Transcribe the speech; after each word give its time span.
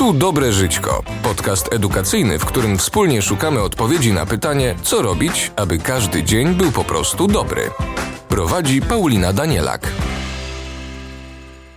podcastu 0.00 0.18
Dobre 0.18 0.52
Żyćko. 0.52 1.02
Podcast 1.22 1.72
edukacyjny, 1.72 2.38
w 2.38 2.44
którym 2.44 2.78
wspólnie 2.78 3.22
szukamy 3.22 3.62
odpowiedzi 3.62 4.12
na 4.12 4.26
pytanie, 4.26 4.74
co 4.82 5.02
robić, 5.02 5.52
aby 5.56 5.78
każdy 5.78 6.22
dzień 6.22 6.54
był 6.54 6.72
po 6.72 6.84
prostu 6.84 7.26
dobry. 7.26 7.70
Prowadzi 8.28 8.82
Paulina 8.82 9.32
Danielak. 9.32 9.92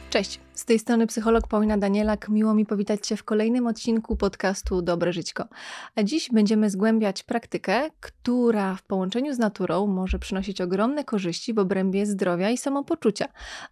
Cześć. 0.10 0.43
Z 0.64 0.66
tej 0.66 0.80
strony 0.80 1.08
psycholog 1.08 1.48
Paulina 1.48 1.78
Danielak. 1.78 2.30
Miło 2.30 2.54
mi 2.54 2.66
powitać 2.66 3.08
Cię 3.08 3.18
w 3.18 3.24
kolejnym 3.24 3.68
odcinku 3.68 4.16
podcastu 4.16 4.82
Dobre 4.82 5.14
Żyćko. 5.14 5.48
A 5.96 6.04
dziś 6.04 6.30
będziemy 6.32 6.70
zgłębiać 6.70 7.24
praktykę, 7.24 7.90
która 8.00 8.76
w 8.76 8.84
połączeniu 8.84 9.34
z 9.34 9.40
naturą 9.40 9.88
może 9.88 10.20
przynosić 10.20 10.62
ogromne 10.62 11.04
korzyści 11.04 11.54
w 11.54 11.60
obrębie 11.60 12.06
zdrowia 12.06 12.50
i 12.50 12.58
samopoczucia. 12.58 13.26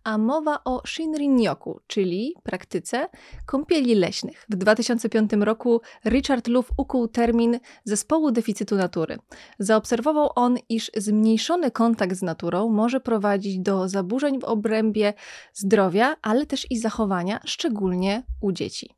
A 0.04 0.18
mowa 0.18 0.64
o 0.66 0.82
Shinrin-yoku, 0.88 1.80
czyli 1.88 2.36
praktyce 2.44 3.08
kąpieli 3.46 3.96
leśnych. 3.96 4.46
W 4.50 4.56
2005 4.56 5.32
roku 5.34 5.82
Richard 6.06 6.48
Luff 6.48 6.72
ukuł 6.78 7.08
termin 7.08 7.60
zespołu 7.84 8.32
deficytu 8.32 8.76
natury. 8.76 9.18
Zaobserwował 9.60 10.30
on, 10.36 10.58
iż 10.70 10.92
zmniejszony 10.98 11.72
kontakt 11.72 12.16
z 12.16 12.22
naturą 12.22 12.70
może 12.70 13.00
prowadzić 13.00 13.60
do 13.60 13.90
zaburzeń 13.90 14.40
w 14.40 14.44
obrębie 14.44 15.14
zdrowia, 15.54 16.16
ale 16.22 16.46
też 16.46 16.72
i 16.72 16.81
zachowania, 16.82 17.40
szczególnie 17.46 18.24
u 18.42 18.52
dzieci. 18.52 18.90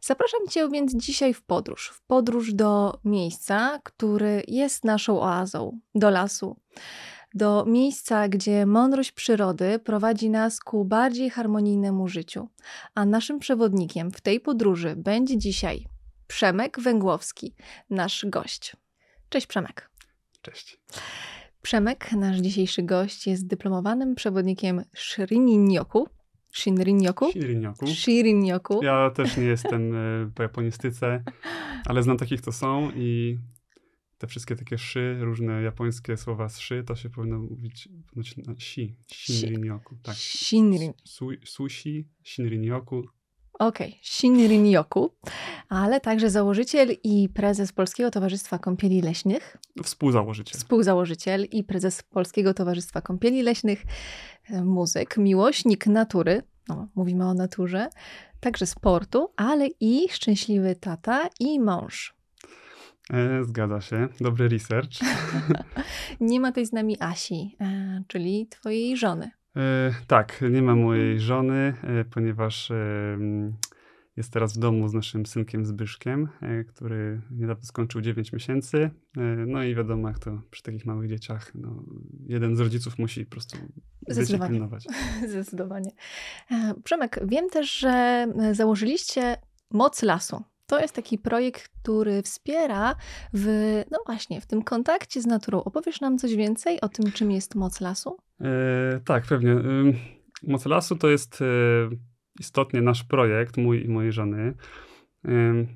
Zapraszam 0.00 0.40
Cię 0.50 0.68
więc 0.68 0.96
dzisiaj 0.96 1.34
w 1.34 1.42
podróż. 1.42 1.88
W 1.94 2.02
podróż 2.02 2.54
do 2.54 2.98
miejsca, 3.04 3.78
który 3.82 4.42
jest 4.48 4.84
naszą 4.84 5.20
oazą, 5.20 5.78
do 5.94 6.10
lasu. 6.10 6.56
Do 7.34 7.64
miejsca, 7.66 8.28
gdzie 8.28 8.66
mądrość 8.66 9.12
przyrody 9.12 9.78
prowadzi 9.78 10.30
nas 10.30 10.60
ku 10.60 10.84
bardziej 10.84 11.30
harmonijnemu 11.30 12.08
życiu. 12.08 12.48
A 12.94 13.04
naszym 13.04 13.38
przewodnikiem 13.38 14.10
w 14.10 14.20
tej 14.20 14.40
podróży 14.40 14.96
będzie 14.96 15.38
dzisiaj 15.38 15.86
Przemek 16.26 16.80
Węgłowski, 16.80 17.54
nasz 17.90 18.26
gość. 18.28 18.76
Cześć 19.28 19.46
Przemek. 19.46 19.90
Cześć. 20.42 20.78
Przemek, 21.62 22.12
nasz 22.12 22.38
dzisiejszy 22.38 22.82
gość, 22.82 23.26
jest 23.26 23.46
dyplomowanym 23.46 24.14
przewodnikiem 24.14 24.84
Shrininyoku, 24.94 26.08
Shinrin-yoku? 26.52 27.32
Shinrin-yoku. 27.32 27.86
Shirin-yoku. 27.86 28.84
Ja 28.84 29.10
też 29.10 29.36
nie 29.36 29.44
jestem 29.44 29.94
e, 29.94 30.30
po 30.34 30.42
japonistyce, 30.42 31.24
ale 31.86 32.02
znam 32.02 32.16
takich, 32.16 32.40
co 32.40 32.52
są 32.52 32.90
i 32.96 33.38
te 34.18 34.26
wszystkie 34.26 34.56
takie 34.56 34.78
szy, 34.78 35.16
różne 35.20 35.62
japońskie 35.62 36.16
słowa 36.16 36.48
z 36.48 36.58
szy, 36.58 36.84
to 36.84 36.96
się 36.96 37.10
powinno 37.10 37.38
mówić 37.38 37.88
ponoć 38.10 38.36
na 38.36 38.54
si. 38.58 38.96
Shinrin-yoku. 39.12 39.96
Tak. 40.02 40.16
Shinrin. 40.16 40.92
Su, 41.04 41.28
sushi, 41.44 42.08
Shinrin-yoku. 42.24 43.02
Okej, 43.58 43.88
okay. 43.88 44.00
Shinrin-yoku, 44.02 45.10
ale 45.68 46.00
także 46.00 46.30
założyciel 46.30 46.96
i 47.04 47.28
prezes 47.28 47.72
Polskiego 47.72 48.10
Towarzystwa 48.10 48.58
Kąpieli 48.58 49.02
Leśnych. 49.02 49.56
Współzałożyciel. 49.82 50.60
Współzałożyciel 50.60 51.44
i 51.44 51.64
prezes 51.64 52.02
Polskiego 52.02 52.54
Towarzystwa 52.54 53.00
Kąpieli 53.00 53.42
Leśnych, 53.42 53.82
e, 54.50 54.64
muzyk, 54.64 55.16
miłośnik 55.16 55.86
natury, 55.86 56.42
no, 56.68 56.88
mówimy 56.94 57.26
o 57.26 57.34
naturze, 57.34 57.88
także 58.40 58.66
sportu, 58.66 59.32
ale 59.36 59.68
i 59.80 60.08
szczęśliwy 60.10 60.76
tata 60.76 61.28
i 61.40 61.60
mąż. 61.60 62.14
E, 63.10 63.44
zgadza 63.44 63.80
się, 63.80 64.08
dobry 64.20 64.48
research. 64.48 64.92
Nie 66.20 66.40
ma 66.40 66.52
tej 66.52 66.66
z 66.66 66.72
nami 66.72 66.96
Asi, 67.00 67.56
e, 67.60 68.02
czyli 68.08 68.46
twojej 68.46 68.96
żony. 68.96 69.30
E, 69.56 69.94
tak, 70.06 70.44
nie 70.50 70.62
ma 70.62 70.74
mojej 70.76 71.20
żony, 71.20 71.74
e, 71.82 72.04
ponieważ 72.04 72.72
jest 74.16 74.32
teraz 74.32 74.56
w 74.56 74.58
domu 74.58 74.88
z 74.88 74.94
naszym 74.94 75.26
synkiem 75.26 75.66
Zbyszkiem, 75.66 76.28
e, 76.40 76.64
który 76.64 77.20
niedawno 77.30 77.64
skończył 77.64 78.00
9 78.00 78.32
miesięcy. 78.32 78.90
No 79.46 79.62
i 79.62 79.74
wiadomo, 79.74 80.08
jak 80.08 80.18
to 80.18 80.42
przy 80.50 80.62
takich 80.62 80.86
małych 80.86 81.08
dzieciach, 81.08 81.54
no, 81.54 81.84
jeden 82.26 82.56
z 82.56 82.60
rodziców 82.60 82.98
musi 82.98 83.24
po 83.24 83.30
prostu 83.30 83.56
Zdecydowanie. 84.08 84.52
pilnować. 84.52 84.86
Zdecydowanie. 85.30 85.90
Przemek, 86.84 87.20
wiem 87.26 87.48
też, 87.50 87.78
że 87.78 88.26
założyliście 88.52 89.36
Moc 89.70 90.02
Lasu. 90.02 90.42
To 90.66 90.80
jest 90.80 90.94
taki 90.94 91.18
projekt, 91.18 91.68
który 91.82 92.22
wspiera 92.22 92.96
w, 93.34 93.46
no 93.90 93.98
właśnie, 94.06 94.40
w 94.40 94.46
tym 94.46 94.62
kontakcie 94.62 95.22
z 95.22 95.26
naturą. 95.26 95.64
Opowiesz 95.64 96.00
nam 96.00 96.18
coś 96.18 96.36
więcej 96.36 96.80
o 96.80 96.88
tym, 96.88 97.12
czym 97.12 97.30
jest 97.30 97.54
Moc 97.54 97.80
Lasu? 97.80 98.16
E, 98.40 99.00
tak, 99.04 99.24
pewnie. 99.26 99.56
Moc 100.42 100.66
Lasu 100.66 100.96
to 100.96 101.08
jest 101.08 101.42
e, 101.42 101.44
istotnie 102.40 102.82
nasz 102.82 103.04
projekt, 103.04 103.56
mój 103.56 103.84
i 103.84 103.88
mojej 103.88 104.12
żony. 104.12 104.54
E, 105.24 105.66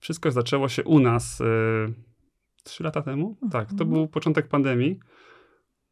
wszystko 0.00 0.30
zaczęło 0.30 0.68
się 0.68 0.84
u 0.84 1.00
nas 1.00 1.40
e, 1.40 1.44
trzy 2.62 2.84
lata 2.84 3.02
temu. 3.02 3.28
Mhm. 3.42 3.50
Tak, 3.50 3.78
to 3.78 3.84
był 3.84 4.08
początek 4.08 4.48
pandemii. 4.48 5.00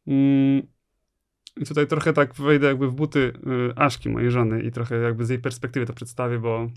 Mm, 0.07 0.61
I 1.57 1.65
tutaj 1.65 1.87
trochę 1.87 2.13
tak 2.13 2.33
wejdę 2.33 2.67
jakby 2.67 2.87
w 2.87 2.93
buty 2.93 3.33
e, 3.71 3.79
Aszki, 3.79 4.09
mojej 4.09 4.31
żony 4.31 4.61
i 4.61 4.71
trochę 4.71 4.95
jakby 4.95 5.25
z 5.25 5.29
jej 5.29 5.39
perspektywy 5.39 5.85
to 5.85 5.93
przedstawię, 5.93 6.39
bo 6.39 6.67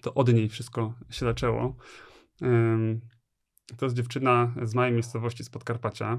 to 0.00 0.14
od 0.14 0.32
niej 0.32 0.48
wszystko 0.48 0.94
się 1.10 1.26
zaczęło. 1.26 1.76
To 3.76 3.86
jest 3.86 3.96
dziewczyna 3.96 4.54
z 4.62 4.74
małej 4.74 4.92
miejscowości 4.92 5.44
z 5.44 5.50
Podkarpacia 5.50 6.18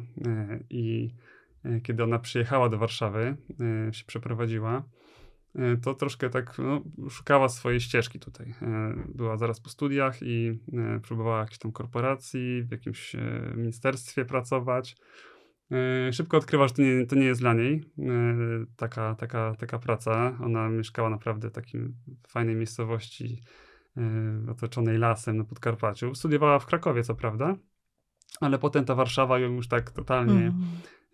i 0.69 1.09
kiedy 1.83 2.03
ona 2.03 2.19
przyjechała 2.19 2.69
do 2.69 2.77
Warszawy, 2.77 3.37
się 3.91 4.05
przeprowadziła, 4.05 4.83
to 5.83 5.93
troszkę 5.93 6.29
tak 6.29 6.57
no, 6.57 6.81
szukała 7.09 7.49
swojej 7.49 7.79
ścieżki 7.79 8.19
tutaj. 8.19 8.53
Była 9.07 9.37
zaraz 9.37 9.61
po 9.61 9.69
studiach 9.69 10.17
i 10.21 10.59
próbowała 11.03 11.39
jakiejś 11.39 11.59
tam 11.59 11.71
korporacji, 11.71 12.63
w 12.63 12.71
jakimś 12.71 13.15
ministerstwie 13.55 14.25
pracować. 14.25 14.95
Szybko 16.11 16.37
odkrywa, 16.37 16.67
że 16.67 16.73
to 16.73 16.81
nie, 16.81 17.05
to 17.05 17.15
nie 17.15 17.25
jest 17.25 17.41
dla 17.41 17.53
niej 17.53 17.83
taka, 18.77 19.15
taka, 19.15 19.55
taka 19.55 19.79
praca. 19.79 20.37
Ona 20.43 20.69
mieszkała 20.69 21.09
naprawdę 21.09 21.49
w 21.49 21.51
takiej 21.51 21.81
fajnej 22.27 22.55
miejscowości, 22.55 23.41
otoczonej 24.49 24.97
lasem 24.97 25.37
na 25.37 25.43
Podkarpaciu. 25.43 26.15
Studiowała 26.15 26.59
w 26.59 26.65
Krakowie, 26.65 27.03
co 27.03 27.15
prawda, 27.15 27.55
ale 28.41 28.59
potem 28.59 28.85
ta 28.85 28.95
Warszawa 28.95 29.39
ją 29.39 29.51
już 29.51 29.67
tak 29.67 29.91
totalnie 29.91 30.53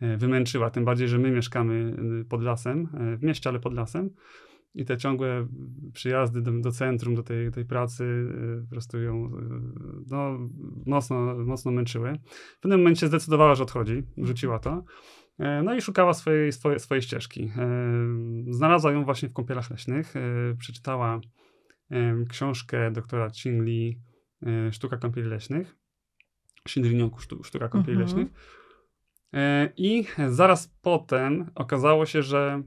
mm. 0.01 0.17
wymęczyła. 0.17 0.69
Tym 0.69 0.85
bardziej, 0.85 1.07
że 1.07 1.17
my 1.17 1.31
mieszkamy 1.31 1.95
pod 2.29 2.41
lasem, 2.41 2.87
w 3.17 3.23
mieście, 3.23 3.49
ale 3.49 3.59
pod 3.59 3.73
lasem. 3.73 4.09
I 4.77 4.85
te 4.85 4.97
ciągłe 4.97 5.47
przyjazdy 5.93 6.41
do, 6.41 6.51
do 6.51 6.71
centrum, 6.71 7.15
do 7.15 7.23
tej, 7.23 7.51
tej 7.51 7.65
pracy 7.65 8.27
po 8.63 8.69
prostu 8.69 9.01
ją 9.01 9.31
no, 10.07 10.49
mocno, 10.85 11.35
mocno 11.45 11.71
męczyły. 11.71 12.13
W 12.57 12.59
pewnym 12.59 12.79
momencie 12.79 13.07
zdecydowała, 13.07 13.55
że 13.55 13.63
odchodzi, 13.63 14.03
rzuciła 14.17 14.59
to. 14.59 14.83
No 15.63 15.75
i 15.75 15.81
szukała 15.81 16.13
swojej, 16.13 16.51
swojej, 16.51 16.79
swojej 16.79 17.01
ścieżki. 17.01 17.51
Znalazła 18.49 18.91
ją 18.91 19.05
właśnie 19.05 19.29
w 19.29 19.33
kąpielach 19.33 19.69
leśnych. 19.71 20.13
Przeczytała 20.59 21.19
książkę 22.29 22.91
doktora 22.91 23.29
Chin 23.29 23.63
Lee 23.63 24.01
Sztuka 24.71 24.97
kąpieli 24.97 25.27
leśnych. 25.27 25.75
Shinrin-yoku 26.69 27.43
Sztuka 27.43 27.69
kąpieli 27.69 27.97
mhm. 27.97 27.99
leśnych. 27.99 28.27
I 29.77 30.05
zaraz 30.29 30.73
potem 30.81 31.45
okazało 31.55 32.05
się, 32.05 32.23
że 32.23 32.63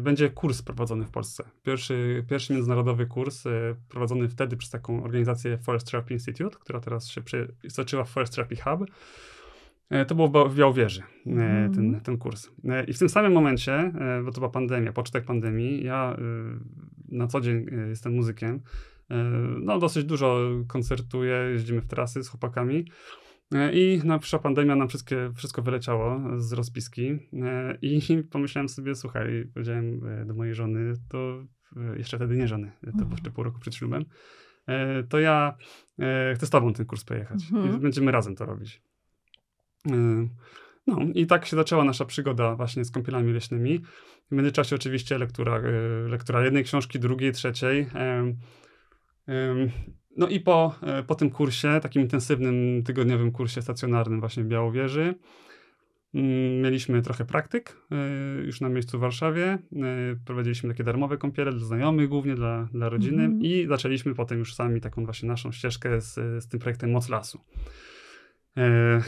będzie 0.00 0.30
kurs 0.30 0.62
prowadzony 0.62 1.04
w 1.04 1.10
Polsce. 1.10 1.44
Pierwszy, 1.62 2.24
pierwszy 2.28 2.52
międzynarodowy 2.52 3.06
kurs 3.06 3.44
prowadzony 3.88 4.28
wtedy 4.28 4.56
przez 4.56 4.70
taką 4.70 5.04
organizację 5.04 5.58
Forest 5.58 5.90
Therapy 5.90 6.14
Institute, 6.14 6.58
która 6.60 6.80
teraz 6.80 7.08
się 7.08 7.22
zaczęła 7.64 8.04
Forest 8.04 8.34
Therapy 8.34 8.56
Hub. 8.56 8.90
To 10.08 10.14
było 10.14 10.48
w 10.48 10.56
Białowieży, 10.56 11.02
mm. 11.26 11.74
ten, 11.74 12.00
ten 12.00 12.18
kurs. 12.18 12.50
I 12.88 12.92
w 12.92 12.98
tym 12.98 13.08
samym 13.08 13.32
momencie, 13.32 13.92
bo 14.24 14.32
to 14.32 14.40
była 14.40 14.50
pandemia, 14.50 14.92
początek 14.92 15.24
pandemii, 15.24 15.84
ja 15.84 16.16
na 17.08 17.26
co 17.26 17.40
dzień 17.40 17.66
jestem 17.88 18.14
muzykiem, 18.14 18.60
no 19.60 19.78
dosyć 19.78 20.04
dużo 20.04 20.50
koncertuję, 20.68 21.36
jeździmy 21.52 21.80
w 21.80 21.86
trasy 21.86 22.22
z 22.22 22.28
chłopakami. 22.28 22.84
I 23.72 24.00
no, 24.04 24.18
przyszła 24.18 24.38
pandemia, 24.38 24.76
nam 24.76 24.88
wszystkie, 24.88 25.32
wszystko 25.36 25.62
wyleciało 25.62 26.20
z 26.36 26.52
rozpiski 26.52 27.18
i 27.82 28.00
pomyślałem 28.32 28.68
sobie, 28.68 28.94
słuchaj, 28.94 29.46
powiedziałem 29.54 30.00
do 30.26 30.34
mojej 30.34 30.54
żony, 30.54 30.94
to 31.08 31.44
jeszcze 31.96 32.16
wtedy 32.16 32.36
nie 32.36 32.48
żony, 32.48 32.72
to 32.82 32.88
mhm. 32.88 33.10
jeszcze 33.10 33.30
pół 33.30 33.44
roku 33.44 33.58
przed 33.60 33.74
ślubem, 33.74 34.04
to 35.08 35.20
ja 35.20 35.56
chcę 36.34 36.46
z 36.46 36.50
tobą 36.50 36.72
ten 36.72 36.86
kurs 36.86 37.04
pojechać 37.04 37.42
mhm. 37.52 37.76
i 37.76 37.78
będziemy 37.78 38.12
razem 38.12 38.36
to 38.36 38.46
robić. 38.46 38.82
No 40.86 40.98
i 41.14 41.26
tak 41.26 41.46
się 41.46 41.56
zaczęła 41.56 41.84
nasza 41.84 42.04
przygoda 42.04 42.56
właśnie 42.56 42.84
z 42.84 42.90
kąpielami 42.90 43.32
leśnymi. 43.32 43.80
W 44.30 44.34
międzyczasie 44.34 44.76
oczywiście 44.76 45.18
lektura, 45.18 45.60
lektura 46.06 46.44
jednej 46.44 46.64
książki, 46.64 47.00
drugiej, 47.00 47.32
trzeciej. 47.32 47.86
No 50.16 50.28
i 50.28 50.40
po, 50.40 50.74
po 51.06 51.14
tym 51.14 51.30
kursie, 51.30 51.80
takim 51.82 52.02
intensywnym, 52.02 52.82
tygodniowym 52.82 53.32
kursie 53.32 53.62
stacjonarnym 53.62 54.20
właśnie 54.20 54.42
w 54.44 54.46
Białowieży, 54.46 55.14
Mm, 56.14 56.60
mieliśmy 56.62 57.02
trochę 57.02 57.24
praktyk 57.24 57.76
y, 58.42 58.46
już 58.46 58.60
na 58.60 58.68
miejscu 58.68 58.98
w 58.98 59.00
Warszawie. 59.00 59.58
Y, 59.72 59.78
prowadziliśmy 60.26 60.68
takie 60.68 60.84
darmowe 60.84 61.18
kąpiele 61.18 61.52
dla 61.52 61.66
znajomych, 61.66 62.08
głównie 62.08 62.34
dla, 62.34 62.68
dla 62.72 62.88
rodziny 62.88 63.24
Mhm. 63.24 63.42
i 63.42 63.66
zaczęliśmy 63.68 64.14
potem 64.14 64.38
już 64.38 64.54
sami 64.54 64.80
taką 64.80 65.04
właśnie 65.04 65.28
naszą 65.28 65.52
ścieżkę 65.52 66.00
z, 66.00 66.14
z 66.44 66.48
tym 66.48 66.60
projektem 66.60 66.90
Moc 66.90 67.08
Lasu. 67.08 67.40
E, 68.56 69.02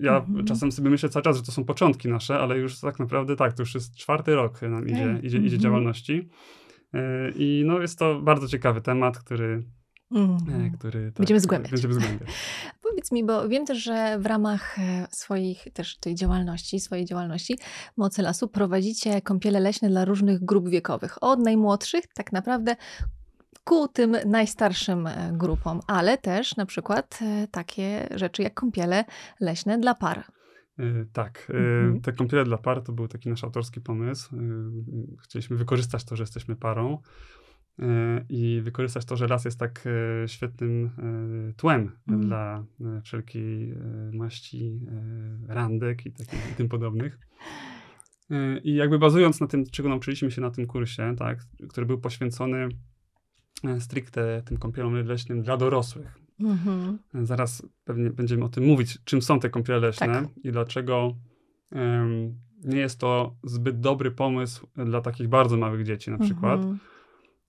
Ja 0.00 0.16
Mhm. 0.16 0.44
czasem 0.46 0.72
sobie 0.72 0.90
myślę 0.90 1.08
cały 1.08 1.22
czas, 1.22 1.36
że 1.36 1.42
to 1.42 1.52
są 1.52 1.64
początki 1.64 2.08
nasze, 2.08 2.38
ale 2.38 2.58
już 2.58 2.80
tak 2.80 2.98
naprawdę 2.98 3.36
tak, 3.36 3.52
to 3.52 3.62
już 3.62 3.74
jest 3.74 3.96
czwarty 3.96 4.34
rok 4.34 4.62
nam 4.62 4.88
idzie, 4.88 5.10
Okej. 5.10 5.26
idzie, 5.26 5.38
idzie 5.38 5.56
Mhm. 5.56 5.60
działalności. 5.60 6.28
E, 6.94 7.30
I 7.30 7.62
no 7.66 7.80
jest 7.80 7.98
to 7.98 8.20
bardzo 8.20 8.48
ciekawy 8.48 8.80
temat, 8.80 9.18
który, 9.18 9.62
e, 10.14 10.18
Mhm. 10.18 10.70
który 10.78 11.06
tak, 11.06 11.18
Będziemy 11.18 11.40
zgłębiać. 11.40 11.70
Będziemy 11.70 11.94
zgłębiać. 11.94 12.28
Powiedz 12.82 13.12
mi, 13.12 13.24
bo 13.24 13.48
wiem 13.48 13.66
też, 13.66 13.78
że 13.78 14.18
w 14.18 14.26
ramach 14.26 14.78
e, 14.78 15.06
swoich 15.10 15.68
też 15.72 15.98
tej 15.98 16.14
działalności, 16.14 16.80
swojej 16.80 17.04
działalności 17.04 17.58
Mocy 17.96 18.22
Lasu 18.22 18.48
prowadzicie 18.48 19.20
kąpiele 19.20 19.60
leśne 19.60 19.88
dla 19.88 20.04
różnych 20.04 20.44
grup 20.44 20.68
wiekowych. 20.68 21.22
Od 21.22 21.40
najmłodszych 21.40 22.04
tak 22.14 22.32
naprawdę 22.32 22.76
ku 23.64 23.88
tym 23.88 24.16
najstarszym 24.26 25.08
grupom, 25.32 25.80
ale 25.86 26.18
też 26.18 26.56
na 26.56 26.66
przykład 26.66 27.18
takie 27.50 28.08
rzeczy 28.14 28.42
jak 28.42 28.54
kąpiele 28.54 29.04
leśne 29.40 29.78
dla 29.78 29.94
par. 29.94 30.24
E, 30.78 31.04
Tak, 31.12 31.46
e, 31.50 31.54
Mhm. 31.56 32.00
te 32.00 32.12
kąpiele 32.12 32.44
dla 32.44 32.58
par 32.58 32.82
to 32.82 32.92
był 32.92 33.08
taki 33.08 33.28
nasz 33.28 33.44
autorski 33.44 33.80
pomysł. 33.80 34.36
E, 34.36 34.40
Chcieliśmy 35.22 35.56
wykorzystać 35.56 36.04
to, 36.04 36.16
że 36.16 36.22
jesteśmy 36.22 36.56
parą 36.56 36.98
i 38.28 38.60
wykorzystać 38.64 39.04
to, 39.04 39.16
że 39.16 39.26
las 39.26 39.44
jest 39.44 39.58
tak 39.58 39.84
świetnym 40.26 40.90
tłem 41.56 41.90
Mhm. 42.08 42.26
dla 42.26 42.64
wszelkiej 43.02 43.74
maści 44.12 44.80
randek 45.48 46.06
i, 46.06 46.12
takich, 46.12 46.50
i 46.52 46.54
tym 46.54 46.68
podobnych. 46.68 47.18
I 48.64 48.74
jakby 48.74 48.98
bazując 48.98 49.40
na 49.40 49.46
tym, 49.46 49.64
czego 49.66 49.88
nauczyliśmy 49.88 50.30
się 50.30 50.40
na 50.40 50.50
tym 50.50 50.66
kursie, 50.66 51.14
tak, 51.18 51.38
który 51.68 51.86
był 51.86 51.98
poświęcony 52.00 52.68
stricte 53.78 54.42
tym 54.46 54.56
kąpielom 54.58 54.94
leśnym 54.94 55.42
dla 55.42 55.56
dorosłych. 55.56 56.25
Mhm. 56.40 56.98
Zaraz 57.14 57.66
pewnie 57.84 58.10
będziemy 58.10 58.44
o 58.44 58.48
tym 58.48 58.64
mówić, 58.64 58.98
czym 59.04 59.22
są 59.22 59.40
te 59.40 59.50
kąpiele 59.50 59.78
leśne 59.78 60.06
Tak. 60.06 60.24
i 60.44 60.52
dlaczego 60.52 61.14
em, 61.72 62.34
nie 62.64 62.78
jest 62.78 63.00
to 63.00 63.36
zbyt 63.44 63.80
dobry 63.80 64.10
pomysł 64.10 64.66
dla 64.76 65.00
takich 65.00 65.28
bardzo 65.28 65.56
małych 65.56 65.84
dzieci 65.84 66.10
na 66.10 66.18
przykład. 66.18 66.60
Mhm. 66.60 66.78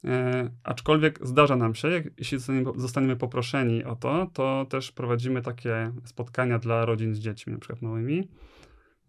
E, 0.04 0.50
aczkolwiek 0.63 1.19
zdarza 1.28 1.56
nam 1.56 1.75
się, 1.75 1.88
jak, 1.88 2.04
jeśli 2.18 2.38
zostaniemy, 2.75 3.16
poproszeni 3.16 3.84
o 3.84 3.95
to, 3.95 4.30
to 4.34 4.66
też 4.69 4.92
prowadzimy 4.92 5.42
takie 5.42 5.92
spotkania 6.04 6.60
dla 6.60 6.86
rodzin 6.86 7.16
z 7.16 7.19
dziećmi, 7.19 7.54
na 7.54 7.60
przykład 7.60 7.81
małymi. 7.81 8.28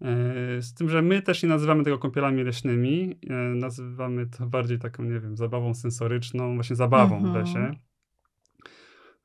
E, 0.02 0.62
z 0.62 0.74
tym, 0.74 0.88
że 0.88 1.02
my 1.02 1.22
też 1.22 1.42
nie 1.42 1.48
nazywamy 1.48 1.84
tego 1.84 1.98
kąpielami 1.98 2.42
leśnymi, 2.44 3.18
e, 3.30 3.34
nazywamy 3.34 4.26
to 4.26 4.46
bardziej 4.46 4.78
taką, 4.78 5.02
nie 5.02 5.20
wiem, 5.20 5.36
zabawą 5.36 5.74
sensoryczną, 5.74 6.54
właśnie 6.54 6.76
zabawą 6.76 7.22
w 7.22 7.24
Mhm. 7.26 7.44
lesie. 7.44 7.74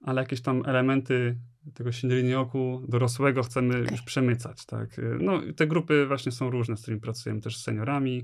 Ale 0.03 0.21
jakieś 0.21 0.41
tam 0.41 0.63
elementy 0.65 1.37
tego 1.73 1.91
ślinioku 1.91 2.81
dorosłego 2.87 3.43
chcemy 3.43 3.69
Okej. 3.79 3.91
już 3.91 4.01
przemycać, 4.01 4.65
tak. 4.65 4.89
No 5.19 5.39
te 5.55 5.67
grupy 5.67 6.05
właśnie 6.07 6.31
są 6.31 6.49
różne, 6.49 6.77
z 6.77 6.81
którymi 6.81 7.01
pracujemy 7.01 7.41
też 7.41 7.57
z 7.57 7.63
seniorami, 7.63 8.23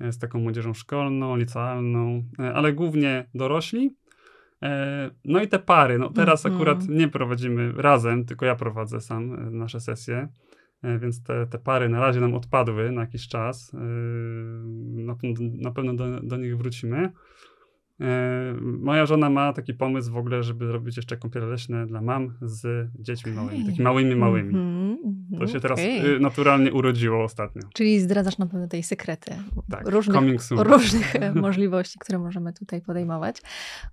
e, 0.00 0.12
z 0.12 0.18
taką 0.18 0.40
młodzieżą 0.40 0.74
szkolną, 0.74 1.36
licealną, 1.36 2.24
e, 2.38 2.54
ale 2.54 2.72
głównie 2.72 3.26
dorośli. 3.34 3.96
E, 4.62 5.10
No 5.24 5.42
i 5.42 5.48
te 5.48 5.58
pary. 5.58 5.98
No 5.98 6.10
teraz 6.10 6.46
Mhm. 6.46 6.54
akurat 6.54 6.88
nie 6.88 7.08
prowadzimy 7.08 7.72
razem, 7.76 8.24
tylko 8.24 8.46
ja 8.46 8.54
prowadzę 8.56 9.00
sam 9.00 9.56
nasze 9.58 9.80
sesje, 9.80 10.28
więc 11.00 11.22
te, 11.22 11.46
te 11.46 11.58
pary 11.58 11.88
na 11.88 12.00
razie 12.00 12.20
nam 12.20 12.34
odpadły 12.34 12.92
na 12.92 13.00
jakiś 13.00 13.28
czas. 13.28 13.72
Na, 14.94 15.14
pewno- 15.14 15.50
na 15.58 15.70
pewno 15.70 15.94
do, 15.94 16.20
do 16.20 16.36
nich 16.36 16.56
wrócimy. 16.58 17.12
E, 18.00 18.54
Moja 18.60 19.06
żona 19.06 19.30
ma 19.30 19.52
taki 19.52 19.74
pomysł 19.74 20.12
w 20.12 20.16
ogóle, 20.16 20.42
żeby 20.42 20.72
robić 20.72 20.96
jeszcze 20.96 21.16
kąpiele 21.16 21.46
leśne 21.46 21.86
dla 21.86 22.00
mam 22.00 22.34
z 22.42 22.88
dziećmi 22.98 23.32
Okej. 23.32 23.44
małymi, 23.44 23.64
takimi 23.66 23.84
małymi, 23.84 24.16
małymi. 24.16 24.54
Mhm, 24.54 24.98
To 25.30 25.32
mhm, 25.32 25.48
się 25.48 25.60
teraz 25.60 25.78
okej. 25.78 26.14
y, 26.16 26.20
naturalnie 26.20 26.72
urodziło 26.72 27.24
ostatnio. 27.24 27.62
Czyli 27.74 28.00
zdradzasz 28.00 28.38
na 28.38 28.46
pewno 28.46 28.68
tej 28.68 28.82
sekrety 28.82 29.34
Tak, 29.70 29.88
różnych 29.88 30.40
różnych 30.50 31.16
e, 31.16 31.34
możliwości, 31.48 31.98
które 31.98 32.18
możemy 32.18 32.52
tutaj 32.52 32.80
podejmować. 32.80 33.42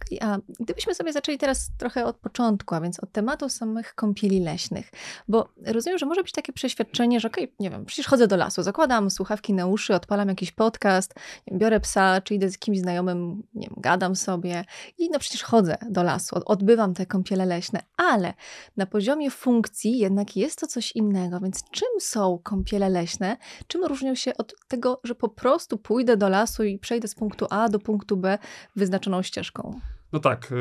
Okej, 0.02 0.20
a 0.22 0.38
gdybyśmy 0.60 0.96
sobie 0.96 1.14
zaczęli 1.14 1.38
teraz 1.38 1.72
trochę 1.78 2.06
od 2.06 2.18
początku, 2.18 2.76
a 2.76 2.82
więc 2.82 3.00
od 3.00 3.12
tematu 3.12 3.50
samych 3.50 3.96
kąpieli 3.96 4.40
leśnych, 4.40 4.92
bo 5.28 5.50
rozumiem, 5.66 6.00
że 6.00 6.06
może 6.06 6.24
być 6.24 6.32
takie 6.32 6.54
przeświadczenie, 6.54 7.20
że 7.20 7.28
okej, 7.28 7.54
nie 7.60 7.70
wiem, 7.70 7.86
przecież 7.86 8.08
chodzę 8.08 8.28
do 8.28 8.38
lasu, 8.38 8.64
zakładam 8.64 9.10
słuchawki 9.10 9.54
na 9.54 9.66
uszy, 9.66 9.96
odpalam 9.96 10.28
jakiś 10.30 10.52
podcast, 10.52 11.16
biorę 11.54 11.80
psa, 11.80 12.22
czy 12.22 12.36
idę 12.36 12.50
z 12.50 12.58
kimś 12.58 12.80
znajomym, 12.80 13.44
nie 13.54 13.68
wiem, 13.68 13.76
gadam 13.90 14.16
sobie 14.16 14.66
i 14.98 15.10
no 15.10 15.20
przecież 15.20 15.44
chodzę 15.44 15.78
do 15.90 16.04
lasu, 16.04 16.36
od- 16.36 16.44
odbywam 16.46 16.94
te 16.94 17.06
kąpiele 17.06 17.46
leśne, 17.46 17.80
ale 17.98 18.34
na 18.78 18.86
poziomie 18.86 19.32
funkcji 19.32 19.98
jednak 19.98 20.38
jest 20.38 20.60
to 20.60 20.68
coś 20.68 20.92
innego, 20.92 21.40
więc 21.40 21.64
czym 21.72 21.88
są 22.00 22.40
kąpiele 22.44 22.90
leśne? 22.90 23.38
Czym 23.68 23.84
różnią 23.84 24.16
się 24.16 24.38
od 24.38 24.56
tego, 24.68 25.00
że 25.04 25.16
po 25.16 25.30
prostu 25.30 25.78
pójdę 25.78 26.18
do 26.18 26.30
lasu 26.30 26.64
i 26.64 26.80
przejdę 26.80 27.08
z 27.08 27.16
punktu 27.16 27.46
A 27.50 27.70
do 27.70 27.80
punktu 27.80 28.18
B 28.18 28.38
wyznaczoną 28.76 29.22
ścieżką? 29.22 29.80
No 30.14 30.20
tak, 30.20 30.52
y, 30.52 30.56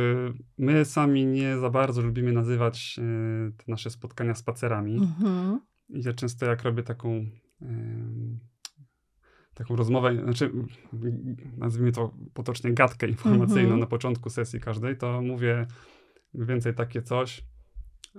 my 0.58 0.84
sami 0.84 1.26
nie 1.26 1.58
za 1.58 1.70
bardzo 1.70 2.02
lubimy 2.02 2.32
nazywać 2.32 2.96
y, 2.98 3.52
te 3.56 3.64
nasze 3.68 3.90
spotkania 3.90 4.34
spacerami. 4.34 4.96
Mhm. 4.96 5.60
I 5.88 6.02
ja 6.02 6.12
często 6.12 6.46
jak 6.46 6.62
robię 6.62 6.82
taką 6.82 7.26
taką 9.58 9.76
rozmowę, 9.76 10.22
znaczy 10.24 10.52
nazwijmy 11.56 11.92
to 11.92 12.14
potocznie 12.34 12.72
gadkę 12.72 13.08
informacyjną 13.08 13.60
Mhm. 13.60 13.80
na 13.80 13.86
początku 13.86 14.30
sesji 14.30 14.60
każdej, 14.60 14.96
to 14.96 15.22
mówię 15.22 15.66
więcej 16.34 16.74
takie 16.74 17.02
coś, 17.02 17.44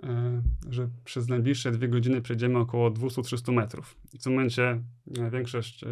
e, 0.04 0.42
że 0.70 0.90
przez 1.06 1.28
najbliższe 1.28 1.72
dwie 1.72 1.88
godziny 1.88 2.22
przejdziemy 2.22 2.60
około 2.60 2.92
200-300 2.92 3.52
metrów. 3.54 3.96
I 4.14 4.18
w 4.20 4.24
tym 4.24 4.34
momencie 4.34 4.84
e, 5.20 5.32
większość 5.32 5.84
e, 5.84 5.88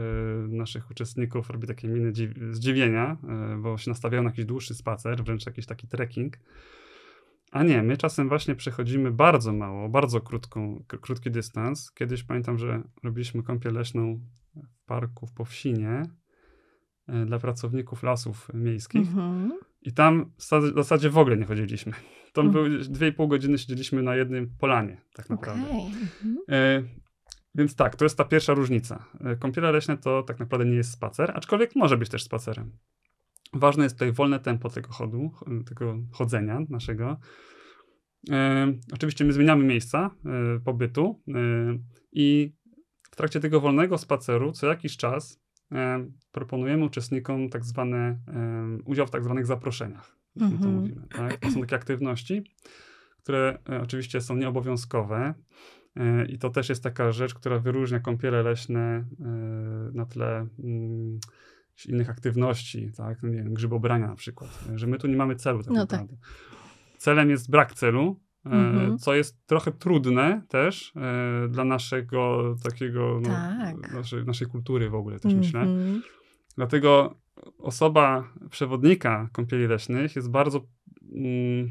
naszych 0.48 0.92
uczestników 0.92 1.50
robi 1.50 1.68
takie 1.68 1.88
miny 1.88 2.12
dziw- 2.12 2.54
zdziwienia, 2.54 3.18
bo 3.60 3.78
się 3.78 3.92
nastawiają 3.92 4.24
na 4.24 4.30
jakiś 4.30 4.46
dłuższy 4.46 4.76
spacer, 4.76 5.24
wręcz 5.24 5.46
jakiś 5.46 5.66
taki 5.66 5.88
trekking. 5.88 6.38
A 7.52 7.64
nie, 7.64 7.84
my 7.84 7.98
czasem 7.98 8.30
właśnie 8.30 8.56
przechodzimy 8.56 9.12
bardzo 9.12 9.54
mało, 9.54 9.90
bardzo 9.90 10.22
krótką, 10.22 10.84
krótki 10.88 11.32
dystans. 11.32 11.92
Kiedyś 11.92 12.24
pamiętam, 12.24 12.58
że 12.58 12.84
robiliśmy 13.04 13.44
kąpiel 13.44 13.74
leśną 13.74 14.20
w 14.74 14.86
parku 14.86 15.28
w 15.28 15.34
Powsinie 15.34 16.04
e, 17.08 17.26
dla 17.26 17.40
pracowników 17.40 18.04
lasów 18.04 18.48
miejskich. 18.54 19.02
Mhm. 19.08 19.52
I 19.82 19.94
tam 19.94 20.32
w 20.38 20.44
zasadzie- 20.76 21.10
w 21.10 21.18
ogóle 21.18 21.38
nie 21.38 21.46
chodziliśmy. 21.46 21.94
To 22.34 22.42
Mhm. 22.42 22.66
były 22.66 22.80
dwie 22.80 23.08
i 23.08 23.12
pół 23.14 23.28
godziny 23.28 23.58
siedzieliśmy 23.58 24.04
na 24.04 24.16
jednym 24.16 24.50
polanie, 24.60 25.02
tak 25.14 25.30
naprawdę. 25.30 25.64
Okej. 25.70 25.86
Mhm. 25.86 26.38
E, 26.50 26.84
więc 27.56 27.76
tak, 27.76 27.96
to 27.96 28.06
jest 28.06 28.18
ta 28.18 28.26
pierwsza 28.26 28.54
różnica. 28.54 29.06
E, 29.26 29.36
Kąpiele 29.36 29.72
leśne 29.72 29.98
to 29.98 30.24
tak 30.24 30.40
naprawdę 30.40 30.66
nie 30.66 30.76
jest 30.76 30.92
spacer, 30.92 31.32
aczkolwiek 31.36 31.76
może 31.76 31.98
być 31.98 32.10
też 32.10 32.24
spacerem. 32.24 32.72
Ważne 33.54 33.84
jest 33.84 33.96
tutaj 33.96 34.12
wolne 34.12 34.40
tempo 34.40 34.70
tego 34.70 34.90
chodu, 34.92 35.30
ch- 35.30 35.44
tego 35.70 35.98
chodzenia 36.12 36.60
naszego. 36.70 37.18
E, 38.32 38.74
oczywiście 38.94 39.26
my 39.26 39.34
zmieniamy 39.34 39.64
miejsca 39.64 40.12
e, 40.26 40.60
pobytu 40.60 41.22
i 42.12 42.54
trakcie 43.18 43.40
tego 43.40 43.62
wolnego 43.62 43.98
spaceru 43.98 44.52
co 44.52 44.68
jakiś 44.68 44.98
czas 44.98 45.40
e, 45.72 46.06
proponujemy 46.32 46.86
uczestnikom 46.86 47.50
tak 47.50 47.66
zwane, 47.66 47.98
e, 48.28 48.78
udział 48.86 49.08
w 49.08 49.12
tak 49.12 49.24
zwanych 49.24 49.46
zaproszeniach. 49.46 50.18
to 50.40 50.46
Mhm. 50.46 50.74
mówimy. 50.74 51.02
Tak? 51.16 51.38
To 51.38 51.52
są 51.52 51.62
takie 51.62 51.76
aktywności, 51.76 52.44
które 53.24 53.58
e, 53.70 53.82
oczywiście 53.82 54.22
są 54.22 54.36
nieobowiązkowe. 54.36 55.34
E, 55.96 56.26
I 56.26 56.38
to 56.38 56.50
też 56.50 56.70
jest 56.70 56.84
taka 56.84 57.12
rzecz, 57.12 57.34
która 57.34 57.60
wyróżnia 57.60 58.00
kąpiele 58.00 58.44
leśne 58.44 58.80
e, 58.80 59.06
na 59.94 60.06
tle 60.06 60.48
mm, 60.64 61.20
innych 61.88 62.10
aktywności, 62.10 62.92
tak? 62.98 63.24
No 63.24 63.30
Nie 63.30 63.36
wiem, 63.38 63.54
grzybobrania 63.54 64.08
na 64.08 64.16
przykład. 64.16 64.50
Że 64.76 64.88
my 64.88 64.98
tu 64.98 65.08
nie 65.08 65.16
mamy 65.16 65.36
celu 65.36 65.64
tak 65.64 65.74
No 65.74 65.86
tak. 65.88 66.00
naprawdę. 66.00 66.18
Celem 66.98 67.30
jest 67.30 67.50
brak 67.50 67.74
celu, 67.74 68.20
Mhm. 68.56 68.98
co 68.98 69.16
jest 69.16 69.46
trochę 69.48 69.72
trudne 69.72 70.42
też 70.48 70.94
e, 70.96 71.48
dla 71.50 71.64
naszego 71.64 72.56
takiego, 72.64 73.20
no, 73.24 73.30
Tak. 73.30 73.94
naszej, 73.94 74.26
naszej 74.26 74.48
kultury 74.48 74.90
w 74.90 74.96
ogóle 74.96 75.20
też 75.20 75.34
myślę. 75.34 75.60
Mhm. 75.62 76.02
Dlatego 76.56 77.16
osoba 77.60 78.34
przewodnika 78.50 79.30
kąpieli 79.32 79.68
leśnych 79.68 80.16
jest 80.16 80.30
bardzo, 80.32 80.62
mm, 81.16 81.70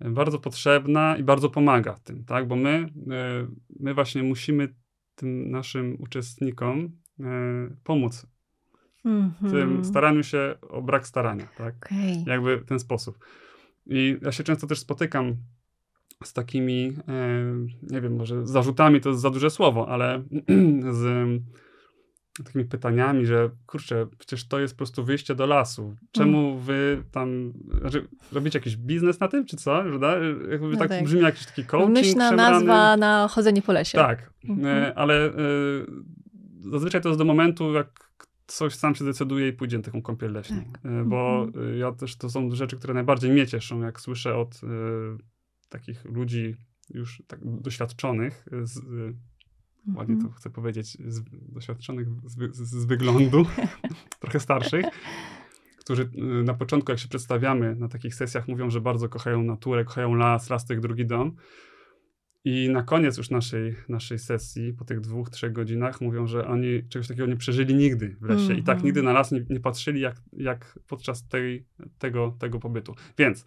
bardzo 0.00 0.38
potrzebna 0.38 1.16
i 1.16 1.22
bardzo 1.22 1.50
pomaga 1.50 1.94
w 1.94 2.00
tym, 2.00 2.24
tak? 2.24 2.48
Bo 2.48 2.56
my, 2.56 2.88
e, 3.10 3.46
my 3.80 3.94
właśnie 3.94 4.22
musimy 4.22 4.74
tym 5.14 5.50
naszym 5.50 5.96
uczestnikom 6.00 6.90
e, 7.20 7.24
pomóc 7.84 8.26
w 9.04 9.06
Mhm. 9.06 9.52
tym 9.52 9.84
staraniu 9.84 10.22
się 10.22 10.54
o 10.62 10.82
brak 10.82 11.06
starania, 11.06 11.46
tak? 11.56 11.74
Okej. 11.86 12.24
Jakby 12.26 12.56
w 12.58 12.64
ten 12.64 12.78
sposób. 12.78 13.18
I 13.86 14.16
ja 14.22 14.32
się 14.32 14.44
często 14.44 14.66
też 14.66 14.78
spotykam 14.78 15.36
z 16.24 16.32
takimi, 16.32 16.96
nie 17.82 18.00
wiem, 18.00 18.16
może 18.16 18.46
zarzutami 18.46 19.00
to 19.00 19.08
jest 19.08 19.20
za 19.20 19.30
duże 19.30 19.50
słowo, 19.50 19.88
ale 19.88 20.22
z 21.00 21.26
takimi 22.44 22.64
pytaniami, 22.64 23.26
że 23.26 23.50
kurczę, 23.66 24.06
przecież 24.18 24.48
to 24.48 24.60
jest 24.60 24.74
po 24.74 24.78
prostu 24.78 25.04
wyjście 25.04 25.34
do 25.34 25.46
lasu. 25.46 25.96
Czemu 26.12 26.50
mm. 26.50 26.60
wy 26.60 27.04
tam, 27.12 27.52
znaczy, 27.80 28.08
robicie 28.32 28.58
jakiś 28.58 28.76
biznes 28.76 29.20
na 29.20 29.28
tym, 29.28 29.46
czy 29.46 29.56
co? 29.56 29.82
Prawda? 29.82 30.18
Jakby 30.50 30.68
no 30.68 30.76
tak, 30.76 30.88
tak 30.88 31.04
brzmi 31.04 31.20
jakiś 31.20 31.46
taki 31.46 31.64
coaching 31.64 31.92
Myślna 31.94 32.32
nazwa 32.32 32.96
na 32.96 33.28
chodzenie 33.28 33.62
po 33.62 33.72
lesie. 33.72 33.98
Tak, 33.98 34.32
mm-hmm. 34.44 34.92
ale 34.96 35.26
e, 35.26 35.32
zazwyczaj 36.60 37.00
to 37.00 37.08
jest 37.08 37.18
do 37.18 37.24
momentu, 37.24 37.72
jak 37.72 38.10
coś 38.46 38.74
sam 38.74 38.94
się 38.94 39.04
decyduje 39.04 39.48
i 39.48 39.52
pójdzie 39.52 39.76
na 39.76 39.82
taką 39.82 40.02
kąpiel 40.02 40.32
leśną. 40.32 40.56
Tak. 40.72 40.92
E, 40.92 41.04
bo 41.04 41.46
mm-hmm. 41.46 41.76
ja 41.76 41.92
też, 41.92 42.16
to 42.16 42.30
są 42.30 42.50
rzeczy, 42.54 42.76
które 42.76 42.94
najbardziej 42.94 43.30
mnie 43.30 43.46
cieszą, 43.46 43.80
jak 43.80 44.00
słyszę 44.00 44.36
od 44.36 44.60
takich 45.70 46.04
ludzi 46.04 46.56
już 46.90 47.22
tak 47.26 47.40
doświadczonych 47.42 48.46
z, 48.62 48.80
ładnie 49.94 50.14
to 50.14 50.22
mhm. 50.22 50.32
chcę 50.32 50.50
powiedzieć, 50.50 50.98
z, 51.06 51.22
doświadczonych 51.32 52.08
z, 52.24 52.56
z, 52.56 52.70
z 52.70 52.84
wyglądu, 52.84 53.46
trochę 54.20 54.40
starszych, 54.40 54.86
którzy 55.78 56.02
y, 56.02 56.44
na 56.44 56.54
początku, 56.54 56.92
jak 56.92 56.98
się 56.98 57.08
przedstawiamy 57.08 57.76
na 57.76 57.88
takich 57.88 58.14
sesjach, 58.14 58.48
mówią, 58.48 58.70
że 58.70 58.80
bardzo 58.80 59.08
kochają 59.08 59.42
naturę, 59.42 59.84
kochają 59.84 60.14
las, 60.14 60.50
las 60.50 60.66
to 60.66 60.74
ich 60.74 60.80
drugi 60.80 61.06
dom. 61.06 61.36
I 62.44 62.68
na 62.68 62.82
koniec 62.82 63.16
już 63.16 63.30
naszej, 63.30 63.76
naszej 63.88 64.18
sesji, 64.18 64.72
po 64.72 64.84
tych 64.84 65.00
dwóch, 65.00 65.30
trzech 65.30 65.52
godzinach, 65.52 66.00
mówią, 66.00 66.26
że 66.26 66.46
oni 66.46 66.88
czegoś 66.88 67.08
takiego 67.08 67.26
nie 67.26 67.36
przeżyli 67.36 67.74
nigdy 67.74 68.16
w 68.20 68.22
lesie. 68.22 68.44
Mm 68.44 68.56
-hmm. 68.56 68.60
I 68.60 68.62
tak 68.62 68.74
mhm. 68.74 68.84
nigdy 68.86 69.02
na 69.02 69.12
las 69.12 69.32
nie, 69.32 69.44
nie 69.50 69.60
patrzyli, 69.60 70.00
jak, 70.00 70.16
jak 70.32 70.78
podczas 70.86 71.28
tej, 71.28 71.66
tego, 71.98 72.36
tego 72.38 72.58
pobytu. 72.58 72.94
Więc, 73.18 73.44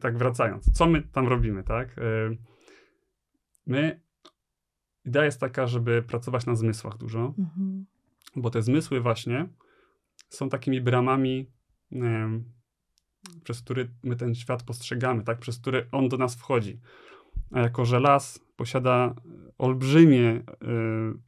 tak 0.00 0.18
wracając, 0.18 0.72
co 0.72 0.86
my 0.86 1.02
tam 1.02 1.28
robimy, 1.28 1.64
tak? 1.64 1.98
Y, 1.98 2.02
my 3.66 4.00
Idea 5.06 5.24
jest 5.24 5.40
taka, 5.40 5.66
żeby 5.66 6.02
pracować 6.02 6.46
na 6.46 6.54
zmysłach 6.54 6.98
dużo, 6.98 7.34
mhm. 7.38 7.86
bo 8.36 8.50
te 8.50 8.62
zmysły 8.62 9.00
właśnie 9.00 9.48
są 10.28 10.48
takimi 10.48 10.80
bramami, 10.80 11.50
przez 13.44 13.62
które 13.62 13.88
my 14.02 14.16
ten 14.16 14.34
świat 14.34 14.62
postrzegamy, 14.62 15.24
tak? 15.24 15.38
przez 15.38 15.58
które 15.58 15.86
on 15.92 16.08
do 16.08 16.16
nas 16.16 16.36
wchodzi. 16.36 16.80
A 17.52 17.60
jako, 17.60 17.84
że 17.84 18.00
las 18.00 18.40
posiada 18.56 19.14
olbrzymie, 19.58 20.30
e, 20.30 20.42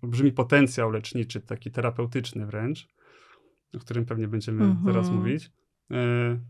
olbrzymi 0.03 0.33
potencjał 0.33 0.91
leczniczy, 0.91 1.41
taki 1.41 1.71
terapeutyczny 1.71 2.47
wręcz, 2.47 2.89
o 3.75 3.79
którym 3.79 4.05
pewnie 4.05 4.29
będziemy 4.29 4.65
mhm. 4.65 4.87
zaraz 4.87 5.11
mówić, 5.11 5.51
e, 5.91 6.41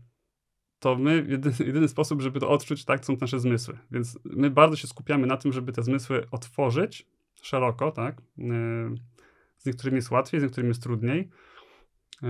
to 0.79 0.95
my, 0.95 1.15
jedyny, 1.29 1.55
jedyny, 1.59 1.87
sposób, 1.87 2.21
żeby 2.21 2.39
to 2.39 2.49
odczuć, 2.49 2.85
tak, 2.85 3.05
są 3.05 3.17
nasze 3.21 3.39
zmysły. 3.39 3.77
Więc 3.91 4.19
my 4.23 4.49
bardzo 4.49 4.75
się 4.75 4.87
skupiamy 4.87 5.27
na 5.27 5.37
tym, 5.37 5.53
żeby 5.53 5.71
te 5.71 5.83
zmysły 5.83 6.29
otworzyć, 6.31 7.07
szeroko, 7.41 7.91
tak? 7.91 8.21
Z 9.57 9.65
niektórymi 9.65 9.95
jest 9.95 10.11
łatwiej, 10.11 10.39
z 10.39 10.43
niektórymi 10.43 10.69
jest 10.69 10.83
trudniej. 10.83 11.29
Y, 12.23 12.27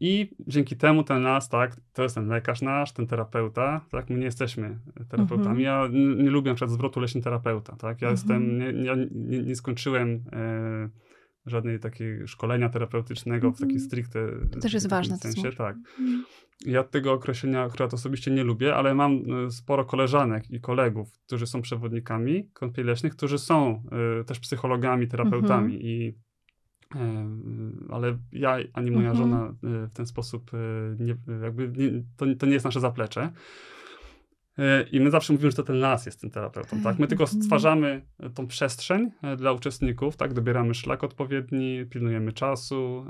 I 0.00 0.30
dzięki 0.46 0.76
temu 0.76 1.04
ten 1.04 1.22
nas, 1.22 1.48
tak, 1.48 1.76
to 1.92 2.02
jest 2.02 2.14
ten 2.14 2.28
lekarz 2.28 2.62
nasz, 2.62 2.92
ten 2.92 3.06
terapeuta, 3.06 3.80
tak, 3.90 4.10
my 4.10 4.18
nie 4.18 4.24
jesteśmy 4.24 4.78
terapeutami. 5.08 5.48
Mhm. 5.48 5.60
Ja 5.60 5.88
nie, 6.24 6.30
lubię 6.30 6.50
na 6.50 6.54
przykład 6.54 6.74
zwrotu 6.74 7.00
leśny 7.00 7.22
terapeuta, 7.22 7.76
tak, 7.76 8.02
ja 8.02 8.08
mhm. 8.08 8.12
jestem, 8.12 8.58
nie, 8.58 8.96
nie, 9.14 9.42
nie 9.42 9.56
skończyłem 9.56 10.24
e, 10.32 10.88
żadnej 11.46 11.80
takiej 11.80 12.28
szkolenia 12.28 12.68
terapeutycznego 12.68 13.50
w 13.50 13.60
takiej 13.60 13.74
mhm. 13.74 13.86
stricte 13.86 14.28
to 14.52 14.60
też 14.60 14.72
jest 14.72 14.88
ważne 14.88 15.16
sensie, 15.16 15.52
tak. 15.52 15.76
Mhm. 15.76 16.24
Ja 16.66 16.84
tego 16.84 17.12
określenia 17.12 17.62
akurat 17.62 17.94
osobiście 17.94 18.30
nie 18.30 18.44
lubię, 18.44 18.74
ale 18.74 18.94
mam 18.94 19.12
e, 19.12 19.50
sporo 19.50 19.84
koleżanek 19.84 20.50
i 20.50 20.60
kolegów, 20.60 21.08
którzy 21.26 21.46
są 21.46 21.62
przewodnikami 21.62 22.50
kąpieli 22.52 22.88
leśnych, 22.88 23.16
którzy 23.16 23.38
są 23.38 23.82
y, 24.20 24.24
też 24.24 24.40
psychologami, 24.40 25.08
terapeutami 25.08 25.74
mhm. 25.74 25.82
i 25.82 26.08
y, 26.08 26.23
ale 27.90 28.18
ja 28.32 28.56
ani 28.72 28.90
moja 28.90 29.10
mhm. 29.10 29.16
żona 29.16 29.54
y, 29.84 29.86
w 29.86 29.92
ten 29.92 30.06
sposób 30.06 30.50
nie, 30.98 31.16
jakby 31.42 31.72
nie, 31.76 32.02
to, 32.16 32.26
to 32.38 32.46
nie 32.46 32.52
jest 32.52 32.64
nasze 32.64 32.80
zaplecze. 32.80 33.32
I 34.92 35.00
my 35.00 35.10
zawsze 35.10 35.32
mówimy, 35.32 35.50
że 35.50 35.56
to 35.56 35.62
ten 35.62 35.80
las 35.80 36.06
jest 36.06 36.20
tym 36.20 36.30
terapeutą, 36.30 36.82
tak? 36.82 36.98
My 36.98 37.06
tylko 37.06 37.24
mhm. 37.24 37.42
stwarzamy 37.42 38.02
tą 38.34 38.46
przestrzeń 38.46 39.10
dla 39.36 39.52
uczestników, 39.52 40.16
tak? 40.16 40.34
Dobieramy 40.34 40.74
szlak 40.74 41.04
odpowiedni, 41.04 41.86
pilnujemy 41.90 42.32
czasu. 42.32 43.06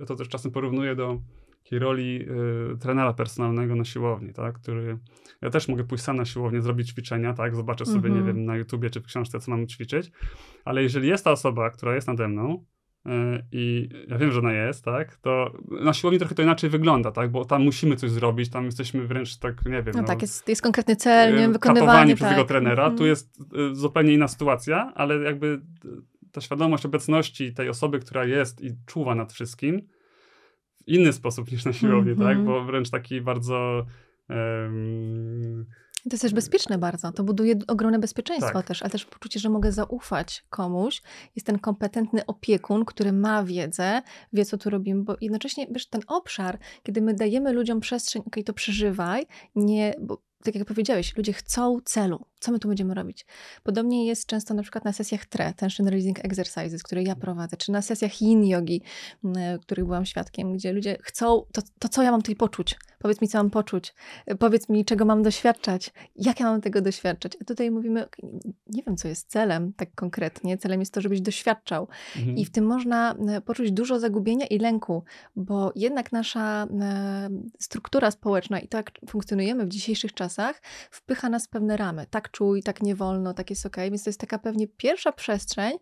Ja 0.00 0.06
to 0.06 0.16
też 0.16 0.28
czasem 0.28 0.52
porównuję 0.52 0.96
do 0.96 1.20
takiej 1.68 1.78
roli 1.78 2.26
y, 2.74 2.78
trenera 2.78 3.12
personalnego 3.12 3.74
na 3.74 3.84
siłowni, 3.84 4.32
tak, 4.32 4.58
który, 4.58 4.98
ja 5.42 5.50
też 5.50 5.68
mogę 5.68 5.84
pójść 5.84 6.04
sam 6.04 6.16
na 6.16 6.24
siłownię, 6.24 6.62
zrobić 6.62 6.88
ćwiczenia, 6.88 7.34
tak, 7.34 7.56
zobaczę 7.56 7.86
sobie, 7.86 8.10
nie 8.10 8.18
mhm. 8.18 8.26
wiem, 8.26 8.44
na 8.44 8.56
YouTubie 8.56 8.90
czy 8.90 9.00
w 9.00 9.04
książce, 9.04 9.40
co 9.40 9.50
mam 9.50 9.66
ćwiczyć, 9.66 10.10
ale 10.64 10.82
jeżeli 10.82 11.08
jest 11.08 11.24
ta 11.24 11.32
osoba, 11.32 11.70
która 11.70 11.94
jest 11.94 12.08
nade 12.08 12.28
mną, 12.28 12.54
y, 12.54 12.77
i 13.52 13.88
ja 14.08 14.18
wiem, 14.18 14.32
że 14.32 14.38
ona 14.38 14.52
jest, 14.52 14.84
tak, 14.84 15.16
to 15.16 15.52
na 15.70 15.92
siłowni 15.92 16.18
trochę 16.18 16.34
to 16.34 16.42
inaczej 16.42 16.70
wygląda, 16.70 17.12
tak, 17.12 17.30
bo 17.30 17.44
tam 17.44 17.64
musimy 17.64 17.96
coś 17.96 18.10
zrobić, 18.10 18.50
tam 18.50 18.64
jesteśmy 18.64 19.06
wręcz 19.06 19.36
tak, 19.36 19.64
nie 19.64 19.82
wiem. 19.82 19.94
No, 19.94 20.00
no 20.00 20.06
tak, 20.06 20.22
jest, 20.22 20.48
jest 20.48 20.62
konkretny 20.62 20.96
cel, 20.96 21.32
nie 21.34 21.40
wiem, 21.40 21.52
wykonywanie. 21.52 22.14
przez 22.14 22.28
tak. 22.28 22.36
tego 22.36 22.48
trenera, 22.48 22.84
tu 22.84 22.90
mhm. 22.90 23.08
jest 23.08 23.40
y, 23.40 23.74
zupełnie 23.74 24.12
inna 24.12 24.28
sytuacja, 24.28 24.92
ale 24.94 25.16
jakby 25.16 25.60
ta 26.32 26.40
świadomość 26.40 26.86
obecności 26.86 27.54
tej 27.54 27.68
osoby, 27.68 27.98
która 27.98 28.24
jest 28.24 28.60
i 28.60 28.70
czuwa 28.86 29.14
nad 29.14 29.32
wszystkim, 29.32 29.82
inny 30.86 31.12
sposób 31.12 31.52
niż 31.52 31.64
na 31.64 31.72
siłowni, 31.72 32.12
mm 32.12 32.14
-hmm. 32.14 32.28
tak? 32.28 32.36
Mhm. 32.38 32.46
Bo 32.46 32.64
wręcz 32.64 32.90
taki 32.90 33.20
bardzo. 33.20 33.86
Um, 34.28 35.66
to 36.02 36.10
jest 36.12 36.22
też 36.22 36.34
bezpieczne 36.34 36.78
bardzo. 36.78 37.12
To 37.12 37.24
buduje 37.24 37.54
ogromne 37.66 37.98
bezpieczeństwo 37.98 38.52
tak. 38.52 38.66
też, 38.66 38.82
ale 38.82 38.90
też 38.90 39.04
poczucie, 39.04 39.40
że 39.40 39.48
mogę 39.48 39.72
zaufać 39.72 40.44
komuś. 40.50 41.02
Jest 41.36 41.46
ten 41.46 41.58
kompetentny 41.58 42.26
opiekun, 42.26 42.84
który 42.84 43.12
ma 43.12 43.44
wiedzę, 43.44 44.02
wie, 44.32 44.44
co 44.44 44.58
tu 44.58 44.70
robimy, 44.70 45.02
bo 45.02 45.16
jednocześnie, 45.20 45.66
wiesz, 45.70 45.86
ten 45.86 46.00
obszar, 46.06 46.58
kiedy 46.82 47.02
my 47.02 47.14
dajemy 47.14 47.52
ludziom 47.52 47.80
przestrzeń, 47.80 48.20
okej, 48.20 48.30
okay, 48.30 48.44
to 48.44 48.52
przeżywaj, 48.52 49.26
nie, 49.54 49.94
bo 50.00 50.22
tak 50.44 50.54
jak 50.54 50.64
powiedziałeś, 50.64 51.16
ludzie 51.16 51.32
chcą 51.32 51.78
celu. 51.84 52.24
Co 52.40 52.52
my 52.52 52.58
tu 52.58 52.68
będziemy 52.68 52.94
robić? 52.94 53.26
Podobnie 53.62 54.06
jest 54.06 54.26
często 54.26 54.54
na 54.54 54.62
przykład 54.62 54.84
na 54.84 54.92
sesjach 54.92 55.26
TRE, 55.26 55.52
Tension 55.52 55.88
Releasing 55.88 56.24
Exercises, 56.24 56.82
które 56.82 57.02
ja 57.02 57.16
prowadzę, 57.16 57.56
czy 57.56 57.72
na 57.72 57.82
sesjach 57.82 58.22
Yin 58.22 58.44
Yogi, 58.44 58.82
których 59.60 59.84
byłam 59.84 60.06
świadkiem, 60.06 60.52
gdzie 60.52 60.72
ludzie 60.72 60.96
chcą, 61.02 61.42
to, 61.52 61.62
to 61.78 61.88
co 61.88 62.02
ja 62.02 62.10
mam 62.10 62.22
tutaj 62.22 62.36
poczuć? 62.36 62.76
Powiedz 62.98 63.20
mi, 63.20 63.28
co 63.28 63.38
mam 63.38 63.50
poczuć. 63.50 63.94
Powiedz 64.38 64.68
mi, 64.68 64.84
czego 64.84 65.04
mam 65.04 65.22
doświadczać. 65.22 65.92
Jak 66.16 66.40
ja 66.40 66.46
mam 66.46 66.60
tego 66.60 66.80
doświadczać? 66.80 67.32
A 67.40 67.44
tutaj 67.44 67.70
mówimy, 67.70 68.06
nie 68.66 68.82
wiem, 68.82 68.96
co 68.96 69.08
jest 69.08 69.30
celem 69.30 69.72
tak 69.72 69.94
konkretnie. 69.94 70.58
Celem 70.58 70.80
jest 70.80 70.94
to, 70.94 71.00
żebyś 71.00 71.20
doświadczał. 71.20 71.88
Mhm. 72.16 72.36
I 72.36 72.44
w 72.44 72.50
tym 72.50 72.66
można 72.66 73.14
poczuć 73.44 73.72
dużo 73.72 73.98
zagubienia 73.98 74.46
i 74.46 74.58
lęku, 74.58 75.02
bo 75.36 75.72
jednak 75.74 76.12
nasza 76.12 76.66
struktura 77.58 78.10
społeczna 78.10 78.60
i 78.60 78.68
to, 78.68 78.76
jak 78.76 78.90
funkcjonujemy 79.08 79.66
w 79.66 79.68
dzisiejszych 79.68 80.14
czasach, 80.14 80.62
wpycha 80.90 81.28
nas 81.28 81.46
w 81.46 81.48
pewne 81.48 81.76
ramy. 81.76 82.06
Tak 82.10 82.27
czuj, 82.30 82.62
tak 82.62 82.82
nie 82.82 82.94
wolno, 82.94 83.34
tak 83.34 83.50
jest 83.50 83.66
ok. 83.66 83.76
Więc 83.76 84.04
to 84.04 84.10
jest 84.10 84.20
taka 84.20 84.38
pewnie 84.38 84.68
pierwsza 84.68 85.12
przestrzeń, 85.12 85.72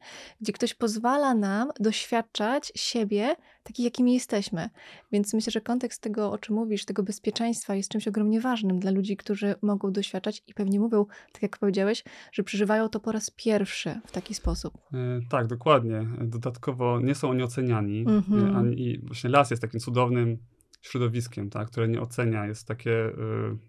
gdzie 0.40 0.52
ktoś 0.52 0.74
pozwala 0.74 1.34
nam 1.34 1.68
doświadczać 1.80 2.72
siebie 2.74 3.36
takich, 3.62 3.84
jakimi 3.84 4.14
jesteśmy. 4.14 4.70
Więc 5.12 5.34
myślę, 5.34 5.50
że 5.50 5.60
kontekst 5.60 6.02
tego, 6.02 6.32
o 6.32 6.38
czym 6.38 6.54
mówisz, 6.54 6.84
tego 6.84 7.02
bezpieczeństwa 7.02 7.74
jest 7.74 7.90
czymś 7.90 8.08
ogromnie 8.08 8.40
ważnym 8.40 8.78
dla 8.78 8.90
ludzi, 8.90 9.16
którzy 9.16 9.54
mogą 9.62 9.92
doświadczać 9.92 10.42
i 10.46 10.54
pewnie 10.54 10.80
mówią, 10.80 11.06
tak 11.32 11.42
jak 11.42 11.58
powiedziałeś, 11.58 12.04
że 12.32 12.42
przeżywają 12.42 12.88
to 12.88 13.00
po 13.00 13.12
raz 13.12 13.30
pierwszy 13.30 14.00
w 14.06 14.12
taki 14.12 14.34
sposób. 14.34 14.78
E, 14.92 15.20
tak, 15.30 15.46
dokładnie. 15.46 16.06
Dodatkowo 16.20 17.00
nie 17.00 17.14
są 17.14 17.30
oni 17.30 17.42
oceniani. 17.42 18.00
Mm 18.00 18.20
-hmm. 18.20 18.56
ani, 18.56 18.80
I 18.80 18.98
właśnie 18.98 19.30
las 19.30 19.50
jest 19.50 19.62
takim 19.62 19.80
cudownym 19.80 20.38
środowiskiem, 20.86 21.50
tak, 21.50 21.68
które 21.68 21.88
nie 21.88 22.00
ocenia, 22.00 22.46
jest 22.46 22.68
takie, 22.68 23.06
y, 23.08 23.12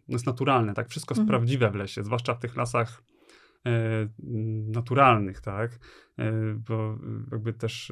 jest 0.08 0.26
naturalne, 0.26 0.74
tak, 0.74 0.90
wszystko 0.90 1.14
jest 1.14 1.20
mhm. 1.22 1.40
prawdziwe 1.40 1.72
w 1.72 1.76
lesie, 1.76 2.04
zwłaszcza 2.04 2.34
w 2.34 2.40
tych 2.40 2.56
lasach 2.56 3.04
e, 3.66 4.08
naturalnych, 4.68 5.42
tak, 5.42 5.80
e, 6.18 6.32
bo 6.68 6.98
jakby 7.32 7.54
też, 7.54 7.92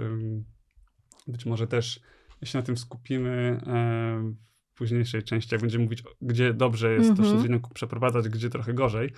być 1.28 1.46
może 1.46 1.68
też, 1.68 2.00
jeśli 2.42 2.58
na 2.58 2.64
tym 2.64 2.78
skupimy 2.78 3.62
e, 3.68 4.34
w 4.74 4.78
późniejszej 4.78 5.24
części, 5.24 5.56
jak 5.56 5.62
będziemy 5.62 5.84
mówić, 5.84 6.04
gdzie 6.22 6.54
dobrze 6.54 6.94
jest 6.94 7.12
-hmm. 7.12 7.18
to 7.18 7.48
się 7.48 7.60
przeprowadzać, 7.74 8.30
gdzie 8.30 8.50
trochę 8.50 8.74
gorzej, 8.74 9.12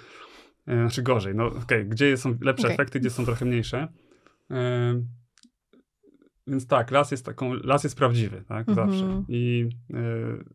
znaczy 0.66 1.04
gorzej, 1.04 1.36
no 1.36 1.46
okej, 1.46 1.62
okay, 1.62 1.86
gdzie 1.86 2.18
są 2.18 2.38
lepsze 2.42 2.68
okay. 2.68 2.74
efekty, 2.74 3.00
gdzie 3.00 3.10
są 3.10 3.26
trochę 3.26 3.46
mniejsze, 3.46 3.88
więc 6.48 6.68
tak, 6.68 6.92
las 6.92 7.12
jest 7.12 7.26
taką, 7.26 7.54
las 7.54 7.84
jest 7.84 7.98
prawdziwy, 7.98 8.44
tak, 8.48 8.70
mhm. 8.70 8.92
zawsze. 8.92 9.24
I, 9.28 9.70
yy, 9.90 10.46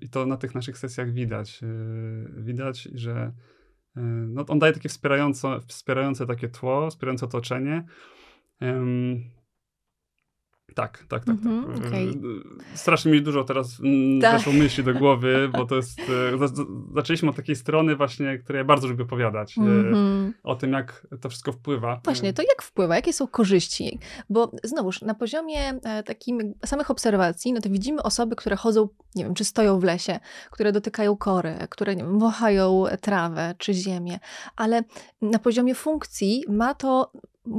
I 0.00 0.08
to 0.08 0.26
na 0.26 0.36
tych 0.36 0.54
naszych 0.54 0.78
sesjach 0.78 1.12
widać. 1.12 1.62
Yy, 1.62 2.42
widać, 2.42 2.82
że 2.82 3.32
no, 4.28 4.44
on 4.48 4.58
daje 4.58 4.72
takie 4.72 4.88
wspierające, 4.88 5.60
wspierające 5.66 6.26
takie 6.26 6.48
tło, 6.48 6.90
wspierające 6.90 7.26
otoczenie. 7.26 7.84
Tak, 10.74 11.04
tak, 11.08 11.24
tak. 11.24 11.28
Mhm, 11.28 11.64
tak. 11.78 11.86
okej. 11.86 12.20
Strasznie 12.74 13.12
mi 13.12 13.22
dużo 13.22 13.44
teraz 13.44 13.80
mm, 13.80 14.20
Tak. 14.20 14.32
weszło 14.36 14.52
myśli 14.52 14.84
do 14.84 14.94
głowy, 14.94 15.50
bo 15.52 15.66
to 15.66 15.76
jest. 15.76 16.00
e, 16.34 16.38
za- 16.38 16.46
za- 16.48 16.64
Zaczęliśmy 16.94 17.30
od 17.30 17.36
takiej 17.36 17.56
strony, 17.56 17.96
właśnie, 17.96 18.38
której 18.38 18.60
ja 18.60 18.64
bardzo 18.64 18.88
lubię 18.88 19.04
opowiadać. 19.04 19.58
e, 19.58 19.60
Mhm. 19.60 20.32
O 20.42 20.56
tym, 20.56 20.72
jak 20.72 21.06
to 21.20 21.28
wszystko 21.28 21.52
wpływa. 21.52 22.00
Właśnie, 22.04 22.32
to 22.32 22.42
jak 22.42 22.62
wpływa? 22.62 22.94
Jakie 22.96 23.12
są 23.12 23.26
korzyści? 23.26 23.98
Bo 24.30 24.52
znowuż, 24.64 25.02
na 25.02 25.14
poziomie 25.14 25.60
e, 25.84 26.02
takim 26.02 26.54
samych 26.64 26.90
obserwacji, 26.90 27.52
no 27.52 27.60
to 27.60 27.70
widzimy 27.70 28.02
osoby, 28.02 28.36
które 28.36 28.56
chodzą, 28.56 28.88
nie 29.14 29.24
wiem, 29.24 29.34
czy 29.34 29.44
stoją 29.44 29.78
w 29.80 29.84
lesie, 29.84 30.20
które 30.50 30.72
dotykają 30.72 31.16
kory, 31.16 31.54
które, 31.70 31.96
nie 31.96 32.02
wiem, 32.04 32.18
wąchają 32.18 32.84
trawę 33.00 33.54
czy 33.58 33.74
ziemię, 33.74 34.18
ale 34.56 34.82
na 35.22 35.38
poziomie 35.38 35.74
funkcji 35.74 36.44
ma 36.48 36.74
to, 36.74 37.12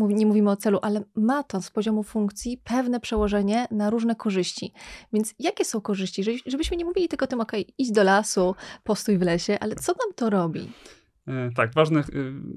nie 0.10 0.26
mówimy 0.26 0.50
o 0.52 0.56
celu, 0.56 0.80
ale 0.82 1.04
ma 1.16 1.44
to 1.44 1.62
z 1.62 1.70
poziomu 1.72 2.04
funkcji 2.04 2.62
pewne 2.64 3.00
przełożenie 3.00 3.68
na 3.72 3.90
różne 3.90 4.16
korzyści. 4.16 4.74
Więc 5.14 5.36
jakie 5.40 5.66
są 5.66 5.82
korzyści? 5.82 6.24
Żeby- 6.24 6.38
Żebyśmy 6.46 6.78
nie 6.78 6.86
mówili 6.86 7.08
tylko 7.08 7.24
o 7.26 7.28
tym, 7.28 7.42
okej, 7.42 7.66
idź 7.78 7.92
do 7.92 8.04
lasu, 8.04 8.56
postój 8.84 9.18
w 9.18 9.22
lesie, 9.22 9.58
ale 9.60 9.76
co 9.76 9.92
nam 9.92 10.14
to 10.16 10.30
robi? 10.30 10.72
E, 11.28 11.52
Tak, 11.56 11.74
ważne, 11.74 12.00
e, 12.00 12.04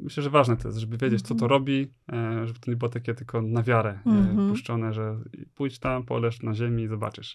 myślę, 0.02 0.22
że 0.22 0.30
ważne 0.30 0.56
to 0.56 0.68
jest, 0.68 0.78
żeby 0.78 0.96
wiedzieć, 0.96 1.22
co 1.22 1.28
to 1.28 1.34
Mhm. 1.34 1.50
robi, 1.50 1.92
e, 2.12 2.46
żeby 2.46 2.58
to 2.60 2.70
nie 2.70 2.76
było 2.76 2.88
takie 2.88 3.14
tylko 3.14 3.42
na 3.42 3.62
wiarę 3.62 3.90
e, 4.06 4.10
Mhm. 4.10 4.48
puszczone, 4.48 4.92
że 4.92 5.16
pójdź 5.54 5.78
tam, 5.78 6.02
poleż 6.04 6.42
na 6.42 6.54
ziemi 6.54 6.82
i 6.82 6.88
zobaczysz, 6.88 7.34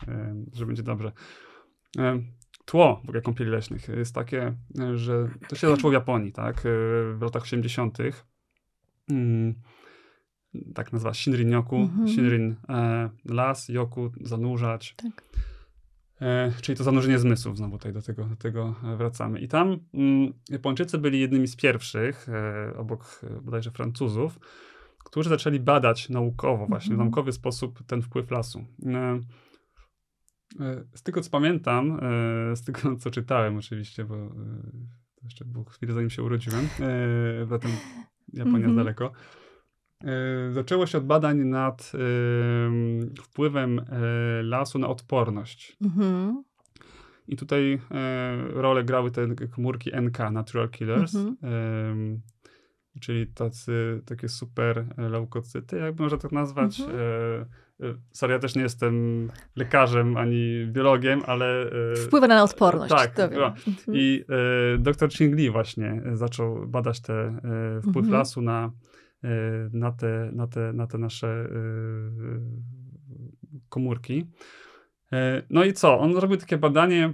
że 0.54 0.66
będzie 0.66 0.84
dobrze. 0.84 1.12
Tło 2.66 2.96
w 3.06 3.10
ogóle 3.10 3.22
kąpieli 3.22 3.52
leśnych 3.52 3.88
jest 3.88 4.16
takie, 4.16 4.54
że 4.96 5.30
to 5.50 5.56
się 5.56 5.70
zaczęło 5.70 5.92
w 5.92 5.94
Japonii, 5.94 6.32
tak, 6.32 6.62
w 7.14 7.18
latach 7.22 7.44
80. 7.44 7.98
Mm, 9.10 9.54
Tak 10.76 10.94
nazywa 10.94 11.14
Shinrin 11.14 11.50
Yoku, 11.50 11.76
Mhm. 11.76 12.08
Shinrin 12.08 12.56
e, 12.70 13.10
las, 13.26 13.70
Yoku, 13.70 14.12
zanurzać. 14.22 14.96
Tak. 14.96 15.24
E, 16.22 16.52
czyli 16.62 16.78
to 16.78 16.84
zanurzenie 16.84 17.20
zmysłów, 17.20 17.58
znowu 17.58 17.78
tutaj 17.78 17.94
do 17.94 18.02
tego, 18.02 18.26
do 18.26 18.36
tego 18.36 18.76
e, 18.84 18.96
wracamy. 18.98 19.40
I 19.40 19.48
tam 19.48 19.78
mm, 19.94 20.34
Japończycy 20.50 20.98
byli 20.98 21.20
jednymi 21.20 21.48
z 21.48 21.56
pierwszych, 21.56 22.30
e, 22.30 22.74
obok 22.78 23.22
e, 23.24 23.42
bodajże 23.42 23.72
Francuzów, 23.72 24.40
którzy 25.06 25.30
zaczęli 25.30 25.60
badać 25.60 26.10
naukowo, 26.10 26.68
właśnie 26.68 26.90
w 26.90 26.92
Mhm. 26.94 27.08
naukowy 27.10 27.32
sposób 27.32 27.84
ten 27.88 28.02
wpływ 28.02 28.32
lasu. 28.32 28.66
E, 28.86 29.20
e, 30.60 30.84
z 30.96 31.04
tego 31.04 31.22
co 31.22 31.30
pamiętam, 31.30 32.00
z 32.56 32.64
tego 32.64 32.80
co 33.02 33.12
czytałem 33.12 33.58
oczywiście, 33.58 34.06
bo 34.06 34.16
to 35.16 35.24
jeszcze 35.24 35.46
było 35.46 35.64
chwilę 35.66 35.94
zanim 35.94 36.10
się 36.10 36.24
urodziłem, 36.24 36.68
zatem 37.50 37.72
Japonia 38.34 38.58
Mhm. 38.58 38.64
jest 38.64 38.76
daleko. 38.76 39.12
E, 40.04 40.52
Zaczęło 40.52 40.86
się 40.86 40.98
od 40.98 41.06
badań 41.06 41.38
nad 41.38 41.92
em, 41.94 43.16
wpływem 43.24 43.80
e, 43.80 43.84
lasu 44.44 44.80
na 44.80 44.88
odporność. 44.88 45.78
Mhm. 45.82 46.44
I 47.28 47.36
tutaj 47.36 47.80
e, 47.92 48.38
rolę 48.54 48.84
grały 48.84 49.12
te 49.12 49.28
komórki 49.56 49.92
NK, 50.02 50.18
Natural 50.32 50.70
Killers, 50.70 51.16
Mhm. 51.16 52.22
czyli 53.02 53.28
tacy, 53.28 54.02
takie 54.06 54.30
super 54.30 54.86
e, 54.98 55.10
leukocyty, 55.10 55.78
jakby 55.78 56.04
można 56.04 56.18
tak 56.18 56.32
nazwać. 56.32 56.80
Mhm. 56.80 57.00
E, 57.00 57.86
e, 57.88 57.96
sorry, 58.12 58.34
ja 58.34 58.40
też 58.40 58.56
nie 58.56 58.62
jestem 58.62 59.28
lekarzem 59.56 60.18
ani 60.18 60.66
biologiem, 60.72 61.22
ale... 61.28 61.70
e, 61.92 61.96
Wpływa 61.96 62.28
na 62.28 62.44
odporność. 62.44 62.90
Tak, 62.94 63.14
to. 63.14 63.24
Mhm. 63.24 63.54
I 63.94 64.24
e, 64.76 64.78
dr 64.78 65.10
Ching 65.10 65.36
Li 65.36 65.50
właśnie 65.50 66.02
e, 66.06 66.18
zaczął 66.18 66.68
badać 66.68 67.02
te 67.02 67.14
e, 67.14 67.82
wpływ 67.82 67.98
Mhm. 67.98 68.14
lasu 68.14 68.42
na, 68.42 68.66
e, 68.66 68.72
na, 69.74 69.92
te, 69.92 70.30
na, 70.34 70.48
te, 70.48 70.74
na 70.74 70.88
te 70.88 70.98
nasze 70.98 71.28
e, 71.28 71.50
komórki. 73.70 74.26
E, 75.12 75.44
no 75.50 75.64
i 75.64 75.74
co? 75.74 76.00
On 76.00 76.18
robił 76.18 76.38
takie 76.38 76.58
badanie, 76.58 77.14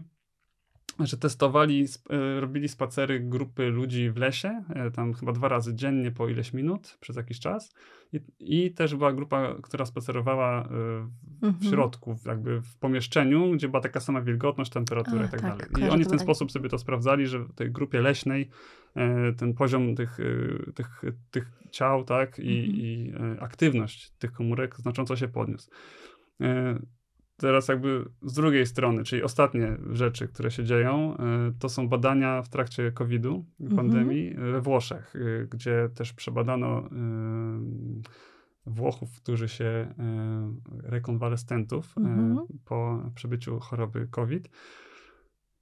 że 0.99 1.17
testowali, 1.17 1.85
e, 2.09 2.39
robili 2.39 2.67
spacery 2.67 3.19
grupy 3.19 3.69
ludzi 3.69 4.09
w 4.11 4.17
lesie, 4.17 4.63
e, 4.69 4.91
tam 4.91 5.13
chyba 5.13 5.31
dwa 5.31 5.47
razy 5.47 5.75
dziennie 5.75 6.11
po 6.11 6.27
ileś 6.29 6.53
minut 6.53 6.97
przez 7.01 7.15
jakiś 7.15 7.39
czas. 7.39 7.73
I, 8.13 8.19
i 8.39 8.71
też 8.71 8.95
była 8.95 9.13
grupa, 9.13 9.55
która 9.63 9.85
spacerowała 9.85 10.61
e, 10.61 10.67
w 10.67 11.43
Mhm. 11.43 11.63
środku, 11.71 12.19
jakby 12.25 12.61
w 12.61 12.75
pomieszczeniu, 12.77 13.51
gdzie 13.51 13.67
była 13.69 13.81
taka 13.81 13.99
sama 13.99 14.21
wilgotność, 14.21 14.71
temperatura 14.71 15.21
A, 15.23 15.25
i 15.25 15.29
tak, 15.29 15.41
tak, 15.41 15.71
dalej. 15.71 15.87
I 15.87 15.89
oni 15.89 16.03
w 16.03 16.07
ten 16.07 16.19
sposób 16.19 16.51
sobie 16.51 16.69
to 16.69 16.77
sprawdzali, 16.77 17.27
że 17.27 17.39
w 17.39 17.53
tej 17.53 17.71
grupie 17.71 18.01
leśnej 18.01 18.49
ten 19.37 19.53
poziom 19.53 19.95
tych, 19.95 20.17
tych, 20.75 21.01
tych 21.31 21.51
ciał, 21.71 22.03
tak, 22.03 22.39
i, 22.39 22.59
Mhm. 22.59 22.75
i 22.77 23.13
aktywność 23.39 24.09
tych 24.11 24.31
komórek 24.31 24.75
znacząco 24.77 25.15
się 25.15 25.27
podniósł. 25.27 25.69
Teraz 27.37 27.67
jakby 27.67 28.05
z 28.21 28.33
drugiej 28.33 28.65
strony, 28.65 29.03
czyli 29.03 29.23
ostatnie 29.23 29.77
rzeczy, 29.91 30.27
które 30.27 30.51
się 30.51 30.63
dzieją, 30.63 31.17
e, 31.17 31.51
to 31.59 31.69
są 31.69 31.89
badania 31.89 32.41
w 32.41 32.49
trakcie 32.49 32.91
COVID-u, 32.91 33.45
Mhm. 33.59 33.75
pandemii 33.75 34.31
e, 34.35 34.35
we 34.35 34.61
Włoszech, 34.61 35.13
e, 35.15 35.45
gdzie 35.47 35.89
też 35.95 36.13
przebadano 36.13 36.89
Włochów, 38.65 39.21
którzy 39.21 39.49
się 39.49 39.93
rekonwalescentów 40.83 41.97
Mhm. 41.97 42.39
po 42.65 43.09
przebyciu 43.15 43.59
choroby 43.59 44.07
COVID. 44.11 44.49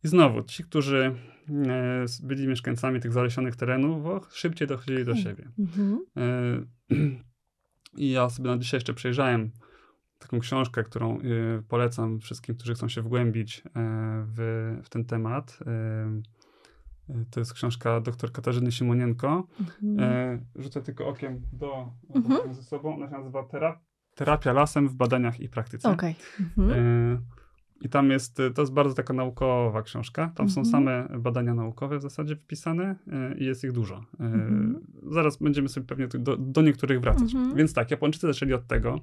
I 0.04 0.08
znowu, 0.08 0.44
ci, 0.44 0.64
którzy 0.64 1.16
byli 2.24 2.48
mieszkańcami 2.48 3.00
tych 3.00 3.14
zalesionych 3.14 3.56
terenów, 3.56 4.04
Włoch, 4.04 4.30
szybciej 4.34 4.68
dochodzili 4.68 5.06
do 5.06 5.16
siebie. 5.16 5.52
Mhm. 5.60 6.00
I 7.98 8.12
ja 8.12 8.30
sobie 8.30 8.50
na 8.50 8.58
dzisiaj 8.58 8.78
jeszcze 8.78 8.94
przejrzałem 8.94 9.52
taką 10.22 10.40
książkę, 10.40 10.84
którą 10.84 11.18
e, 11.20 11.22
polecam 11.68 12.20
wszystkim, 12.20 12.56
którzy 12.56 12.74
chcą 12.74 12.90
się 12.90 13.02
wgłębić 13.02 13.60
e, 13.60 13.62
w, 14.36 14.78
w 14.84 14.90
ten 14.90 15.06
temat. 15.06 15.60
E, 15.68 15.72
e, 17.10 17.26
To 17.32 17.40
jest 17.40 17.54
książka 17.54 18.02
dr 18.02 18.32
Katarzyny 18.32 18.72
Simonienko. 18.72 19.48
Mhm. 19.82 20.46
Rzucę 20.56 20.82
tylko 20.82 21.08
okiem 21.08 21.42
do 21.54 21.92
Mhm. 22.16 22.54
ze 22.54 22.64
sobą. 22.64 22.96
Ona 22.96 23.06
się 23.10 23.18
nazywa 23.18 23.44
Tera- 23.44 23.78
Terapia 24.16 24.54
lasem 24.54 24.88
w 24.90 24.94
badaniach 24.96 25.40
i 25.40 25.50
praktyce. 25.50 25.90
Okej. 25.92 26.16
Mhm. 26.40 27.22
I 27.84 27.90
tam 27.90 28.10
jest, 28.10 28.38
to 28.56 28.62
jest 28.62 28.74
bardzo 28.74 28.96
taka 28.96 29.14
naukowa 29.14 29.82
książka. 29.82 30.32
Tam 30.36 30.50
są 30.50 30.62
Mhm. 30.62 30.72
same 30.72 31.20
badania 31.20 31.54
naukowe 31.54 31.98
w 31.98 32.02
zasadzie 32.02 32.36
wpisane 32.36 32.96
i 33.38 33.46
jest 33.46 33.64
ich 33.64 33.72
dużo. 33.72 34.06
Mhm. 34.20 34.86
Zaraz 35.12 35.38
będziemy 35.38 35.70
sobie 35.70 35.88
pewnie 35.88 36.08
do, 36.08 36.38
do 36.38 36.62
niektórych 36.62 37.02
wracać. 37.02 37.34
Mhm. 37.36 37.56
Więc 37.56 37.74
tak, 37.74 37.92
Japończycy 37.92 38.28
zaczęli 38.28 38.54
od 38.54 38.68
tego. 38.68 39.00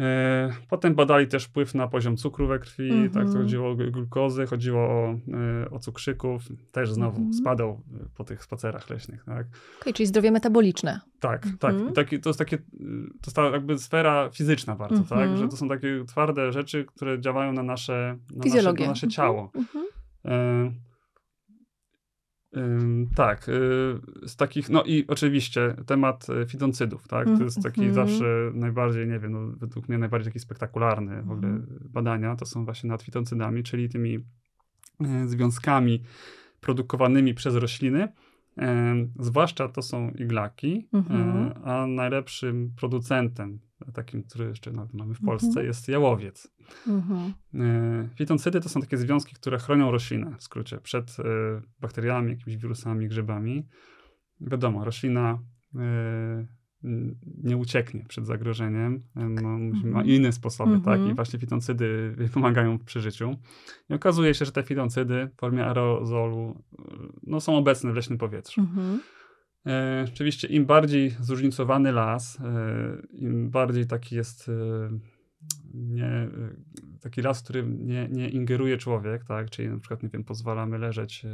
E, 0.00 0.50
Potem 0.68 0.94
badali 0.94 1.26
też 1.26 1.44
wpływ 1.44 1.74
na 1.74 1.88
poziom 1.88 2.16
cukru 2.16 2.46
we 2.46 2.58
krwi, 2.58 2.90
Mhm. 2.90 3.10
tak, 3.10 3.32
to 3.32 3.38
chodziło 3.38 3.70
o 3.70 3.74
glu- 3.74 3.90
glukozy, 3.90 4.46
chodziło 4.46 4.80
o, 4.80 5.18
e, 5.64 5.70
o 5.70 5.78
cukrzyków, 5.78 6.42
też 6.72 6.92
znowu 6.92 7.16
Mhm. 7.16 7.34
spadał 7.34 7.70
e, 7.70 8.08
po 8.16 8.24
tych 8.24 8.44
spacerach 8.44 8.90
leśnych, 8.90 9.24
tak. 9.24 9.46
Okej, 9.80 9.92
czyli 9.94 10.06
zdrowie 10.06 10.30
metaboliczne. 10.30 11.00
Tak, 11.20 11.46
Mhm. 11.46 11.58
tak. 11.58 11.90
I 11.90 11.92
taki, 11.92 12.20
to 12.20 12.28
jest 12.30 12.38
takie, 12.38 12.56
y, 12.56 12.60
to 13.22 13.42
jest 13.42 13.52
jakby 13.52 13.78
sfera 13.78 14.30
fizyczna 14.30 14.76
bardzo, 14.76 14.96
Mhm. 14.96 15.20
tak? 15.30 15.38
Że 15.38 15.48
to 15.48 15.56
są 15.56 15.68
takie 15.68 16.04
twarde 16.08 16.52
rzeczy, 16.52 16.84
które 16.84 17.20
działają 17.20 17.52
na 17.52 17.62
nasze, 17.62 18.16
na 18.30 18.44
nasze, 18.54 18.62
na 18.62 18.72
nasze 18.72 18.86
Mhm. 19.06 19.10
ciało. 19.10 19.50
Mhm. 19.54 19.84
E, 20.24 20.85
tak, 23.14 23.48
y, 23.48 23.52
z 24.28 24.36
takich, 24.36 24.68
no 24.70 24.82
i 24.82 25.04
oczywiście 25.08 25.76
temat 25.86 26.26
e, 26.30 26.46
fitoncydów, 26.46 27.08
tak? 27.08 27.28
To 27.38 27.44
jest 27.44 27.62
taki 27.62 27.80
Mhm. 27.84 27.94
zawsze 27.94 28.50
najbardziej, 28.54 29.06
nie 29.06 29.18
wiem, 29.18 29.32
no, 29.32 29.56
według 29.56 29.88
mnie 29.88 29.98
najbardziej 29.98 30.32
taki 30.32 30.38
spektakularny 30.40 31.22
w 31.22 31.30
ogóle 31.30 31.48
Mhm. 31.48 31.78
badania, 31.92 32.36
to 32.36 32.46
są 32.46 32.64
właśnie 32.64 32.88
nad 32.88 33.02
fitoncydami, 33.02 33.62
czyli 33.62 33.88
tymi 33.88 34.18
e, 35.04 35.28
związkami 35.28 36.02
produkowanymi 36.60 37.34
przez 37.34 37.54
rośliny. 37.54 38.08
Zwłaszcza 39.18 39.68
to 39.68 39.82
są 39.82 40.10
iglaki, 40.10 40.88
Mhm. 40.92 41.36
e, 41.36 41.54
a 41.64 41.86
najlepszym 41.86 42.72
producentem, 42.76 43.60
takim, 43.94 44.22
który 44.22 44.44
jeszcze 44.48 44.72
nawet 44.72 44.94
mamy 44.94 45.14
w 45.14 45.20
Polsce, 45.20 45.48
Mhm. 45.48 45.66
jest 45.66 45.88
jałowiec. 45.88 46.54
Mhm. 46.86 47.32
E, 47.54 48.08
Fitoncydy 48.14 48.60
to 48.60 48.68
są 48.68 48.80
takie 48.80 48.96
związki, 48.96 49.34
które 49.34 49.58
chronią 49.58 49.90
roślinę, 49.90 50.36
w 50.38 50.42
skrócie, 50.42 50.78
przed 50.80 51.16
e, 51.20 51.22
bakteriami, 51.80 52.30
jakimiś 52.30 52.56
wirusami, 52.56 53.08
grzybami. 53.08 53.66
Wiadomo, 54.40 54.84
roślina 54.84 55.38
nie 57.42 57.56
ucieknie 57.56 58.04
przed 58.08 58.26
zagrożeniem, 58.26 59.02
no, 59.14 59.58
ma 59.58 59.78
Mhm. 59.78 60.06
inne 60.06 60.32
sposoby, 60.32 60.80
tak? 60.80 60.94
Mhm. 60.94 61.10
I 61.10 61.14
właśnie 61.14 61.38
fitoncydy 61.38 62.16
pomagają 62.34 62.78
w 62.78 62.84
przeżyciu. 62.84 63.36
I 63.90 63.94
okazuje 63.94 64.34
się, 64.34 64.44
że 64.44 64.52
te 64.52 64.62
fitoncydy 64.62 65.28
w 65.36 65.40
formie 65.40 65.64
aerozolu 65.66 66.62
e, 66.78 66.82
no, 67.26 67.40
są 67.40 67.56
obecne 67.56 67.92
w 67.92 67.96
leśnym 67.96 68.18
powietrzu. 68.18 68.60
Mhm. 68.60 69.00
E, 69.66 70.04
oczywiście 70.12 70.48
im 70.48 70.66
bardziej 70.66 71.10
zróżnicowany 71.20 71.92
las, 71.92 72.40
e, 72.40 73.02
im 73.12 73.50
bardziej 73.50 73.86
taki 73.86 74.16
jest, 74.16 74.48
e, 74.48 74.52
nie, 75.74 76.28
taki 77.06 77.22
las, 77.22 77.40
w 77.40 77.44
którym 77.44 77.86
nie, 77.86 78.08
nie 78.08 78.28
ingeruje 78.28 78.76
człowiek, 78.76 79.24
tak? 79.24 79.50
Czyli 79.50 79.68
na 79.68 79.78
przykład, 79.78 80.02
nie 80.02 80.08
wiem, 80.08 80.24
pozwalamy 80.24 80.78
leżeć 80.78 81.26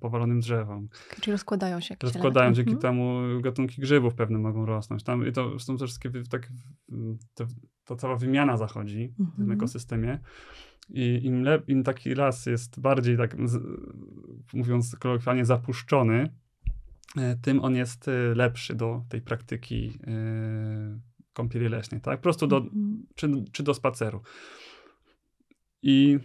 powalonym 0.00 0.40
drzewom. 0.40 0.88
Czyli 1.20 1.32
rozkładają 1.32 1.80
się 1.80 1.94
jakieś 1.94 2.12
Rozkładają, 2.12 2.52
dzięki 2.52 2.72
mhm. 2.72 2.82
temu 2.82 3.20
gatunki 3.40 3.80
grzybów 3.80 4.14
pewne 4.14 4.38
mogą 4.38 4.66
rosnąć. 4.66 5.02
Tam, 5.02 5.28
I 5.28 5.32
to 5.32 5.58
są 5.58 5.76
te 5.76 5.86
wszystkie, 5.86 6.10
tak, 6.30 6.48
to, 7.34 7.46
to 7.84 7.96
cała 7.96 8.16
wymiana 8.16 8.56
zachodzi 8.56 9.02
mhm. 9.02 9.28
w 9.28 9.34
tym 9.34 9.42
mhm. 9.42 9.58
ekosystemie. 9.58 10.18
I 10.90 11.20
im, 11.26 11.42
lep, 11.42 11.68
im 11.68 11.82
taki 11.82 12.14
las 12.14 12.46
jest 12.46 12.80
bardziej, 12.80 13.16
tak 13.16 13.36
mówiąc 14.52 14.96
kolokwialnie, 14.96 15.44
zapuszczony, 15.44 16.34
e, 17.16 17.36
tym 17.36 17.64
on 17.64 17.76
jest 17.76 18.08
e, 18.08 18.12
lepszy 18.34 18.74
do 18.74 19.04
tej 19.08 19.20
praktyki 19.20 19.98
e, 20.06 21.00
kąpieli 21.32 21.68
leśnej, 21.68 22.00
tak? 22.00 22.18
Po 22.18 22.22
prostu 22.22 22.46
do, 22.46 22.56
mm. 22.56 23.06
czy, 23.14 23.44
czy 23.52 23.62
do 23.62 23.74
spaceru. 23.74 24.22
I 25.82 26.18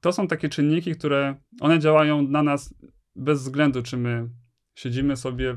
to 0.00 0.12
są 0.12 0.28
takie 0.28 0.48
czynniki, 0.48 0.94
które 0.94 1.36
one 1.60 1.78
działają 1.78 2.22
na 2.22 2.42
nas 2.42 2.74
bez 3.16 3.42
względu, 3.42 3.82
czy 3.82 3.96
my 3.96 4.28
siedzimy 4.74 5.16
sobie 5.16 5.56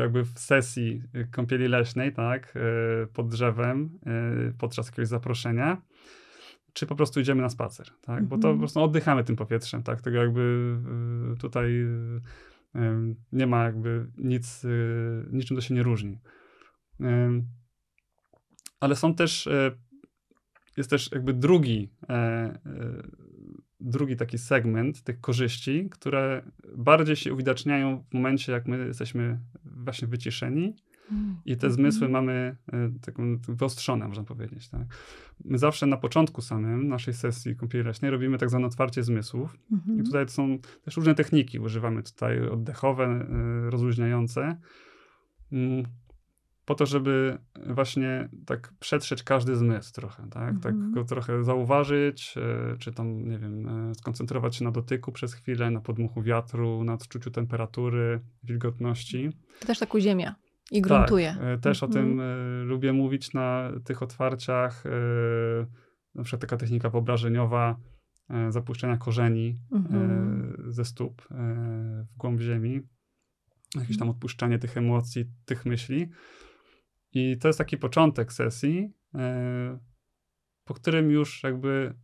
jakby 0.00 0.24
w 0.24 0.38
sesji 0.38 1.02
kąpieli 1.30 1.68
leśnej, 1.68 2.12
tak, 2.12 2.54
pod 3.12 3.28
drzewem 3.28 3.98
podczas 4.58 4.86
jakiegoś 4.86 5.08
zaproszenia, 5.08 5.82
czy 6.72 6.86
po 6.86 6.96
prostu 6.96 7.20
idziemy 7.20 7.42
na 7.42 7.48
spacer, 7.48 7.86
tak? 8.00 8.24
Bo 8.24 8.36
to 8.36 8.42
po 8.42 8.48
mhm. 8.48 8.58
prostu 8.58 8.82
oddychamy 8.82 9.24
tym 9.24 9.36
powietrzem, 9.36 9.82
tak? 9.82 10.00
Tego 10.00 10.18
jakby 10.18 10.76
tutaj 11.40 11.86
nie 13.32 13.46
ma 13.46 13.64
jakby 13.64 14.06
nic, 14.18 14.66
niczym 15.32 15.56
to 15.56 15.60
się 15.60 15.74
nie 15.74 15.82
różni. 15.82 16.18
Ale 18.80 18.96
są 18.96 19.14
też, 19.14 19.46
e, 19.46 19.70
jest 20.76 20.90
też 20.90 21.12
jakby 21.12 21.34
drugi, 21.34 21.88
e, 22.08 22.12
e, 22.12 22.58
drugi 23.80 24.16
taki 24.16 24.38
segment 24.38 25.02
tych 25.02 25.20
korzyści, 25.20 25.88
które 25.90 26.42
bardziej 26.76 27.16
się 27.16 27.32
uwidaczniają 27.32 28.04
w 28.10 28.14
momencie, 28.14 28.52
jak 28.52 28.68
my 28.68 28.86
jesteśmy 28.86 29.38
właśnie 29.64 30.08
wyciszeni 30.08 30.74
i 31.44 31.56
te 31.56 31.70
zmysły 31.70 32.06
mhm. 32.06 32.12
mamy 32.12 32.56
e, 32.72 32.90
taką 33.00 33.38
wyostrzone, 33.48 34.08
można 34.08 34.24
powiedzieć. 34.24 34.68
Tak? 34.68 34.82
My 35.44 35.58
zawsze 35.58 35.86
na 35.86 35.96
początku 35.96 36.42
samym 36.42 36.88
naszej 36.88 37.14
sesji 37.14 37.56
kąpieli 37.56 37.84
leśnej 37.84 38.10
robimy 38.10 38.38
tak 38.38 38.50
zwane 38.50 38.66
otwarcie 38.66 39.02
zmysłów. 39.02 39.58
I 39.70 39.74
mhm. 39.74 40.04
tutaj 40.04 40.28
są 40.28 40.58
też 40.84 40.96
różne 40.96 41.14
techniki. 41.14 41.58
Używamy 41.58 42.02
tutaj 42.02 42.48
oddechowe, 42.48 43.04
e, 43.04 43.70
rozluźniające, 43.70 44.56
mm, 45.52 45.84
po 46.72 46.76
to, 46.76 46.86
żeby 46.86 47.38
właśnie 47.66 48.28
tak 48.46 48.72
przetrzeć 48.80 49.22
każdy 49.22 49.56
zmysł 49.56 49.92
trochę, 49.92 50.22
tak? 50.30 50.54
tak 50.62 50.72
mhm. 50.72 50.92
go 50.92 51.04
trochę 51.04 51.44
zauważyć, 51.44 52.34
e, 52.36 52.76
czy 52.78 52.92
tam, 52.92 53.28
nie 53.28 53.38
wiem, 53.38 53.68
skoncentrować 53.94 54.56
się 54.56 54.64
na 54.64 54.70
dotyku 54.70 55.12
przez 55.12 55.34
chwilę, 55.34 55.70
na 55.70 55.80
podmuchu 55.80 56.22
wiatru, 56.22 56.84
na 56.84 56.94
odczuciu 56.94 57.30
temperatury, 57.30 58.20
wilgotności. 58.42 59.30
To 59.60 59.66
też 59.66 59.78
tak 59.78 59.94
uziemia. 59.94 60.34
I 60.70 60.82
gruntuje. 60.82 61.36
Tak, 61.40 61.60
też 61.60 61.82
mhm. 61.82 61.90
o 61.90 61.94
tym 61.94 62.20
e, 62.20 62.64
lubię 62.64 62.92
mówić 62.92 63.32
na 63.32 63.72
tych 63.84 64.02
otwarciach. 64.02 64.86
E, 64.86 64.90
na 66.14 66.22
przykład 66.22 66.40
taka 66.40 66.56
technika 66.56 66.90
wyobrażeniowa 66.90 67.76
zapuszczenia 68.48 68.96
korzeni 68.96 69.58
mhm. 69.72 70.56
ze 70.68 70.84
stóp 70.84 71.22
w 72.12 72.16
głąb 72.16 72.40
ziemi. 72.40 72.80
Jakieś 73.74 73.98
tam 73.98 74.10
odpuszczanie 74.10 74.58
tych 74.58 74.76
emocji, 74.76 75.24
tych 75.44 75.66
myśli. 75.66 76.08
I 77.14 77.38
to 77.38 77.48
jest 77.48 77.58
taki 77.58 77.78
początek 77.78 78.32
sesji, 78.32 78.92
po 80.64 80.74
którym 80.74 81.10
już 81.10 81.42
jakby 81.42 81.94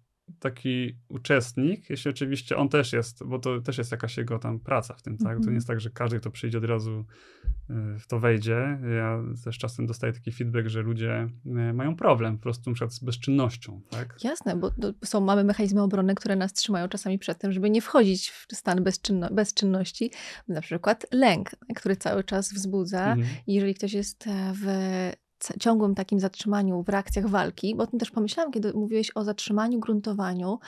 taki 0.41 0.97
uczestnik, 1.09 1.91
jeśli 1.91 2.11
oczywiście 2.11 2.57
on 2.57 2.69
też 2.69 2.93
jest, 2.93 3.25
bo 3.25 3.39
to 3.39 3.61
też 3.61 3.79
jest 3.79 3.91
jakaś 3.91 4.17
jego 4.17 4.39
tam 4.39 4.61
praca 4.61 4.95
w 4.95 5.03
tym, 5.03 5.19
tak? 5.19 5.27
Mm 5.27 5.39
-hmm. 5.39 5.45
To 5.45 5.51
nie 5.51 5.55
mhm. 5.55 5.55
jest 5.55 5.67
tak, 5.67 5.81
że 5.81 5.91
każdy, 5.91 6.21
kto 6.21 6.31
przyjdzie 6.31 6.59
od 6.59 6.65
razu 6.65 7.05
y, 7.71 7.99
w 7.99 8.07
to 8.07 8.21
wejdzie. 8.21 8.79
Ja 8.97 9.23
też 9.45 9.59
czasem 9.59 9.87
dostaję 9.87 10.13
taki 10.13 10.33
feedback, 10.33 10.69
że 10.69 10.83
ludzie 10.83 11.29
y, 11.47 11.73
mają 11.73 11.97
problem 11.97 12.37
po 12.37 12.43
prostu 12.43 12.71
na 12.71 12.91
z 12.91 12.99
bezczynnością, 12.99 13.81
tak? 13.91 14.17
Jasne, 14.25 14.57
bo 14.57 14.71
są, 15.05 15.21
mamy 15.21 15.45
mechanizmy 15.45 15.83
obronne, 15.83 16.15
które 16.15 16.37
nas 16.37 16.53
trzymają 16.53 16.89
czasami 16.89 17.19
przed 17.19 17.39
tym, 17.39 17.53
żeby 17.53 17.71
nie 17.71 17.83
wchodzić 17.83 18.31
w 18.31 18.47
stan 18.53 18.85
bezczynno 18.85 19.29
bezczynności, 19.31 20.11
na 20.49 20.61
przykład 20.61 21.07
lęk, 21.13 21.51
który 21.77 21.97
cały 21.97 22.25
czas 22.25 22.53
wzbudza. 22.53 23.13
Mm 23.13 23.27
-hmm. 23.27 23.31
Jeżeli 23.47 23.75
ktoś 23.75 23.93
jest 23.93 24.27
e, 24.27 24.53
w 24.55 24.67
ciągłym 25.61 25.95
takim 25.95 26.21
zatrzymaniu 26.21 26.83
w 26.83 26.89
reakcjach 26.89 27.29
walki, 27.29 27.75
bo 27.77 27.83
o 27.83 27.87
tym 27.87 27.99
też 27.99 28.11
pomyślałam, 28.11 28.53
kiedy 28.53 28.73
mówiłeś 28.73 29.11
o 29.15 29.25
zatrzymaniu, 29.25 29.81
gruntowaniu, 29.81 30.59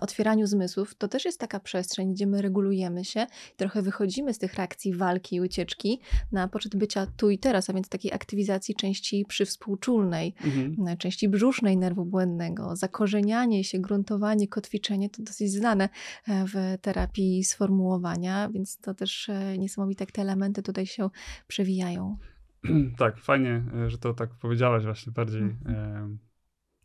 otwieraniu 0.00 0.46
zmysłów, 0.46 0.94
to 0.94 1.08
też 1.08 1.24
jest 1.24 1.40
taka 1.40 1.60
przestrzeń, 1.60 2.12
gdzie 2.12 2.26
my 2.26 2.42
regulujemy 2.42 3.04
się, 3.04 3.26
trochę 3.56 3.82
wychodzimy 3.82 4.34
z 4.34 4.38
tych 4.38 4.54
reakcji 4.54 4.94
walki 4.94 5.36
i 5.36 5.40
ucieczki 5.40 6.00
na 6.32 6.48
poczet 6.48 6.76
bycia 6.76 7.06
tu 7.16 7.30
i 7.30 7.38
teraz, 7.38 7.70
a 7.70 7.72
więc 7.72 7.88
takiej 7.88 8.12
aktywizacji 8.12 8.74
części 8.74 9.24
przywspółczulnej, 9.28 10.34
mhm. 10.44 10.96
części 10.96 11.28
brzusznej 11.28 11.76
nerwu 11.76 12.04
błędnego, 12.04 12.76
zakorzenianie 12.76 13.64
się, 13.64 13.78
gruntowanie, 13.78 14.48
kotwiczenie, 14.48 15.10
to 15.10 15.22
dosyć 15.22 15.52
znane 15.52 15.88
e, 16.28 16.44
w 16.46 16.80
terapii 16.80 17.44
sformułowania, 17.44 18.48
więc 18.48 18.78
to 18.78 18.94
też 18.94 19.28
e, 19.28 19.58
niesamowite, 19.58 20.02
jak 20.02 20.12
te 20.12 20.22
elementy 20.22 20.62
tutaj 20.62 20.86
się 20.86 21.10
przewijają. 21.46 22.16
tak, 22.98 23.18
fajnie, 23.18 23.62
e, 23.74 23.90
że 23.90 23.98
to 23.98 24.14
tak 24.14 24.34
powiedziałaś 24.34 24.84
właśnie 24.84 25.12
bardziej. 25.12 25.42
E, 25.66 26.16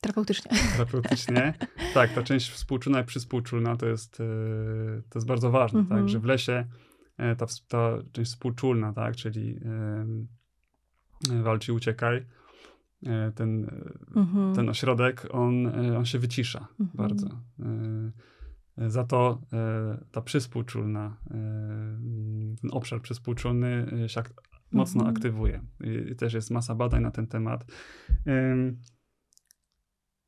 terapeutycznie. 0.01 0.51
Terapeutycznie. 0.77 1.53
tak, 1.93 2.13
ta 2.13 2.23
część 2.23 2.51
współczulna 2.51 3.01
i 3.01 3.03
przyspółczulna 3.03 3.77
to 3.77 3.85
jest, 3.85 4.19
e, 4.19 4.23
to 5.09 5.19
jest 5.19 5.27
bardzo 5.27 5.51
ważne, 5.51 5.79
tak, 5.79 5.91
mhm. 5.91 6.07
że 6.07 6.19
w 6.19 6.25
lesie 6.25 6.65
e, 7.17 7.35
ta, 7.35 7.45
ta 7.67 7.97
część 8.11 8.31
współczulna, 8.31 8.93
tak, 8.93 9.15
czyli 9.15 9.59
walcz 11.43 11.67
i 11.67 11.71
uciekaj, 11.71 12.25
ten, 13.35 13.69
mhm. 14.15 14.55
ten 14.55 14.69
ośrodek, 14.69 15.27
on, 15.31 15.67
on 15.95 16.05
się 16.05 16.19
wycisza 16.19 16.67
mhm. 16.79 16.89
bardzo. 16.93 17.27
Za 18.77 19.03
to 19.03 19.41
ta 20.11 20.21
przyspółczulna, 20.21 21.17
ten 22.61 22.71
obszar 22.71 23.01
przyspółczulny 23.01 23.87
się 24.07 24.23
mocno 24.71 25.01
mhm. 25.01 25.15
aktywuje. 25.15 25.61
I, 26.11 26.15
też 26.15 26.33
jest 26.33 26.51
masa 26.51 26.75
badań 26.75 27.03
na 27.03 27.11
ten 27.11 27.27
temat. 27.27 27.65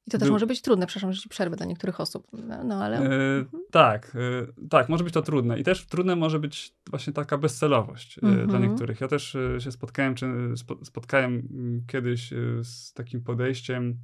I 0.08 0.12
to 0.12 0.18
też 0.18 0.28
Był... 0.28 0.36
może 0.36 0.48
być 0.48 0.62
trudne, 0.62 0.88
przepraszam, 0.88 1.14
że 1.14 1.22
ci 1.22 1.30
przerwę 1.30 1.56
dla 1.56 1.66
niektórych 1.66 2.00
osób, 2.00 2.28
no, 2.64 2.84
ale... 2.84 2.98
Mhm. 2.98 3.46
Tak, 3.72 4.16
e, 4.16 4.68
tak, 4.70 4.90
może 4.90 5.04
być 5.04 5.14
to 5.14 5.22
trudne. 5.22 5.60
I 5.60 5.64
też 5.64 5.86
trudne 5.86 6.16
może 6.16 6.40
być 6.40 6.76
właśnie 6.90 7.14
taka 7.14 7.38
bezcelowość 7.38 8.18
e, 8.18 8.28
mhm. 8.28 8.48
dla 8.48 8.60
niektórych. 8.60 9.02
Ja 9.02 9.08
też 9.08 9.38
się 9.60 9.72
spotkałem, 9.72 10.16
czy 10.16 10.28
spo, 10.56 10.86
spotkałem 10.86 11.34
mm, 11.52 11.84
kiedyś 11.88 12.34
z 12.64 12.94
takim 12.94 13.22
podejściem, 13.22 13.98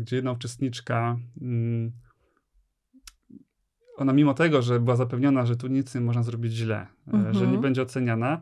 gdzie 0.00 0.16
jedna 0.16 0.32
uczestniczka 0.32 1.16
mm, 1.40 1.92
ona 3.96 4.12
mimo 4.12 4.34
tego, 4.34 4.62
że 4.62 4.80
była 4.80 4.96
zapewniona, 4.96 5.46
że 5.46 5.56
tu 5.56 5.66
nic 5.66 5.94
nie 5.94 6.00
można 6.00 6.22
zrobić 6.22 6.52
źle, 6.52 6.86
mhm. 7.06 7.34
że 7.34 7.40
nie 7.40 7.44
mhm. 7.44 7.62
będzie 7.62 7.82
oceniana, 7.82 8.40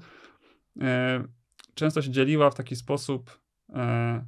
często 1.75 2.03
się 2.03 2.11
dzieliła 2.11 2.51
w 2.51 2.55
taki 2.55 2.77
sposób, 2.77 3.41
e, 3.69 4.25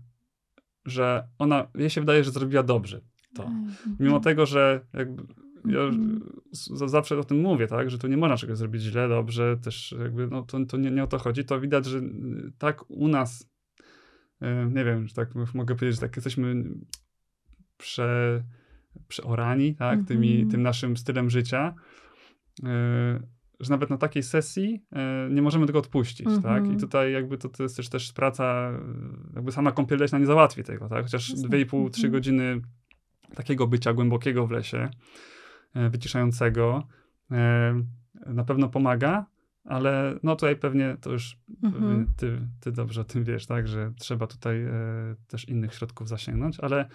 że 0.85 1.28
ona, 1.38 1.66
jej 1.74 1.90
się 1.90 2.00
wydaje, 2.00 2.24
że 2.24 2.30
zrobiła 2.30 2.62
dobrze 2.62 3.00
to. 3.35 3.44
Mhm. 3.44 3.96
Mimo 4.00 4.20
tego, 4.20 4.46
że 4.46 4.87
jakby 4.92 5.22
ja 5.64 5.80
mhm. 5.80 6.20
zawsze 6.87 7.18
o 7.18 7.24
tym 7.24 7.40
mówię, 7.40 7.66
tak, 7.66 7.90
że 7.90 7.98
tu 7.98 8.07
nie 8.07 8.16
można 8.16 8.37
czegoś 8.37 8.59
zrobić 8.59 8.83
źle, 8.83 9.09
dobrze, 9.09 9.57
też 9.62 9.94
jakby, 9.98 10.26
no 10.26 10.42
to, 10.42 10.64
to 10.66 10.76
nie, 10.76 10.90
nie 10.90 11.04
o 11.04 11.07
to 11.07 11.18
chodzi, 11.18 11.44
to 11.44 11.61
widać, 11.61 11.87
że 11.87 12.00
tak 12.59 12.90
u 12.90 13.09
nas, 13.09 13.50
e, 14.40 14.66
nie 14.66 14.85
wiem, 14.85 15.09
że 15.09 15.14
tak 15.14 15.35
mogę 15.54 15.74
powiedzieć, 15.74 15.94
że 15.94 16.00
tak 16.00 16.16
jesteśmy 16.16 16.64
prze, 17.76 18.42
przeorani, 19.09 19.74
tak, 19.74 19.98
tymi, 20.09 20.46
tym 20.46 20.62
naszym 20.62 20.96
stylem 20.96 21.30
życia, 21.30 21.74
że 23.61 23.71
nawet 23.71 23.90
na 23.90 23.99
takiej 23.99 24.23
sesji 24.23 24.83
e, 24.93 25.29
nie 25.31 25.43
możemy 25.43 25.67
tego 25.67 25.79
odpuścić, 25.79 26.27
mm 26.27 26.38
-hmm. 26.38 26.43
tak? 26.43 26.57
I 26.62 26.67
mhm. 26.67 26.81
tutaj 26.81 27.12
jakby 27.12 27.38
to, 27.38 27.49
to 27.49 27.62
jest 27.62 27.77
też, 27.77 27.88
też 27.88 28.12
praca, 28.12 28.71
jakby 29.35 29.53
sama 29.53 29.73
kąpiel 29.73 29.99
leśna 29.99 30.19
nie 30.19 30.27
załatwi 30.27 30.64
tego, 30.64 30.88
tak? 30.88 31.03
Chociaż 31.03 31.35
2,5-3 31.35 31.90
-hmm. 31.90 32.11
godziny 32.11 32.61
takiego 33.35 33.67
bycia 33.67 33.93
głębokiego 33.93 34.47
w 34.47 34.51
lesie, 34.51 34.90
e, 35.75 35.90
wyciszającego, 35.90 36.87
e, 37.31 37.83
na 38.27 38.45
pewno 38.45 38.69
pomaga, 38.69 39.27
ale 39.64 40.19
no 40.23 40.37
tutaj 40.37 40.57
pewnie 40.57 40.97
to 41.01 41.12
już 41.12 41.38
-hmm. 41.62 42.05
ty, 42.17 42.40
ty 42.61 42.73
dobrze 42.73 43.01
o 43.01 43.05
tym 43.05 43.25
wiesz, 43.25 43.47
tak? 43.47 43.69
Że 43.69 43.93
trzeba 43.99 44.27
tutaj 44.27 44.67
też 45.29 45.49
innych 45.49 45.75
środków 45.75 46.09
zasięgnąć, 46.09 46.61
ale 46.61 46.88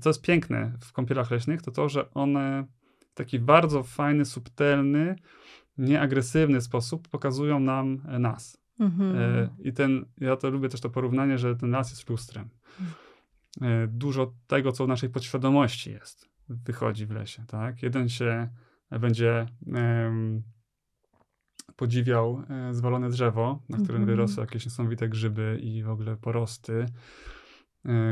co 0.00 0.10
jest 0.10 0.22
piękne 0.22 0.72
w 0.80 0.92
kąpielach 0.92 1.30
leśnych, 1.30 1.62
to 1.62 1.70
to, 1.70 1.88
że 1.88 2.10
one 2.10 2.64
w 3.10 3.14
taki 3.14 3.38
bardzo 3.38 3.82
fajny, 3.82 4.24
subtelny, 4.24 5.16
nieagresywny 5.78 6.60
sposób 6.60 7.08
pokazują 7.08 7.60
nam 7.60 8.02
e, 8.08 8.18
nas. 8.18 8.60
Mhm. 8.80 9.16
E, 9.16 9.48
I 9.58 9.72
ten, 9.72 10.04
ja 10.20 10.36
to 10.36 10.50
lubię 10.50 10.68
też 10.68 10.80
to 10.80 10.90
porównanie, 10.90 11.38
że 11.38 11.56
ten 11.56 11.70
las 11.70 11.90
jest 11.90 12.10
lustrem. 12.10 12.48
e, 13.60 13.86
dużo 13.86 14.34
tego, 14.46 14.72
co 14.72 14.84
w 14.84 14.88
naszej 14.88 15.10
podświadomości 15.10 15.90
jest, 15.90 16.28
wychodzi 16.48 17.06
w 17.06 17.10
lesie, 17.10 17.44
tak? 17.46 17.82
Jeden 17.82 18.08
się 18.08 18.48
będzie 18.90 19.46
um, 19.66 20.42
podziwiał 21.76 22.42
zwalone 22.70 23.10
drzewo, 23.10 23.62
na 23.68 23.76
którym 23.76 23.96
mm 23.96 24.04
-hmm. 24.04 24.10
wyrosły 24.10 24.40
jakieś 24.40 24.64
niesamowite 24.64 25.08
grzyby 25.08 25.58
i 25.62 25.82
w 25.82 25.88
ogóle 25.88 26.16
porosty, 26.16 26.86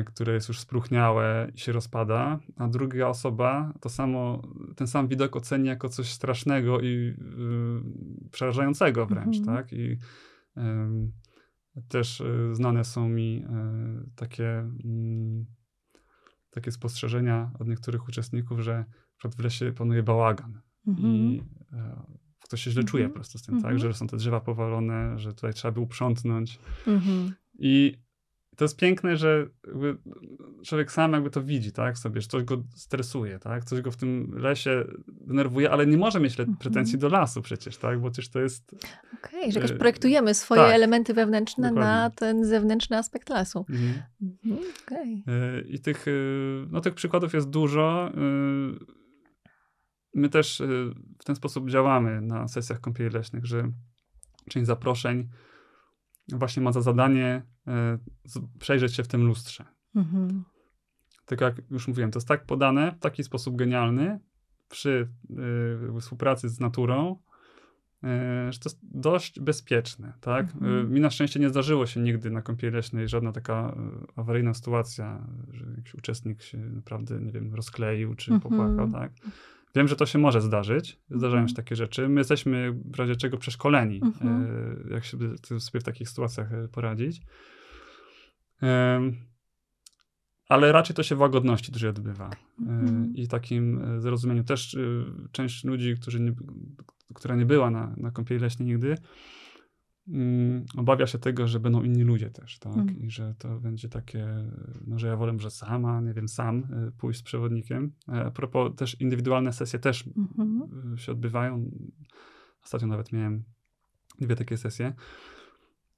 które 0.07 0.33
jest 0.33 0.49
już 0.49 0.61
spróchniałe 0.61 1.51
i 1.55 1.59
się 1.59 1.73
rozpada, 1.73 2.39
a 2.57 2.69
druga 2.69 3.09
osoba 3.09 3.73
to 3.81 3.89
samo, 3.89 4.43
ten 4.77 4.87
sam 4.87 5.09
widok 5.09 5.37
oceni 5.37 5.69
jako 5.69 5.89
coś 5.89 6.12
strasznego 6.12 6.81
i 6.81 6.87
y, 6.87 8.31
przerażającego 8.31 9.07
wręcz, 9.07 9.37
mm 9.37 9.43
-hmm. 9.43 9.57
tak? 9.57 9.73
I 9.73 9.99
y, 10.57 11.83
też 11.89 12.21
y, 12.21 12.55
znane 12.55 12.85
są 12.85 13.09
mi 13.09 13.45
takie, 14.17 14.59
mm, 14.85 15.47
takie 16.51 16.71
spostrzeżenia 16.73 17.51
od 17.59 17.69
niektórych 17.69 18.09
uczestników, 18.09 18.61
że 18.61 18.85
w 19.37 19.41
lesie 19.41 19.73
panuje 19.73 20.03
bałagan. 20.03 20.61
Mm 20.87 21.01
-hmm. 21.01 21.07
I 21.07 21.43
ktoś 22.41 22.62
się 22.62 22.71
źle 22.71 22.85
czuje 22.85 23.05
mm 23.05 23.11
-hmm. 23.11 23.15
po 23.15 23.19
prostu 23.19 23.39
z 23.39 23.43
tym, 23.43 23.62
tak? 23.62 23.79
Że 23.79 23.95
są 23.95 24.07
te 24.07 24.17
drzewa 24.17 24.41
powalone, 24.41 25.19
że 25.19 25.33
tutaj 25.33 25.55
trzeba 25.55 25.73
by 25.73 25.81
uprzątnąć. 25.81 26.59
-hmm. 27.01 27.33
I 28.57 28.59
to 28.59 28.64
jest 28.64 28.77
piękne, 28.77 29.16
że 29.16 29.47
człowiek 30.66 30.92
sam 30.92 31.12
jakby 31.12 31.31
to 31.31 31.42
widzi, 31.42 31.73
tak, 31.73 31.99
sobie, 31.99 32.21
że 32.21 32.29
coś 32.29 32.45
go 32.45 32.62
stresuje, 32.75 33.38
tak, 33.38 33.64
coś 33.64 33.81
go 33.81 33.90
w 33.90 33.97
tym 33.97 34.35
lesie 34.38 34.85
denerwuje, 35.09 35.71
ale 35.71 35.87
nie 35.87 35.97
może 35.97 36.21
mieć 36.21 36.40
mhm. 36.40 36.59
pretensji 36.59 36.99
do 36.99 37.09
lasu 37.09 37.42
przecież, 37.42 37.77
tak, 37.77 38.01
bo 38.01 38.11
przecież 38.11 38.31
to 38.31 38.40
jest... 38.40 38.75
Okej, 39.19 39.40
okay, 39.40 39.53
że 39.53 39.61
jakoś 39.61 39.71
e, 39.71 39.79
projektujemy 39.79 40.35
swoje 40.35 40.61
tak, 40.61 40.75
elementy 40.75 41.14
wewnętrzne 41.14 41.69
dokładnie. 41.69 41.90
na 41.90 42.11
ten 42.11 42.45
zewnętrzny 42.45 42.97
aspekt 42.97 43.29
lasu. 43.29 43.66
Mhm. 43.71 44.03
Mhm, 44.23 44.73
okay. 44.87 45.62
I 45.69 45.81
tych, 45.81 46.09
e, 46.09 46.11
no, 46.71 46.81
tych 46.81 46.95
przykładów 46.95 47.35
jest 47.35 47.51
dużo. 47.51 48.11
E, 48.14 48.21
my 50.14 50.29
też 50.29 50.62
w 51.19 51.25
ten 51.25 51.37
sposób 51.37 51.71
działamy 51.71 52.21
na 52.21 52.49
sesjach 52.49 52.81
kąpieli 52.81 53.11
leśnych, 53.11 53.47
że 53.47 53.71
część 54.51 54.66
zaproszeń 54.66 55.29
właśnie 56.33 56.62
ma 56.62 56.73
za 56.73 56.81
zadanie 56.81 57.43
y, 57.69 57.71
przejrzeć 58.59 58.95
się 58.95 59.03
w 59.03 59.09
tym 59.09 59.27
lustrze. 59.27 59.65
Mhm. 59.95 60.45
Tak 61.27 61.41
jak 61.41 61.62
już 61.71 61.89
mówiłem, 61.89 62.11
to 62.11 62.19
jest 62.19 62.29
tak 62.29 62.47
podane 62.47 62.93
w 62.93 62.99
taki 62.99 63.25
sposób 63.25 63.57
genialny 63.57 64.21
przy 64.69 65.09
y, 65.97 66.01
współpracy 66.01 66.49
z 66.49 66.61
naturą, 66.61 67.17
że 68.51 68.59
to 68.59 68.69
jest 68.69 68.81
dość 68.83 69.41
bezpieczne, 69.41 70.12
tak? 70.21 70.55
Mhm. 70.55 70.93
Mi 70.93 71.01
na 71.01 71.11
szczęście 71.11 71.41
nie 71.41 71.49
zdarzyło 71.49 71.87
się 71.87 72.01
nigdy 72.01 72.31
na 72.31 72.43
kąpieli 72.43 72.77
leśnej 72.77 73.09
żadna 73.09 73.33
taka 73.33 73.77
awaryjna 74.17 74.55
sytuacja, 74.55 75.27
że 75.53 75.67
jakiś 75.77 75.95
uczestnik 75.95 76.43
się 76.43 76.59
naprawdę, 76.59 77.21
nie 77.21 77.33
wiem, 77.33 77.55
rozkleił 77.55 78.15
czy 78.15 78.33
mhm. 78.33 78.51
popłakał, 78.51 78.93
tak? 78.93 79.12
Wiem, 79.77 79.89
że 79.89 79.97
to 79.97 80.07
się 80.07 80.19
może 80.19 80.41
zdarzyć, 80.41 81.01
zdarzają 81.11 81.43
się 81.43 81.51
mhm. 81.51 81.57
takie 81.57 81.77
rzeczy. 81.77 82.09
My 82.09 82.21
jesteśmy 82.21 82.73
w 82.85 82.97
razie 82.99 83.17
czego 83.17 83.37
przeszkoleni, 83.37 84.01
mhm. 84.05 84.47
E, 84.91 84.95
jak 84.95 85.05
się 85.05 85.19
sobie 85.59 85.81
w 85.81 85.85
takich 85.85 86.09
sytuacjach 86.09 86.53
e, 86.53 86.69
poradzić. 86.69 87.23
Ale 90.49 90.73
raczej 90.73 90.97
to 90.97 91.03
się 91.03 91.15
w 91.15 91.21
łagodności 91.21 91.73
dużo 91.73 91.89
odbywa. 91.89 92.27
E, 92.27 92.71
mhm. 92.71 93.12
I 93.15 93.29
takim 93.29 93.83
zrozumieniu 94.01 94.45
też 94.45 94.77
część 95.33 95.65
ludzi, 95.65 95.95
którzy 96.01 96.21
nie, 96.21 96.33
która 97.15 97.37
nie 97.37 97.47
była 97.47 97.71
na, 97.71 97.95
na 97.97 98.11
kąpieli 98.11 98.41
leśnej 98.41 98.69
nigdy, 98.69 98.97
Mm, 100.09 100.64
obawia 100.77 101.07
się 101.07 101.19
tego, 101.19 101.49
że 101.49 101.61
będą 101.61 101.83
inni 101.83 102.03
ludzie 102.03 102.31
też, 102.31 102.59
tak? 102.59 102.77
Mm. 102.77 103.01
I 103.01 103.11
że 103.11 103.35
to 103.38 103.61
będzie 103.61 103.88
takie, 103.88 104.27
no, 104.87 104.99
że 104.99 105.07
ja 105.07 105.16
wolę, 105.16 105.33
że 105.38 105.51
sama, 105.51 106.01
nie 106.01 106.14
wiem, 106.14 106.29
sam 106.29 106.59
y, 106.88 106.92
pójść 106.92 107.21
z 107.21 107.23
przewodnikiem. 107.23 107.92
E, 108.09 108.25
a 108.25 108.31
propos 108.31 108.77
też 108.77 109.01
indywidualne 109.01 109.53
sesje 109.53 109.79
też 109.79 110.05
mm 110.07 110.29
-hmm. 110.29 110.97
się 110.97 111.12
odbywają. 111.12 111.71
Ostatnio 112.64 112.88
nawet 112.88 113.12
miałem 113.12 113.45
dwie 114.21 114.37
takie 114.37 114.57
sesje. 114.57 114.92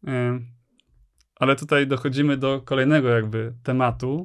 E, 0.07 0.40
ale 1.37 1.57
tutaj 1.57 1.87
dochodzimy 1.87 2.37
do 2.37 2.62
kolejnego 2.64 3.09
jakby 3.09 3.55
tematu, 3.62 4.23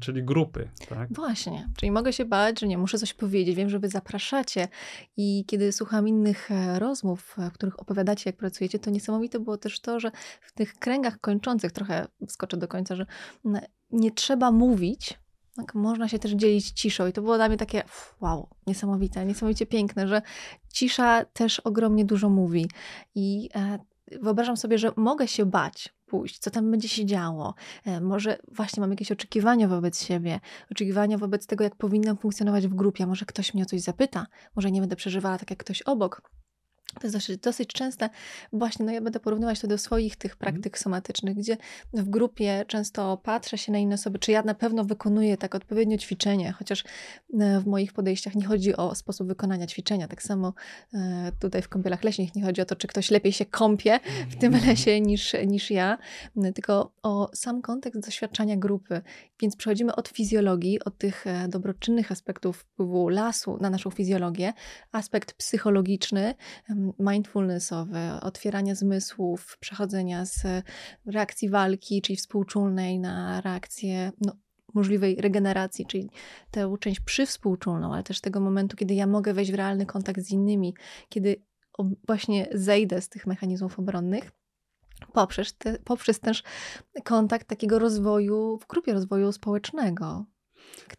czyli 0.00 0.24
grupy. 0.24 0.68
Tak? 0.88 1.12
Właśnie, 1.12 1.68
czyli 1.76 1.92
mogę 1.92 2.12
się 2.12 2.24
bać, 2.24 2.60
że 2.60 2.66
nie 2.66 2.78
muszę 2.78 2.98
coś 2.98 3.14
powiedzieć. 3.14 3.56
Wiem, 3.56 3.68
że 3.68 3.78
wy 3.78 3.88
zapraszacie 3.88 4.68
i 5.16 5.44
kiedy 5.46 5.72
słucham 5.72 6.08
innych 6.08 6.50
e, 6.50 6.78
rozmów, 6.78 7.36
e, 7.38 7.50
w 7.50 7.52
których 7.52 7.80
opowiadacie, 7.80 8.22
jak 8.30 8.36
pracujecie, 8.36 8.78
to 8.78 8.90
niesamowite 8.90 9.40
było 9.40 9.56
też 9.56 9.80
to, 9.80 10.00
że 10.00 10.10
w 10.40 10.52
tych 10.52 10.74
kręgach 10.74 11.20
kończących, 11.20 11.72
trochę 11.72 12.06
skoczę 12.28 12.56
do 12.56 12.68
końca, 12.68 12.96
że 12.96 13.06
nie 13.90 14.10
trzeba 14.10 14.50
mówić, 14.50 15.18
tak, 15.56 15.74
można 15.74 16.08
się 16.08 16.18
też 16.18 16.32
dzielić 16.32 16.70
ciszą. 16.70 17.06
I 17.06 17.12
to 17.12 17.22
było 17.22 17.36
dla 17.36 17.48
mnie 17.48 17.56
takie 17.56 17.82
wow, 18.20 18.48
niesamowite, 18.66 19.26
niesamowicie 19.26 19.66
piękne, 19.66 20.08
że 20.08 20.22
cisza 20.72 21.24
też 21.24 21.60
ogromnie 21.60 22.04
dużo 22.04 22.28
mówi. 22.28 22.70
I 23.14 23.48
wyobrażam 24.22 24.56
sobie, 24.56 24.78
że 24.78 24.92
mogę 24.96 25.28
się 25.28 25.46
bać 25.46 25.94
pójść, 26.14 26.38
co 26.38 26.50
tam 26.50 26.70
będzie 26.70 26.88
się 26.88 27.06
działo. 27.06 27.54
E, 27.84 28.00
może 28.00 28.38
właśnie 28.52 28.80
mam 28.80 28.90
jakieś 28.90 29.12
oczekiwania 29.12 29.68
wobec 29.68 30.02
siebie, 30.02 30.40
oczekiwania 30.70 31.18
wobec 31.18 31.46
tego, 31.46 31.64
jak 31.64 31.76
powinnam 31.76 32.16
funkcjonować 32.16 32.66
w 32.68 32.74
grupie. 32.74 33.06
Może 33.06 33.24
ktoś 33.24 33.54
mnie 33.54 33.62
o 33.62 33.66
coś 33.66 33.80
zapyta, 33.80 34.26
może 34.56 34.70
nie 34.70 34.80
będę 34.80 34.96
przeżywała 34.96 35.38
tak 35.38 35.50
jak 35.50 35.58
ktoś 35.58 35.82
obok. 35.82 36.22
To 37.00 37.06
jest 37.06 37.16
dosyć, 37.16 37.40
dosyć 37.40 37.68
częste. 37.68 38.10
Właśnie, 38.52 38.86
no 38.86 38.92
ja 38.92 39.00
będę 39.00 39.20
porównywać 39.20 39.60
to 39.60 39.66
do 39.66 39.78
swoich 39.78 40.16
tych 40.16 40.32
mhm. 40.32 40.38
praktyk 40.38 40.78
somatycznych, 40.78 41.36
gdzie 41.36 41.56
w 41.92 42.08
grupie 42.08 42.64
często 42.68 43.16
patrzę 43.16 43.58
się 43.58 43.72
na 43.72 43.78
inne 43.78 43.94
osoby, 43.94 44.18
czy 44.18 44.32
ja 44.32 44.42
na 44.42 44.54
pewno 44.54 44.84
wykonuję 44.84 45.36
tak 45.36 45.54
odpowiednio 45.54 45.98
ćwiczenie, 45.98 46.52
chociaż 46.52 46.84
e, 47.40 47.60
w 47.60 47.66
moich 47.66 47.92
podejściach 47.92 48.34
nie 48.34 48.46
chodzi 48.46 48.76
o 48.76 48.94
sposób 48.94 49.28
wykonania 49.28 49.66
ćwiczenia. 49.66 50.08
Tak 50.08 50.22
samo 50.22 50.54
e, 50.94 51.32
tutaj 51.40 51.62
w 51.62 51.68
kąpielach 51.68 52.04
leśnych 52.04 52.34
nie 52.34 52.44
chodzi 52.44 52.60
o 52.60 52.64
to, 52.64 52.76
czy 52.76 52.86
ktoś 52.86 53.10
lepiej 53.10 53.32
się 53.32 53.44
kąpie 53.46 54.00
w 54.30 54.36
tym 54.36 54.54
mhm. 54.54 54.70
lesie 54.70 55.00
niż, 55.00 55.32
niż 55.46 55.70
ja, 55.70 55.98
tylko 56.54 56.92
o 57.02 57.30
sam 57.34 57.62
kontekst 57.62 58.00
doświadczania 58.00 58.56
grupy. 58.56 59.02
Więc 59.40 59.56
przechodzimy 59.56 59.94
od 59.94 60.08
fizjologii, 60.08 60.84
od 60.84 60.98
tych 60.98 61.26
e, 61.26 61.48
dobroczynnych 61.48 62.12
aspektów 62.12 62.56
wpływu 62.56 63.08
lasu 63.08 63.58
na 63.60 63.70
naszą 63.70 63.90
fizjologię, 63.90 64.52
aspekt 64.92 65.32
psychologiczny, 65.32 66.34
mindfulnessowy, 66.98 67.98
otwierania 68.22 68.74
zmysłów, 68.74 69.58
przechodzenia 69.60 70.24
z 70.24 70.42
reakcji 71.06 71.48
walki, 71.48 72.02
czyli 72.02 72.16
współczulnej 72.16 72.98
na 72.98 73.40
reakcję 73.40 74.12
no, 74.20 74.32
możliwej 74.74 75.16
regeneracji, 75.16 75.86
czyli 75.86 76.10
tę 76.50 76.74
część 76.80 77.00
przywspółczulną, 77.00 77.94
ale 77.94 78.02
też 78.02 78.20
tego 78.20 78.40
momentu, 78.40 78.76
kiedy 78.76 78.94
ja 78.94 79.06
mogę 79.06 79.34
wejść 79.34 79.52
w 79.52 79.54
realny 79.54 79.86
kontakt 79.86 80.20
z 80.20 80.30
innymi, 80.30 80.74
kiedy 81.08 81.42
właśnie 82.06 82.48
zejdę 82.52 83.00
z 83.00 83.08
tych 83.08 83.26
mechanizmów 83.26 83.78
obronnych 83.78 84.30
poprzez, 85.12 85.56
te, 85.56 85.78
poprzez 85.78 86.20
też 86.20 86.42
kontakt 87.04 87.48
takiego 87.48 87.78
rozwoju 87.78 88.58
w 88.58 88.66
grupie 88.66 88.92
rozwoju 88.92 89.32
społecznego. 89.32 90.24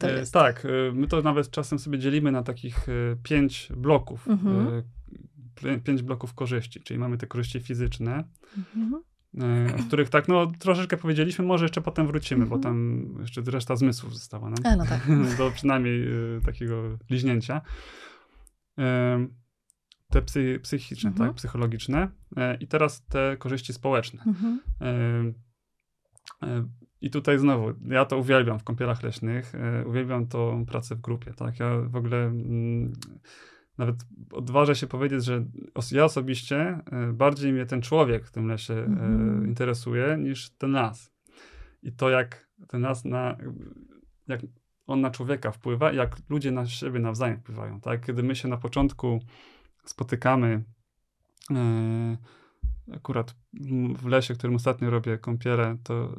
E, 0.04 0.26
tak, 0.26 0.66
e, 0.66 0.92
my 0.94 1.08
to 1.08 1.22
nawet 1.22 1.50
czasem 1.50 1.80
sobie 1.80 2.00
dzielimy 2.00 2.32
na 2.32 2.44
takich 2.44 2.90
e, 2.90 3.16
pięć 3.24 3.70
bloków, 3.78 4.28
mhm 4.28 4.84
pięć 5.84 6.02
bloków 6.02 6.34
korzyści, 6.34 6.82
czyli 6.82 7.00
mamy 7.00 7.18
te 7.18 7.28
korzyści 7.28 7.60
fizyczne, 7.60 8.24
mhm. 8.58 9.04
E, 9.42 9.76
o 9.76 9.84
których 9.88 10.10
tak, 10.10 10.28
no 10.28 10.52
troszeczkę 10.60 10.98
powiedzieliśmy, 10.98 11.46
może 11.46 11.66
jeszcze 11.66 11.82
potem 11.82 12.08
wrócimy, 12.08 12.44
mhm. 12.44 12.62
bo 12.62 12.64
tam 12.64 13.06
jeszcze 13.22 13.42
reszta 13.42 13.76
zmysłów 13.76 14.14
została 14.14 14.50
nam. 14.50 14.60
A, 14.64 14.76
no 14.76 14.86
tak. 14.86 15.08
Do 15.38 15.52
przynajmniej 15.52 16.08
y, 16.38 16.42
takiego 16.46 16.98
liźnięcia. 17.10 17.62
E, 18.80 19.28
te 20.10 20.22
psy, 20.22 20.60
psychiczne, 20.64 21.10
mhm. 21.10 21.30
tak, 21.30 21.38
psychologiczne 21.38 22.10
e, 22.38 22.56
i 22.56 22.68
teraz 22.68 23.06
te 23.06 23.38
korzyści 23.38 23.74
społeczne. 23.74 24.24
Mhm. 24.28 24.60
I 27.02 27.10
tutaj 27.10 27.40
znowu, 27.40 27.74
ja 27.88 28.06
to 28.06 28.18
uwielbiam 28.18 28.60
w 28.60 28.64
kąpielach 28.64 29.04
leśnych, 29.04 29.54
uwielbiam 29.86 30.28
tą 30.28 30.66
pracę 30.66 30.96
w 30.96 31.02
grupie, 31.02 31.34
tak, 31.34 31.60
ja 31.60 31.78
w 31.82 31.96
ogóle... 31.96 32.32
Mm, 33.76 33.88
nawet 33.88 33.96
odważę 34.32 34.76
się 34.76 34.88
powiedzieć, 34.88 35.26
że 35.26 35.46
ja 35.92 36.06
osobiście 36.06 36.80
e, 36.92 37.14
bardziej 37.14 37.54
mnie 37.54 37.66
ten 37.66 37.82
człowiek 37.82 38.28
w 38.28 38.32
tym 38.32 38.48
lesie 38.48 38.74
mm-hmm. 38.74 39.48
interesuje 39.48 40.18
niż 40.18 40.50
ten 40.50 40.72
las. 40.72 41.12
I 41.84 41.92
to, 41.92 42.10
jak 42.10 42.50
ten 42.68 42.82
las 42.82 43.06
na, 43.06 43.38
jak 44.28 44.42
on 44.88 45.02
na 45.02 45.12
człowieka 45.12 45.52
wpływa 45.52 45.92
jak 45.92 46.18
ludzie 46.30 46.52
na 46.52 46.66
siebie 46.66 47.00
nawzajem 47.00 47.40
wpływają. 47.40 47.82
Tak? 47.82 48.06
Kiedy 48.06 48.24
my 48.24 48.36
się 48.36 48.48
na 48.48 48.58
początku 48.58 49.20
spotykamy, 49.86 50.64
e, 51.52 52.18
akurat 52.94 53.36
w 53.98 54.06
lesie, 54.06 54.34
w 54.34 54.38
którym 54.38 54.56
ostatnio 54.56 54.90
robię 54.90 55.18
kąpiele, 55.18 55.78
to 55.84 56.16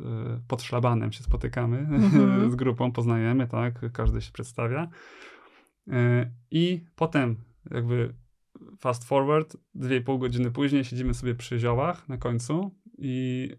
pod 0.49 0.63
szlabanem 0.63 1.13
się 1.13 1.25
spotykamy 1.25 1.87
mm-hmm. 1.87 2.51
z 2.53 2.57
grupą, 2.57 2.93
poznajemy, 2.93 3.47
tak? 3.49 3.93
Każdy 3.93 4.21
się 4.21 4.33
przedstawia. 4.33 4.89
I 6.51 6.85
potem 6.97 7.37
jakby 7.71 8.15
fast 8.79 9.05
forward, 9.05 9.57
dwie 9.75 9.97
i 9.97 10.01
pół 10.01 10.19
godziny 10.19 10.51
później 10.51 10.85
siedzimy 10.85 11.15
sobie 11.15 11.35
przy 11.35 11.59
ziołach 11.59 12.09
na 12.09 12.17
końcu 12.17 12.75
i 12.99 13.51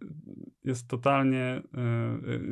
jest 0.63 0.87
totalnie, 0.87 1.61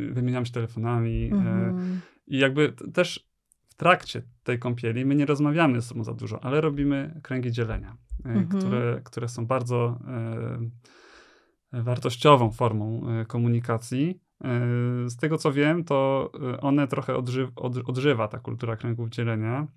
y, 0.10 0.14
wymieniamy 0.14 0.46
się 0.46 0.52
telefonami 0.52 1.30
mhm. 1.32 2.02
i 2.28 2.38
jakby 2.38 2.74
też 2.94 3.30
w 3.70 3.76
trakcie 3.76 4.22
tej 4.44 4.60
kąpieli 4.60 5.06
my 5.06 5.16
nie 5.16 5.26
rozmawiamy 5.26 5.82
ze 5.82 5.88
sobą 5.88 6.04
za 6.04 6.14
dużo, 6.14 6.44
ale 6.44 6.62
robimy 6.62 7.20
kręgi 7.24 7.52
dzielenia, 7.52 7.98
mhm. 8.26 8.48
które, 8.48 9.02
które 9.04 9.28
są 9.28 9.46
bardzo 9.46 10.00
wartościową 11.72 12.52
formą 12.52 13.02
komunikacji. 13.28 14.22
Z 15.08 15.18
tego 15.18 15.38
co 15.38 15.52
wiem, 15.52 15.84
to 15.84 16.32
one 16.62 16.88
trochę 16.88 17.16
odży 17.16 17.48
odżywa 17.86 18.28
ta 18.28 18.40
kultura 18.40 18.76
kręgów 18.76 19.10
dzielenia. 19.10 19.68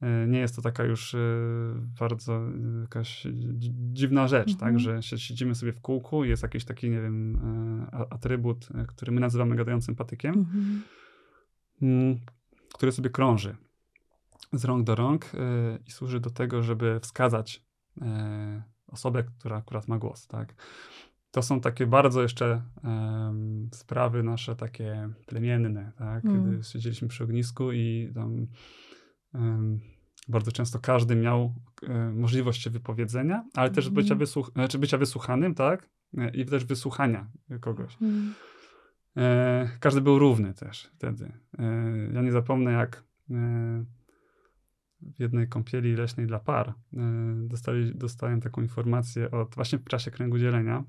E, 0.00 0.26
nie 0.26 0.38
jest 0.38 0.56
to 0.56 0.62
taka 0.62 0.84
już 0.84 1.16
bardzo 2.00 2.40
jakaś 2.80 3.26
dziwna 3.92 4.28
rzecz, 4.28 4.56
tak, 4.56 4.68
mhm. 4.68 4.74
tak, 4.74 5.02
że 5.02 5.18
siedzimy 5.18 5.54
sobie 5.54 5.72
w 5.72 5.80
kółku 5.80 6.24
i 6.24 6.28
jest 6.28 6.42
jakiś 6.42 6.64
taki, 6.64 6.90
nie 6.90 7.00
wiem, 7.00 7.40
atrybut, 8.10 8.68
który 8.88 9.12
my 9.12 9.20
nazywamy 9.20 9.56
gadającym 9.56 9.96
patykiem, 9.96 10.34
mhm. 10.34 10.82
Mm, 11.82 12.18
który 12.74 12.92
sobie 12.92 13.10
krąży 13.10 13.56
z 14.52 14.64
rąk 14.64 14.84
do 14.84 14.94
rąk 14.94 15.32
i 15.86 15.90
służy 15.90 16.20
do 16.20 16.30
tego, 16.30 16.62
żeby 16.62 17.00
wskazać 17.00 17.66
osobę, 18.86 19.24
która 19.38 19.56
akurat 19.56 19.88
ma 19.88 19.98
głos, 19.98 20.26
tak. 20.26 20.54
To 21.32 21.42
są 21.42 21.60
takie 21.60 21.86
bardzo 21.86 22.22
jeszcze 22.22 22.62
um, 22.84 23.68
sprawy 23.72 24.22
nasze 24.22 24.56
takie 24.56 25.08
plemienne, 25.26 25.92
tak, 25.96 26.24
mm. 26.24 26.44
kiedy 26.44 26.64
siedzieliśmy 26.64 27.08
przy 27.08 27.24
ognisku 27.24 27.72
i 27.72 28.12
tam 28.14 28.46
um, 29.34 29.80
bardzo 30.28 30.52
często 30.52 30.78
każdy 30.78 31.16
miał 31.16 31.54
e, 31.82 32.12
możliwość 32.12 32.62
się 32.62 32.70
wypowiedzenia, 32.70 33.44
ale 33.54 33.70
też 33.70 33.86
mm. 33.86 33.94
bycia, 33.94 34.14
wysłuch 34.14 34.50
znaczy 34.52 34.78
bycia 34.78 34.98
wysłuchanym, 34.98 35.54
tak? 35.54 35.88
E, 36.18 36.30
I 36.30 36.46
też 36.46 36.64
wysłuchania 36.64 37.30
kogoś. 37.60 37.96
Mm. 38.02 38.34
E, 39.16 39.68
każdy 39.80 40.00
był 40.00 40.18
równy 40.18 40.54
też 40.54 40.90
wtedy. 40.94 41.32
E, 41.58 41.64
ja 42.14 42.22
nie 42.22 42.32
zapomnę, 42.32 42.72
jak 42.72 43.04
e, 43.30 43.84
w 45.02 45.20
jednej 45.20 45.48
kąpieli 45.48 45.96
leśnej 45.96 46.26
dla 46.26 46.38
par 46.38 46.68
e, 46.68 46.74
dostali, 47.36 47.94
dostałem 47.94 48.40
taką 48.40 48.62
informację 48.62 49.30
od, 49.30 49.54
właśnie 49.54 49.78
w 49.78 49.84
czasie 49.84 50.10
kręgu 50.10 50.38
dzielenia, 50.38 50.84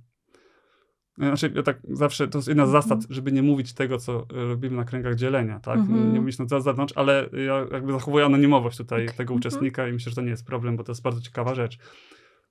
znaczy, 1.18 1.52
ja 1.56 1.64
tak 1.64 1.80
zawsze, 1.90 2.28
to 2.28 2.38
jest 2.38 2.48
jedna 2.48 2.66
z 2.66 2.70
zasad, 2.70 2.98
mhm. 2.98 3.14
żeby 3.14 3.32
nie 3.32 3.44
mówić 3.44 3.74
tego, 3.74 3.98
co 3.98 4.26
robimy 4.30 4.76
na 4.76 4.84
kręgach 4.84 5.16
dzielenia, 5.16 5.60
tak? 5.60 5.80
Mm-hmm. 5.80 6.14
Nie 6.14 6.20
mówić 6.20 6.40
na 6.40 6.60
zewnątrz, 6.60 6.94
ale 6.98 7.30
ja 7.46 7.66
jakby 7.72 7.92
zachowuję 7.92 8.26
anonimowość 8.26 8.78
tutaj 8.78 9.04
okay. 9.04 9.18
tego 9.18 9.34
mm-hmm. 9.34 9.38
uczestnika 9.38 9.88
i 9.88 9.94
myślę, 9.94 10.10
że 10.10 10.16
to 10.16 10.22
nie 10.22 10.30
jest 10.30 10.46
problem, 10.46 10.78
bo 10.78 10.84
to 10.84 10.92
jest 10.92 11.02
bardzo 11.02 11.22
ciekawa 11.22 11.56
rzecz. 11.56 11.78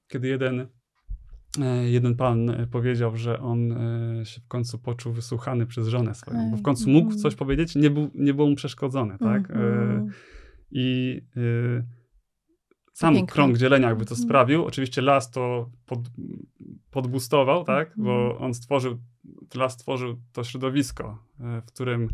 Kiedy 0.08 0.28
jeden, 0.28 0.66
e, 1.60 1.90
jeden 1.90 2.16
pan 2.16 2.50
e, 2.50 2.66
powiedział, 2.66 3.16
że 3.16 3.40
on 3.40 3.72
e, 3.72 4.26
się 4.26 4.40
w 4.40 4.48
końcu 4.48 4.78
poczuł 4.78 5.12
wysłuchany 5.12 5.66
przez 5.66 5.88
żonę 5.88 6.14
swoją, 6.14 6.50
bo 6.50 6.56
w 6.56 6.62
końcu 6.62 6.90
mógł 6.90 7.06
mhm. 7.06 7.22
coś 7.22 7.34
powiedzieć, 7.34 7.74
nie, 7.74 7.90
był, 7.90 8.10
nie 8.14 8.34
było 8.34 8.48
mu 8.48 8.54
przeszkodzony, 8.54 9.18
tak? 9.18 9.48
Mm-hmm. 9.48 10.08
I 10.70 11.20
sam 12.92 13.26
krąg 13.26 13.58
dzielenia 13.58 13.88
jakby 13.88 14.04
to 14.04 14.14
mhm. 14.14 14.28
sprawił. 14.28 14.64
Oczywiście 14.64 15.02
las 15.02 15.30
to 15.30 15.70
pod, 15.86 16.00
podbustował, 16.90 17.64
tak? 17.64 17.92
Bo 17.96 18.26
mhm. 18.26 18.42
on 18.42 18.54
stworzył, 18.54 18.98
las 19.54 19.72
stworzył 19.72 20.16
to 20.32 20.44
środowisko, 20.44 21.18
e, 21.40 21.60
w 21.60 21.64
którym 21.64 22.08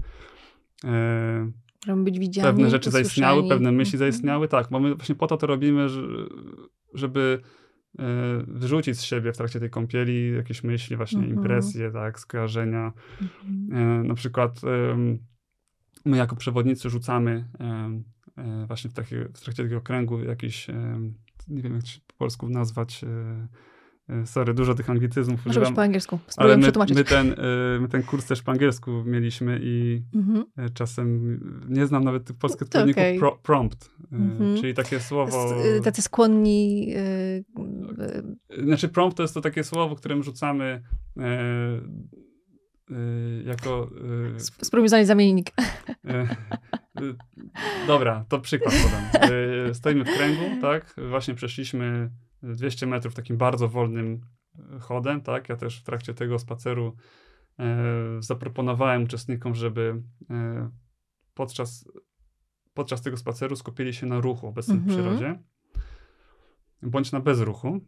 e, 0.85 1.95
być 1.97 2.19
widziani, 2.19 2.47
pewne 2.47 2.71
rzeczy 2.71 2.91
zaistniały, 2.91 3.49
pewne 3.49 3.73
myśli 3.73 3.95
mhm. 3.95 4.13
zaistniały. 4.13 4.49
Tak, 4.49 4.69
bo 4.71 4.81
my 4.81 4.95
właśnie 4.95 5.15
po 5.15 5.27
to 5.27 5.37
to 5.37 5.47
robimy, 5.47 5.87
żeby 6.95 7.41
e, 7.99 8.05
wyrzucić 8.47 8.99
z 8.99 9.03
siebie 9.03 9.33
w 9.33 9.37
trakcie 9.37 9.61
tej 9.61 9.71
kąpieli 9.71 10.35
jakieś 10.35 10.65
myśli, 10.65 10.97
właśnie 10.97 11.29
impresje, 11.29 11.91
tak, 11.91 12.21
skojarzenia. 12.21 12.93
Na 14.05 14.15
przykład 14.15 14.61
my 16.09 16.17
jako 16.17 16.37
przewodnicy 16.37 16.91
rzucamy 16.91 17.45
E, 18.39 18.67
właśnie 18.67 18.91
w, 18.91 18.95
takie, 18.95 19.25
w 19.35 19.41
trakcie 19.41 19.63
takiego 19.63 19.81
kręgu 19.81 20.25
jakiś, 20.25 20.71
e, 20.71 21.01
nie 21.49 21.63
wiem 21.63 21.75
jak 21.75 21.87
się 21.87 22.01
po 22.07 22.15
polsku 22.15 22.49
nazwać, 22.49 23.05
e, 23.05 24.27
sorry, 24.27 24.55
dużo 24.55 24.75
tych 24.75 24.91
anglicyzmów 24.91 25.47
Może 25.47 25.61
używam. 25.61 25.75
po 25.75 25.83
angielsku, 25.83 26.19
spróbuję 26.27 26.55
ale 26.55 26.73
my, 26.87 26.95
my, 26.95 27.05
ten, 27.05 27.35
my 27.81 27.89
ten 27.89 28.03
kurs 28.03 28.27
też 28.27 28.43
po 28.43 28.53
angielsku 28.53 28.91
mieliśmy 29.07 29.61
i 29.63 30.03
mhm. 30.15 30.45
czasem 30.75 31.41
nie 31.69 31.87
znam 31.87 32.05
nawet 32.05 32.25
tych 32.25 32.37
polskich 32.37 32.63
odpowiedników 32.63 33.03
okay. 33.03 33.19
pro, 33.19 33.39
prompt, 33.43 33.91
mhm. 34.13 34.57
czyli 34.57 34.75
takie 34.75 35.01
słowo... 35.01 35.55
Tacy 35.85 36.03
skłonni... 36.03 36.95
Znaczy 38.65 38.89
prompt 38.89 39.17
to 39.17 39.23
jest 39.23 39.35
to 39.35 39.41
takie 39.41 39.65
słowo, 39.65 39.97
którym 39.97 40.23
rzucamy 40.23 40.83
jako... 43.45 43.91
Spróbuj 44.39 44.89
znaleźć 44.89 45.09
zamiennik. 45.09 45.53
Dobra, 47.87 48.25
to 48.29 48.41
przykład 48.41 48.75
podam. 48.83 49.31
Y, 49.71 49.75
stoimy 49.75 50.05
w 50.05 50.17
kręgu, 50.17 50.61
tak? 50.61 50.95
Właśnie 51.11 51.35
przeszliśmy 51.35 52.11
200 52.43 52.87
metrów 52.87 53.15
takim 53.15 53.37
bardzo 53.37 53.69
wolnym 53.69 54.21
chodem, 54.81 55.21
tak? 55.21 55.49
Ja 55.49 55.57
też 55.57 55.81
w 55.81 55.85
trakcie 55.85 56.15
tego 56.15 56.39
spaceru 56.39 56.97
zaproponowałem 58.21 59.03
uczestnikom, 59.03 59.55
żeby 59.55 60.03
podczas, 61.35 61.89
podczas 62.75 63.03
tego 63.03 63.17
spaceru 63.17 63.57
skupili 63.57 63.95
się 63.95 64.07
na 64.07 64.21
ruchu 64.21 64.47
obecnym 64.47 64.79
mhm. 64.79 64.93
w 64.93 65.01
przyrodzie, 65.01 65.43
bądź 66.83 67.13
na 67.13 67.21
bezruchu, 67.21 67.81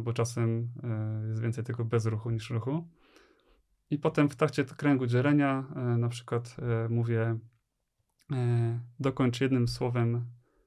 bo 0.00 0.12
czasem 0.12 0.68
jest 1.28 1.42
więcej 1.42 1.64
tego 1.64 1.84
bezruchu 1.84 2.30
niż 2.30 2.50
ruchu. 2.50 2.88
I 3.90 3.98
potem 3.98 4.28
w 4.28 4.36
trakcie 4.36 4.64
kręgu 4.64 5.06
dzielenia 5.06 5.64
e, 5.76 5.80
na 5.80 6.08
przykład 6.08 6.56
mówię 6.88 7.38
e, 8.32 8.80
dokończ 9.00 9.40
jednym 9.40 9.68
słowem 9.68 10.24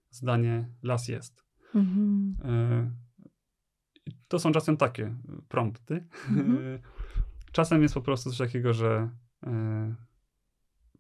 zdanie 0.10 0.69
las 0.84 1.07
jest. 1.07 1.43
Mhm. 1.75 2.36
E, 2.43 2.91
to 4.27 4.39
są 4.39 4.51
czasem 4.51 4.77
takie 4.77 5.15
prompty. 5.47 6.07
Mhm. 6.29 6.79
czasem 7.51 7.81
jest 7.81 7.93
po 7.93 8.01
prostu 8.01 8.29
coś 8.29 8.38
takiego, 8.38 8.73
że 8.73 9.10
e, 9.43 9.95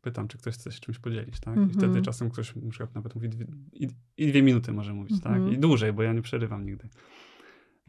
pytam, 0.01 0.27
czy 0.27 0.37
ktoś 0.37 0.53
chce 0.53 0.71
się 0.71 0.79
czymś 0.79 0.99
podzielić, 0.99 1.39
tak? 1.39 1.57
I 1.57 1.69
wtedy 1.69 1.85
mhm. 1.85 2.03
czasem 2.03 2.29
ktoś 2.29 2.55
na 2.55 2.69
przykład 2.69 2.95
nawet 2.95 3.15
mówi 3.15 3.29
dwie, 3.29 3.45
i, 3.73 3.87
i, 4.17 4.27
dwie 4.27 4.41
minuty 4.41 4.73
może 4.73 4.93
mówić, 4.93 5.21
tak? 5.21 5.41
I 5.51 5.57
dłużej, 5.57 5.93
bo 5.93 6.03
ja 6.03 6.13
nie 6.13 6.21
przerywam 6.21 6.65
nigdy. 6.65 6.89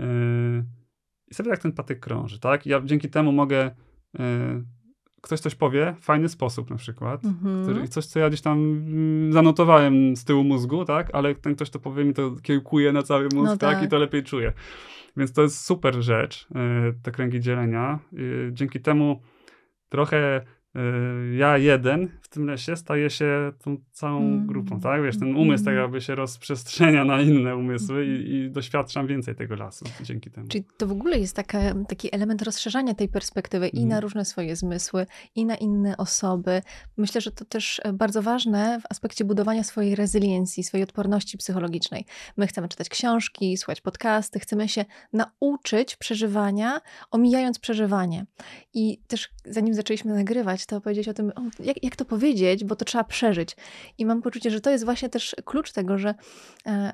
E, 0.00 0.06
I 1.28 1.34
sobie 1.34 1.50
tak 1.50 1.58
ten 1.58 1.72
patyk 1.72 2.00
krąży, 2.00 2.40
tak? 2.40 2.66
Ja 2.66 2.82
dzięki 2.84 3.10
temu 3.10 3.32
mogę 3.32 3.64
e, 3.64 3.74
ktoś 5.22 5.40
coś 5.40 5.54
powie 5.54 5.94
w 6.00 6.04
fajny 6.04 6.28
sposób 6.28 6.70
na 6.70 6.76
przykład, 6.76 7.22
mm-hmm. 7.22 7.62
który, 7.62 7.88
coś, 7.88 8.06
co 8.06 8.18
ja 8.18 8.28
gdzieś 8.28 8.40
tam 8.40 8.58
mm, 8.58 9.32
zanotowałem 9.32 10.16
z 10.16 10.24
tyłu 10.24 10.44
mózgu, 10.44 10.84
tak, 10.84 11.10
ale 11.12 11.34
ten 11.34 11.54
ktoś 11.54 11.70
to 11.70 11.78
powie 11.78 12.04
mi, 12.04 12.14
to 12.14 12.30
kiełkuje 12.42 12.92
na 12.92 13.02
cały 13.02 13.22
mózg, 13.22 13.50
no 13.50 13.56
tak. 13.56 13.74
tak. 13.74 13.84
i 13.84 13.88
to 13.88 13.98
lepiej 13.98 14.22
czuje. 14.22 14.52
Więc 15.16 15.32
to 15.32 15.42
jest 15.42 15.64
super 15.64 16.02
rzecz, 16.02 16.48
y, 16.50 16.94
te 17.02 17.10
kręgi 17.10 17.40
dzielenia. 17.40 17.98
Y, 18.12 18.50
dzięki 18.52 18.80
temu 18.80 19.22
trochę 19.88 20.40
Y, 20.40 20.61
ja 21.36 21.58
jeden 21.58 22.08
w 22.20 22.28
tym 22.28 22.46
lesie 22.46 22.76
staje 22.76 23.10
się 23.10 23.52
tą 23.64 23.76
całą 23.92 24.20
mm. 24.20 24.46
grupą, 24.46 24.80
tak? 24.80 25.02
Wiesz, 25.02 25.18
ten 25.18 25.36
umysł 25.36 25.64
tak 25.64 25.74
jakby 25.74 26.00
się 26.00 26.14
rozprzestrzenia 26.14 27.04
na 27.04 27.20
inne 27.20 27.56
umysły 27.56 28.06
i, 28.06 28.34
i, 28.34 28.50
doświadczam 28.50 29.06
więcej 29.06 29.34
tego 29.34 29.54
lasu 29.54 29.84
dzięki 30.02 30.30
temu. 30.30 30.48
Czyli 30.48 30.64
to 30.76 30.86
w 30.86 30.92
ogóle 30.92 31.18
jest 31.18 31.36
taka, 31.36 31.58
taki 31.88 32.14
element 32.14 32.42
rozszerzania 32.42 32.94
tej 32.94 33.08
perspektywy 33.08 33.68
i 33.68 33.86
na 33.86 33.94
mm. 33.94 34.02
różne 34.02 34.24
swoje 34.24 34.56
zmysły, 34.56 35.06
i 35.34 35.46
na 35.46 35.56
inne 35.56 35.96
osoby. 35.96 36.62
Myślę, 36.96 37.20
że 37.20 37.30
to 37.32 37.44
też 37.44 37.80
bardzo 37.94 38.22
ważne 38.22 38.80
w 38.80 38.84
aspekcie 38.90 39.24
budowania 39.24 39.64
swojej 39.64 39.94
rezyliencji, 39.94 40.64
swojej 40.64 40.84
odporności 40.84 41.38
psychologicznej. 41.38 42.04
My 42.36 42.46
chcemy 42.46 42.68
czytać 42.68 42.88
książki, 42.88 43.56
słuchać 43.56 43.80
podcasty, 43.80 44.40
chcemy 44.40 44.68
się 44.68 44.84
nauczyć 45.12 45.96
przeżywania, 45.96 46.80
omijając 47.10 47.58
przeżywanie. 47.58 48.26
I 48.74 48.98
też 49.08 49.30
zanim 49.44 49.74
zaczęliśmy 49.74 50.14
nagrywać, 50.14 50.61
to 50.66 50.80
powiedzieć 50.80 51.08
o 51.08 51.14
tym, 51.14 51.32
jak, 51.60 51.84
jak 51.84 51.96
to 51.96 52.04
powiedzieć, 52.04 52.64
bo 52.64 52.76
to 52.76 52.84
trzeba 52.84 53.04
przeżyć. 53.04 53.56
I 53.98 54.06
mam 54.06 54.22
poczucie, 54.22 54.50
że 54.50 54.60
to 54.60 54.70
jest 54.70 54.84
właśnie 54.84 55.08
też 55.08 55.36
klucz 55.44 55.72
tego, 55.72 55.98
że 55.98 56.14
e, 56.66 56.92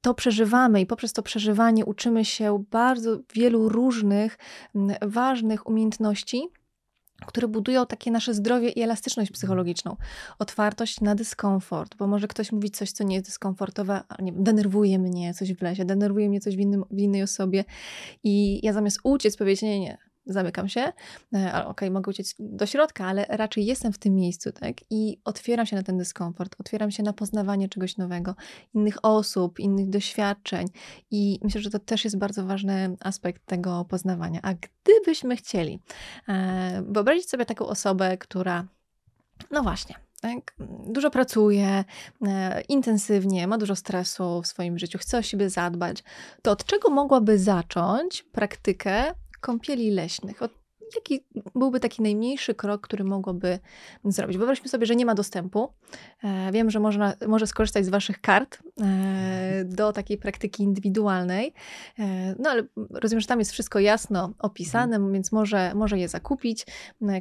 to 0.00 0.14
przeżywamy 0.14 0.80
i 0.80 0.86
poprzez 0.86 1.12
to 1.12 1.22
przeżywanie 1.22 1.84
uczymy 1.84 2.24
się 2.24 2.64
bardzo 2.70 3.18
wielu 3.34 3.68
różnych 3.68 4.38
ważnych 5.02 5.66
umiejętności, 5.66 6.48
które 7.26 7.48
budują 7.48 7.86
takie 7.86 8.10
nasze 8.10 8.34
zdrowie 8.34 8.68
i 8.68 8.82
elastyczność 8.82 9.30
psychologiczną. 9.30 9.96
Otwartość 10.38 11.00
na 11.00 11.14
dyskomfort, 11.14 11.96
bo 11.96 12.06
może 12.06 12.28
ktoś 12.28 12.52
mówić 12.52 12.76
coś, 12.76 12.92
co 12.92 13.04
nie 13.04 13.14
jest 13.14 13.26
dyskomfortowe, 13.26 14.02
nie, 14.18 14.32
denerwuje 14.32 14.98
mnie 14.98 15.34
coś 15.34 15.54
w 15.54 15.62
lesie, 15.62 15.84
denerwuje 15.84 16.28
mnie 16.28 16.40
coś 16.40 16.56
w, 16.56 16.60
innym, 16.60 16.84
w 16.90 16.98
innej 16.98 17.22
osobie 17.22 17.64
i 18.24 18.66
ja 18.66 18.72
zamiast 18.72 18.98
uciec 19.02 19.36
powiedzieć, 19.36 19.62
nie, 19.62 19.80
nie, 19.80 19.98
zamykam 20.28 20.68
się, 20.68 20.80
e, 20.80 20.92
okej, 21.48 21.66
okay, 21.66 21.90
mogę 21.90 22.10
uciec 22.10 22.34
do 22.38 22.66
środka, 22.66 23.06
ale 23.06 23.26
raczej 23.28 23.66
jestem 23.66 23.92
w 23.92 23.98
tym 23.98 24.14
miejscu, 24.14 24.52
tak? 24.52 24.74
I 24.90 25.20
otwieram 25.24 25.66
się 25.66 25.76
na 25.76 25.82
ten 25.82 25.98
dyskomfort, 25.98 26.56
otwieram 26.58 26.90
się 26.90 27.02
na 27.02 27.12
poznawanie 27.12 27.68
czegoś 27.68 27.96
nowego, 27.96 28.34
innych 28.74 28.96
osób, 29.02 29.60
innych 29.60 29.90
doświadczeń 29.90 30.66
i 31.10 31.40
myślę, 31.42 31.60
że 31.60 31.70
to 31.70 31.78
też 31.78 32.04
jest 32.04 32.18
bardzo 32.18 32.44
ważny 32.44 32.96
aspekt 33.00 33.46
tego 33.46 33.84
poznawania. 33.84 34.40
A 34.42 34.54
gdybyśmy 34.54 35.36
chcieli 35.36 35.80
e, 36.28 36.82
wyobrazić 36.88 37.30
sobie 37.30 37.44
taką 37.44 37.66
osobę, 37.66 38.18
która, 38.18 38.64
no 39.50 39.62
właśnie, 39.62 39.94
tak? 40.20 40.54
Dużo 40.86 41.10
pracuje, 41.10 41.84
e, 42.26 42.60
intensywnie, 42.60 43.46
ma 43.46 43.58
dużo 43.58 43.76
stresu 43.76 44.42
w 44.42 44.46
swoim 44.46 44.78
życiu, 44.78 44.98
chce 44.98 45.18
o 45.18 45.22
siebie 45.22 45.50
zadbać, 45.50 46.04
to 46.42 46.50
od 46.50 46.64
czego 46.64 46.90
mogłaby 46.90 47.38
zacząć 47.38 48.22
praktykę 48.22 49.14
kąpieli 49.40 49.90
leśnych? 49.90 50.42
Od 50.42 50.52
jaki 50.94 51.24
byłby 51.54 51.80
taki 51.80 52.02
najmniejszy 52.02 52.54
krok, 52.54 52.80
który 52.80 53.04
mogłoby 53.04 53.58
zrobić? 54.04 54.38
Wyobraźmy 54.38 54.68
sobie, 54.68 54.86
że 54.86 54.96
nie 54.96 55.06
ma 55.06 55.14
dostępu. 55.14 55.72
E, 56.24 56.52
wiem, 56.52 56.70
że 56.70 56.80
można, 56.80 57.14
może 57.26 57.46
skorzystać 57.46 57.84
z 57.84 57.88
Waszych 57.88 58.20
kart 58.20 58.58
do 59.64 59.92
takiej 59.92 60.18
praktyki 60.18 60.62
indywidualnej, 60.62 61.52
e, 61.98 62.34
no 62.38 62.50
ale 62.50 62.62
rozumiem, 62.90 63.20
że 63.20 63.26
tam 63.26 63.38
jest 63.38 63.52
wszystko 63.52 63.78
jasno 63.78 64.32
opisane, 64.38 64.96
mhm. 64.96 65.12
więc 65.12 65.32
może, 65.32 65.74
może 65.74 65.98
je 65.98 66.08
zakupić. 66.08 66.66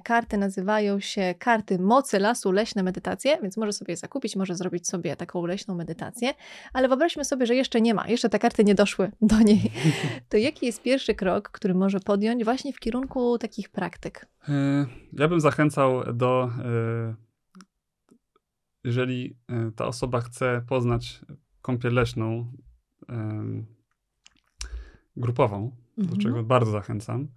Karty 0.04 0.38
nazywają 0.38 1.00
się 1.00 1.36
karty 1.40 1.80
mocy 1.80 2.20
lasu, 2.20 2.52
leśne 2.52 2.84
medytacje, 2.84 3.38
więc 3.42 3.58
może 3.58 3.74
sobie 3.74 3.92
je 3.92 3.98
zakupić, 3.98 4.36
może 4.36 4.56
zrobić 4.56 4.88
sobie 4.88 5.16
taką 5.16 5.46
leśną 5.46 5.76
medytację, 5.76 6.34
ale 6.74 6.88
wyobraźmy 6.88 7.26
sobie, 7.26 7.46
że 7.46 7.56
jeszcze 7.56 7.82
nie 7.82 7.94
ma, 7.94 8.08
jeszcze 8.08 8.30
te 8.30 8.40
karty 8.40 8.64
nie 8.64 8.76
doszły 8.76 9.12
do 9.22 9.40
niej. 9.40 9.72
To 10.30 10.38
jaki 10.38 10.66
jest 10.66 10.82
pierwszy 10.82 11.16
krok, 11.16 11.50
który 11.50 11.74
może 11.74 12.00
podjąć 12.00 12.44
właśnie 12.44 12.74
w 12.74 12.80
kierunku 12.80 13.38
takich 13.38 13.70
praktyk? 13.70 14.28
E, 14.50 14.86
ja 15.14 15.28
bym 15.28 15.40
zachęcał 15.40 16.14
do, 16.14 16.50
e, 16.66 17.16
jeżeli 18.84 19.38
e, 19.50 19.72
ta 19.76 19.86
osoba 19.86 20.22
chce 20.22 20.62
poznać 20.68 21.22
kąpiel 21.68 21.94
leśną 21.94 22.52
grupową, 25.18 25.76
mhm. 25.98 26.18
do 26.18 26.24
czego 26.24 26.44
bardzo 26.44 26.72
zachęcam, 26.72 27.28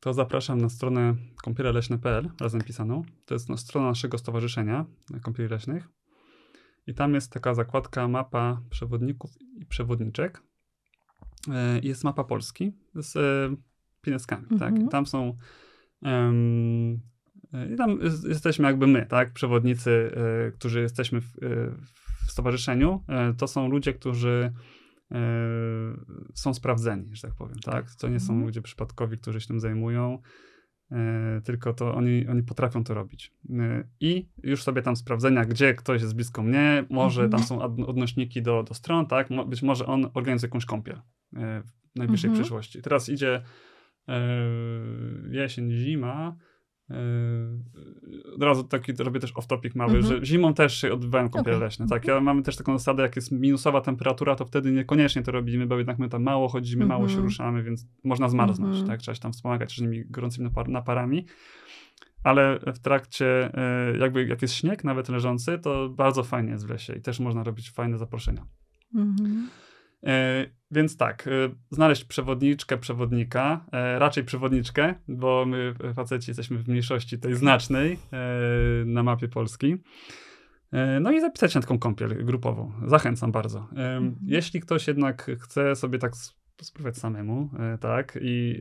to 0.00 0.12
zapraszam 0.12 0.60
na 0.60 0.68
stronę 0.68 1.14
kąpieleleśne.pl, 1.42 2.30
razem 2.40 2.60
pisaną. 2.60 3.02
To 3.26 3.34
jest 3.34 3.48
no, 3.48 3.56
strona 3.56 3.86
naszego 3.86 4.18
stowarzyszenia 4.18 4.86
kąpieli 5.22 5.48
leśnych. 5.48 5.88
I 6.86 6.94
tam 6.94 7.14
jest 7.14 7.32
taka 7.32 7.54
zakładka 7.54 8.08
mapa 8.08 8.62
przewodników 8.70 9.30
i 9.60 9.66
przewodniczek. 9.66 10.42
Jest 11.82 12.04
mapa 12.04 12.24
Polski 12.24 12.72
z 12.94 13.16
pineskami, 14.00 14.46
tak? 14.48 14.52
mhm. 14.52 14.82
tak? 14.82 14.90
Tam 14.90 15.06
są 15.06 15.36
um, 16.02 17.00
i 17.72 17.76
tam 17.76 17.98
jesteśmy 18.28 18.66
jakby 18.66 18.86
my, 18.86 19.06
tak? 19.06 19.32
Przewodnicy, 19.32 19.90
y, 20.48 20.52
którzy 20.52 20.80
jesteśmy 20.80 21.20
w, 21.20 21.36
y, 21.42 22.01
w 22.26 22.30
stowarzyszeniu, 22.30 23.04
y, 23.30 23.36
to 23.36 23.48
są 23.48 23.68
ludzie, 23.68 23.92
którzy 23.92 24.52
są 26.34 26.54
sprawdzeni, 26.54 27.16
że 27.16 27.22
tak 27.22 27.34
powiem, 27.34 27.58
tak? 27.58 27.94
To 27.94 28.08
nie 28.08 28.20
są 28.20 28.32
mhm. 28.32 28.46
ludzie 28.46 28.62
przypadkowi, 28.62 29.18
którzy 29.18 29.40
się 29.40 29.46
tym 29.46 29.60
zajmują, 29.60 30.18
tylko 31.44 31.74
to 31.74 31.94
oni, 31.94 32.26
oni 32.28 32.42
potrafią 32.42 32.84
to 32.84 32.94
robić. 32.94 33.32
I 34.00 34.28
już 34.42 34.62
sobie 34.62 34.82
tam 34.82 34.96
sprawdzenia, 34.96 35.44
gdzie 35.44 35.74
ktoś 35.74 36.02
jest 36.02 36.14
blisko 36.14 36.42
mnie, 36.42 36.84
może 36.90 37.28
tam 37.28 37.40
mhm. 37.40 37.42
są 37.42 37.86
odnośniki 37.86 38.42
do, 38.42 38.62
do 38.62 38.74
stron, 38.74 39.06
tak? 39.06 39.28
Być 39.48 39.62
może 39.62 39.86
on 39.86 40.10
organizuje 40.14 40.48
jakąś 40.48 40.64
kąpiel 40.64 41.00
w 41.32 41.96
najbliższej 41.96 42.28
mhm. 42.28 42.42
przyszłości. 42.42 42.82
Teraz 42.82 43.08
idzie 43.08 43.42
E, 44.08 44.20
jesień, 45.30 45.70
zima. 45.70 46.36
E, 46.90 46.94
od 48.34 48.42
razu 48.42 48.64
taki 48.64 48.92
robię 48.92 49.20
też 49.20 49.32
off-topic 49.32 49.74
mały, 49.74 49.96
mhm. 49.96 50.04
że 50.16 50.26
zimą 50.26 50.54
też 50.54 50.80
się 50.80 50.92
odbywają 50.92 51.30
kąpiele 51.30 51.56
okay. 51.56 51.66
leśne. 51.66 51.86
Tak, 51.86 52.06
ja 52.06 52.20
mamy 52.20 52.42
też 52.42 52.56
taką 52.56 52.78
zasadę, 52.78 53.02
jak 53.02 53.16
jest 53.16 53.32
minusowa 53.32 53.80
temperatura, 53.80 54.36
to 54.36 54.44
wtedy 54.44 54.72
niekoniecznie 54.72 55.22
to 55.22 55.32
robimy, 55.32 55.66
bo 55.66 55.78
jednak 55.78 55.98
my 55.98 56.08
tam 56.08 56.22
mało 56.22 56.48
chodzimy, 56.48 56.86
mało 56.86 57.06
się 57.06 57.12
mhm. 57.12 57.24
ruszamy, 57.24 57.62
więc 57.62 57.86
można 58.04 58.28
zmarznąć, 58.28 58.70
mhm. 58.70 58.86
tak? 58.86 59.00
Trzeba 59.00 59.14
się 59.14 59.20
tam 59.20 59.32
wspomagać 59.32 59.78
różnymi 59.78 60.04
gorącymi 60.10 60.44
napar 60.44 60.68
naparami. 60.68 61.26
Ale 62.24 62.60
w 62.74 62.78
trakcie, 62.78 63.50
e, 63.54 63.98
jakby 63.98 64.26
jak 64.26 64.42
jest 64.42 64.54
śnieg 64.54 64.84
nawet 64.84 65.08
leżący, 65.08 65.58
to 65.58 65.88
bardzo 65.88 66.22
fajnie 66.22 66.50
jest 66.50 66.66
w 66.66 66.70
lesie 66.70 66.94
i 66.94 67.00
też 67.00 67.20
można 67.20 67.44
robić 67.44 67.70
fajne 67.70 67.98
zaproszenia. 67.98 68.46
Mhm. 68.94 69.48
E, 70.06 70.46
więc 70.70 70.96
tak, 70.96 71.26
e, 71.26 71.30
znaleźć 71.70 72.04
przewodniczkę, 72.04 72.78
przewodnika, 72.78 73.64
e, 73.72 73.98
raczej 73.98 74.24
przewodniczkę, 74.24 74.94
bo 75.08 75.44
my 75.46 75.74
faceci 75.94 76.30
jesteśmy 76.30 76.58
w 76.58 76.68
mniejszości 76.68 77.18
tej 77.18 77.34
znacznej 77.34 77.98
na 78.86 79.02
mapie 79.02 79.28
Polski. 79.28 79.76
No 81.00 81.12
i 81.12 81.20
zapisać 81.20 81.54
na 81.54 81.60
taką 81.60 81.78
kąpiel 81.78 82.24
grupową. 82.24 82.72
Zachęcam 82.86 83.32
bardzo. 83.32 83.58
Mhm. 83.58 84.16
Jeśli 84.26 84.60
ktoś 84.60 84.88
jednak 84.88 85.30
chce 85.40 85.76
sobie 85.76 85.98
tak 85.98 86.12
spróbować 86.62 86.96
samemu, 86.96 87.50
tak, 87.80 88.18
i 88.22 88.60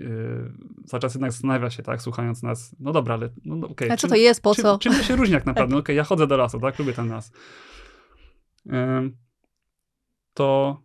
cały 0.86 1.02
czas 1.02 1.14
jednak 1.14 1.32
zastanawia 1.32 1.70
się, 1.70 1.84
tak, 1.84 2.02
słuchając 2.02 2.44
nas, 2.44 2.76
no 2.80 2.92
dobra, 2.92 3.14
ale 3.14 3.30
no, 3.46 3.56
no 3.56 3.68
okej. 3.68 3.88
Okay, 3.88 3.92
A 3.92 3.98
co 3.98 4.02
czym, 4.02 4.10
to 4.10 4.16
jest, 4.16 4.42
po 4.42 4.56
czym, 4.56 4.64
co? 4.64 4.78
Czym 4.78 4.94
to 4.94 5.04
się 5.04 5.16
różni 5.16 5.36
tak 5.36 5.46
naprawdę? 5.46 5.72
No 5.76 5.80
okej, 5.80 5.84
okay, 5.84 5.96
ja 5.96 6.04
chodzę 6.04 6.28
do 6.28 6.38
lasu, 6.38 6.60
tak, 6.60 6.80
lubię 6.80 6.94
ten 6.94 7.10
las. 7.10 7.32
To 10.34 10.82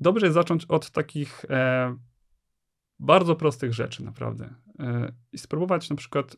dobrze 0.00 0.26
jest 0.26 0.34
zacząć 0.34 0.64
od 0.64 0.90
takich 0.90 1.44
e, 1.50 1.96
bardzo 2.98 3.36
prostych 3.36 3.72
rzeczy, 3.72 4.04
naprawdę. 4.04 4.54
E, 4.78 5.12
I 5.32 5.38
spróbować 5.38 5.90
na 5.90 5.96
przykład 5.96 6.36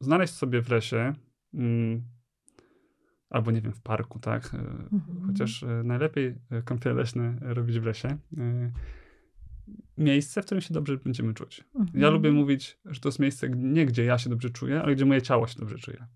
znaleźć 0.00 0.34
sobie 0.34 0.62
w 0.62 0.70
lesie, 0.70 1.14
mm, 1.54 2.02
albo 3.30 3.50
nie 3.50 3.60
wiem, 3.60 3.72
w 3.72 3.80
parku, 3.80 4.18
tak? 4.18 4.54
E, 4.54 4.58
mhm. 4.58 5.26
Chociaż 5.26 5.62
e, 5.62 5.82
najlepiej 5.84 6.34
e, 6.50 6.62
kąpiele 6.62 6.94
leśne 6.94 7.38
robić 7.40 7.80
w 7.80 7.84
lesie. 7.84 8.08
E, 8.08 8.72
miejsce, 9.96 10.42
w 10.42 10.44
którym 10.44 10.60
się 10.60 10.74
dobrze 10.74 10.96
będziemy 10.96 11.34
czuć. 11.34 11.64
Mhm. 11.74 12.00
Ja 12.00 12.10
lubię 12.10 12.32
mówić, 12.32 12.78
że 12.84 13.00
to 13.00 13.08
jest 13.08 13.18
miejsce 13.18 13.50
nie 13.50 13.86
gdzie 13.86 14.04
ja 14.04 14.18
się 14.18 14.30
dobrze 14.30 14.50
czuję, 14.50 14.82
ale 14.82 14.94
gdzie 14.94 15.04
moje 15.04 15.22
ciało 15.22 15.46
się 15.46 15.58
dobrze 15.58 15.78
czuje. 15.78 16.06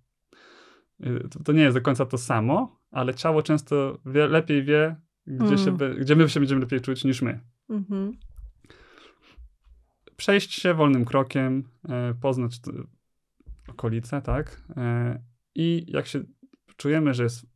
To, 1.31 1.43
to 1.45 1.53
nie 1.53 1.63
jest 1.63 1.77
do 1.77 1.81
końca 1.81 2.07
to 2.07 2.19
samo, 2.19 2.81
ale 2.91 3.15
ciało 3.15 3.43
często 3.43 3.99
wie, 4.07 4.27
lepiej 4.27 4.65
wie, 4.65 4.97
gdzie, 5.27 5.59
się, 5.59 5.71
mm. 5.71 6.01
gdzie 6.01 6.17
my 6.17 6.29
się 6.29 6.41
będziemy 6.41 6.61
lepiej 6.61 6.81
czuć 6.81 7.05
niż 7.05 7.23
my. 7.23 7.41
Mhm. 7.71 8.13
Przejść 10.17 10.53
się 10.53 10.75
wolnym 10.75 11.05
krokiem, 11.05 11.69
e, 11.89 12.15
poznać 12.15 12.61
okolice, 13.69 14.23
tak? 14.23 14.63
E, 14.77 15.23
I 15.55 15.85
jak 15.89 16.07
się 16.07 16.25
czujemy, 16.77 17.15
że 17.15 17.23
jest, 17.23 17.47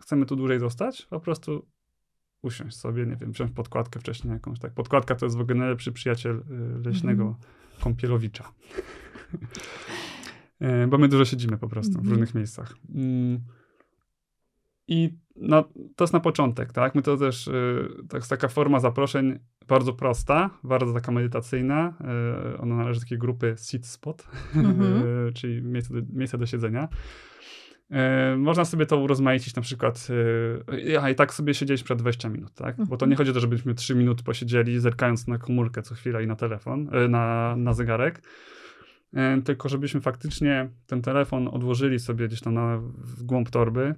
chcemy 0.00 0.26
tu 0.26 0.36
dłużej 0.36 0.60
zostać, 0.60 1.06
po 1.10 1.20
prostu 1.20 1.66
usiąść 2.42 2.76
sobie, 2.76 3.06
nie 3.06 3.16
wiem, 3.16 3.32
wziąć 3.32 3.52
podkładkę 3.52 4.00
wcześniej 4.00 4.32
jakąś, 4.32 4.58
tak? 4.58 4.72
Podkładka 4.72 5.14
to 5.14 5.26
jest 5.26 5.36
w 5.36 5.40
ogóle 5.40 5.58
najlepszy 5.58 5.92
przyjaciel 5.92 6.36
e, 6.36 6.78
leśnego 6.88 7.22
mm. 7.22 7.36
kąpielowicza. 7.80 8.52
e, 10.60 10.86
bo 10.86 10.98
my 10.98 11.08
dużo 11.08 11.24
siedzimy 11.24 11.58
po 11.58 11.68
prostu 11.68 11.92
mm. 11.92 12.02
w 12.02 12.04
mhm. 12.04 12.14
różnych 12.14 12.34
miejscach. 12.34 12.74
Mm. 12.94 13.40
I 14.88 15.18
no, 15.40 15.64
to 15.96 16.04
jest 16.04 16.12
na 16.12 16.20
początek, 16.20 16.72
tak? 16.72 16.94
My 16.94 17.02
to 17.02 17.16
też, 17.16 17.46
y, 17.46 17.88
to 18.08 18.16
jest 18.16 18.30
taka 18.30 18.48
forma 18.48 18.80
zaproszeń 18.80 19.38
bardzo 19.68 19.92
prosta, 19.92 20.50
bardzo 20.64 20.92
taka 20.92 21.12
medytacyjna. 21.12 21.94
Y, 22.54 22.58
ona 22.58 22.76
należy 22.76 23.00
do 23.00 23.04
takiej 23.04 23.18
grupy 23.18 23.54
sit 23.58 23.86
spot, 23.86 24.28
mm-hmm. 24.54 25.32
czyli 25.38 25.62
miejsce 25.62 25.94
do, 25.94 26.00
miejsce 26.12 26.38
do 26.38 26.46
siedzenia. 26.46 26.88
Można 28.36 28.64
sobie 28.64 28.86
to 28.86 28.98
urozmaicić 28.98 29.54
na 29.54 29.62
przykład, 29.62 30.08
a 31.00 31.10
i 31.10 31.14
tak 31.14 31.34
sobie 31.34 31.54
siedzieć 31.54 31.82
przed 31.82 31.98
20 31.98 32.28
minut, 32.28 32.54
tak? 32.54 32.76
Bo 32.76 32.84
to 32.84 32.92
mhm. 32.94 33.10
nie 33.10 33.16
chodzi 33.16 33.30
o 33.30 33.34
to, 33.34 33.40
żebyśmy 33.40 33.74
3 33.74 33.94
minuty 33.94 34.24
posiedzieli, 34.24 34.80
zerkając 34.80 35.26
na 35.26 35.38
komórkę 35.38 35.82
co 35.82 35.94
chwila 35.94 36.20
i 36.20 36.26
na 36.26 36.36
telefon, 36.36 36.90
na, 37.08 37.56
na 37.56 37.72
zegarek, 37.72 38.22
tylko 39.44 39.68
żebyśmy 39.68 40.00
faktycznie 40.00 40.70
ten 40.86 41.02
telefon 41.02 41.48
odłożyli 41.48 41.98
sobie 41.98 42.28
gdzieś 42.28 42.40
tam 42.40 42.54
na, 42.54 42.78
w 42.98 43.22
głąb 43.22 43.50
torby, 43.50 43.94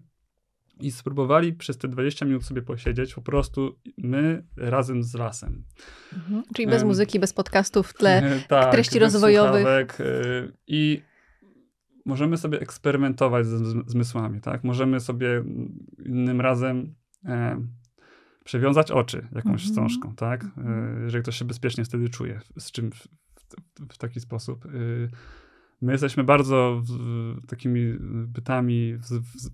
i 0.80 0.90
spróbowali 0.90 1.52
przez 1.52 1.78
te 1.78 1.88
20 1.88 2.26
minut 2.26 2.44
sobie 2.44 2.62
posiedzieć 2.62 3.14
po 3.14 3.22
prostu 3.22 3.78
my 3.98 4.44
razem 4.56 5.02
z 5.02 5.14
lasem. 5.14 5.64
Mhm. 6.12 6.42
Czyli 6.54 6.68
bez 6.68 6.84
muzyki, 6.84 7.20
bez 7.20 7.32
podcastów 7.32 7.88
w 7.88 7.94
tle, 7.94 8.22
tak, 8.48 8.72
treści 8.72 8.98
rozwojowych. 8.98 9.62
Słuchawek, 9.62 10.00
y, 10.00 10.52
I 10.66 11.02
możemy 12.06 12.36
sobie 12.36 12.60
eksperymentować 12.60 13.46
ze 13.46 13.58
zmysłami, 13.86 14.40
tak? 14.40 14.64
Możemy 14.64 15.00
sobie 15.00 15.44
innym 16.06 16.40
razem 16.40 16.94
e, 17.24 17.66
przewiązać 18.44 18.90
oczy 18.90 19.28
jakąś 19.32 19.44
mhm. 19.46 19.58
wstążką, 19.58 20.14
tak? 20.14 20.44
E, 20.44 20.48
jeżeli 21.02 21.22
ktoś 21.22 21.38
się 21.38 21.44
bezpiecznie 21.44 21.84
wtedy 21.84 22.08
czuje, 22.08 22.40
z 22.58 22.72
czym 22.72 22.90
w, 22.92 22.96
w, 22.96 23.94
w 23.94 23.98
taki 23.98 24.20
sposób. 24.20 24.64
Y, 24.64 25.08
My 25.82 25.92
jesteśmy 25.92 26.24
bardzo 26.24 26.82
w, 26.84 27.46
takimi 27.46 27.94
bytami 28.26 28.96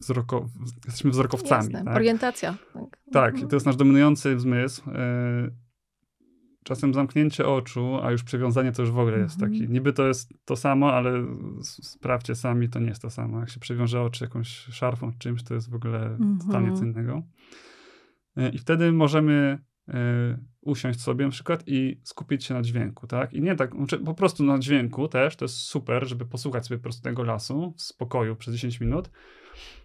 wzroko, 0.00 0.48
jesteśmy 0.86 1.10
wzrokowcami. 1.10 1.72
Tak? 1.72 1.88
Orientacja. 1.96 2.56
Tak, 2.72 2.98
tak 3.12 3.40
to 3.50 3.56
jest 3.56 3.66
nasz 3.66 3.76
dominujący 3.76 4.40
zmysł. 4.40 4.90
E, 4.90 5.50
czasem 6.64 6.94
zamknięcie 6.94 7.46
oczu, 7.48 7.98
a 8.02 8.10
już 8.10 8.22
przywiązanie 8.24 8.72
to 8.72 8.82
już 8.82 8.90
w 8.90 8.98
ogóle 8.98 9.18
jest 9.18 9.34
Mhm. 9.34 9.52
taki. 9.52 9.72
Niby 9.72 9.92
to 9.92 10.06
jest 10.06 10.32
to 10.44 10.56
samo, 10.56 10.92
ale 10.92 11.26
sprawdźcie 11.62 12.34
sami, 12.34 12.68
to 12.68 12.78
nie 12.80 12.88
jest 12.88 13.02
to 13.02 13.10
samo. 13.10 13.40
Jak 13.40 13.50
się 13.50 13.60
przywiąże 13.60 14.02
oczy 14.02 14.24
jakąś 14.24 14.48
szarfą, 14.48 15.12
czymś, 15.18 15.42
to 15.42 15.54
jest 15.54 15.70
w 15.70 15.74
ogóle 15.74 16.18
totalnie 16.46 16.68
Mhm. 16.68 16.76
co 16.76 16.84
innego. 16.84 17.22
E, 18.36 18.48
I 18.48 18.58
wtedy 18.58 18.92
możemy 18.92 19.58
usiąść 20.61 21.01
sobie 21.01 21.24
na 21.24 21.30
przykład 21.30 21.62
i 21.66 22.01
skupić 22.05 22.45
się 22.45 22.55
na 22.55 22.62
dźwięku, 22.62 23.07
tak? 23.07 23.34
I 23.34 23.41
nie 23.41 23.57
tak, 23.57 23.74
znaczy 23.76 23.99
po 23.99 24.14
prostu 24.14 24.45
na 24.45 24.59
dźwięku 24.59 25.09
też, 25.09 25.37
to 25.37 25.45
jest 25.45 25.57
super, 25.57 26.09
żeby 26.09 26.26
posłuchać 26.26 26.66
sobie 26.66 26.78
po 26.78 26.82
prostu 26.82 27.03
tego 27.03 27.22
lasu 27.22 27.74
w 27.76 27.82
spokoju 27.82 28.37
przez 28.37 28.55
10 28.55 28.80
minut, 28.80 29.11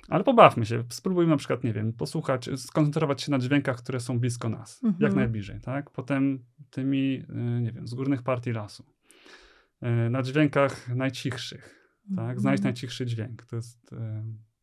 ale 0.08 0.24
pobawmy 0.24 0.66
się, 0.66 0.84
spróbujmy 0.89 1.32
na 1.32 1.38
przykład, 1.38 1.64
nie 1.64 1.74
wiem, 1.74 1.93
posłuchać, 1.93 2.49
skoncentrować 2.56 3.22
się 3.22 3.32
na 3.32 3.39
dźwiękach, 3.39 3.78
które 3.78 3.99
są 3.99 4.20
blisko 4.20 4.49
nas, 4.49 4.84
Mhm. 4.84 5.04
jak 5.04 5.14
najbliżej, 5.16 5.60
tak? 5.62 5.89
Potem 5.89 6.45
tymi, 6.70 7.24
y, 7.30 7.62
nie 7.62 7.72
wiem, 7.72 7.88
z 7.88 7.93
górnych 7.93 8.24
partii 8.24 8.52
lasu, 8.52 8.86
Y, 10.06 10.10
na 10.10 10.24
dźwiękach 10.24 10.95
najcichszych, 10.95 11.89
tak? 12.16 12.39
Znajdź 12.39 12.60
Mhm. 12.60 12.64
najcichszy 12.64 13.06
dźwięk. 13.06 13.45
To 13.45 13.56
jest 13.56 13.93
y, 13.93 13.97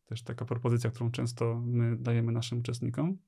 też 0.07 0.23
taka 0.23 0.45
propozycja, 0.45 0.91
którą 0.91 1.11
często 1.11 1.63
my 1.67 1.97
dajemy 1.97 2.33
naszym 2.33 2.59
uczestnikom. 2.59 3.19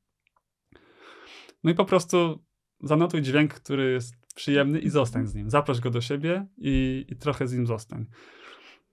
No 1.65 1.71
i 1.71 1.75
po 1.75 1.85
prostu 1.85 2.45
zanotuj 2.83 3.23
dźwięk, 3.23 3.55
który 3.55 3.93
jest 3.93 4.15
przyjemny 4.35 4.79
i 4.79 4.91
zostań 4.91 5.27
z 5.27 5.35
nim. 5.35 5.51
Zaproś 5.51 5.81
go 5.81 5.91
do 5.91 6.01
siebie 6.01 6.47
i, 6.59 7.07
i 7.09 7.17
trochę 7.17 7.49
z 7.49 7.53
nim 7.53 7.67
zostań. 7.67 8.07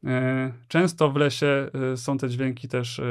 E, 0.04 0.54
Często 0.68 1.12
w 1.12 1.16
lesie 1.16 1.70
e, 1.94 1.98
są 1.98 2.18
te 2.18 2.30
dźwięki 2.30 2.68
też, 2.68 3.00
e, 3.00 3.04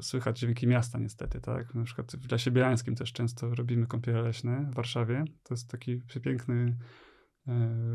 słychać 0.00 0.38
dźwięki 0.38 0.66
miasta 0.66 0.98
niestety, 0.98 1.40
tak? 1.40 1.74
Na 1.74 1.84
przykład 1.84 2.16
w 2.16 2.32
Lesie 2.32 2.50
Bielańskim 2.50 2.94
też 2.94 3.12
często 3.12 3.54
robimy 3.54 3.86
kąpiele 3.86 4.22
leśne 4.22 4.68
w 4.70 4.74
Warszawie. 4.74 5.24
To 5.42 5.54
jest 5.54 5.70
taki 5.70 5.96
przepiękny 5.96 6.76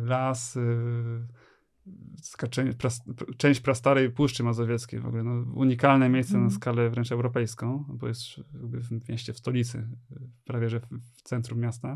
las, 0.04 0.58
skaczenie, 2.22 2.74
pras, 2.74 3.04
część 3.38 3.60
prastarej 3.60 4.12
Puszczy 4.12 4.44
Mazowieckiej 4.44 5.00
w 5.00 5.06
ogóle. 5.06 5.24
No, 5.24 5.46
unikalne 5.54 6.10
miejsce 6.10 6.34
na 6.34 6.40
Mhm. 6.40 6.56
skalę 6.56 6.90
wręcz 6.90 7.12
europejską, 7.12 7.86
bo 7.90 8.08
jest 8.08 8.24
w 8.54 9.10
mieście, 9.10 9.34
w 9.34 9.38
stolicy, 9.38 9.88
prawie 10.46 10.70
że 10.70 10.80
w 10.80 11.22
centrum 11.24 11.60
miasta. 11.60 11.96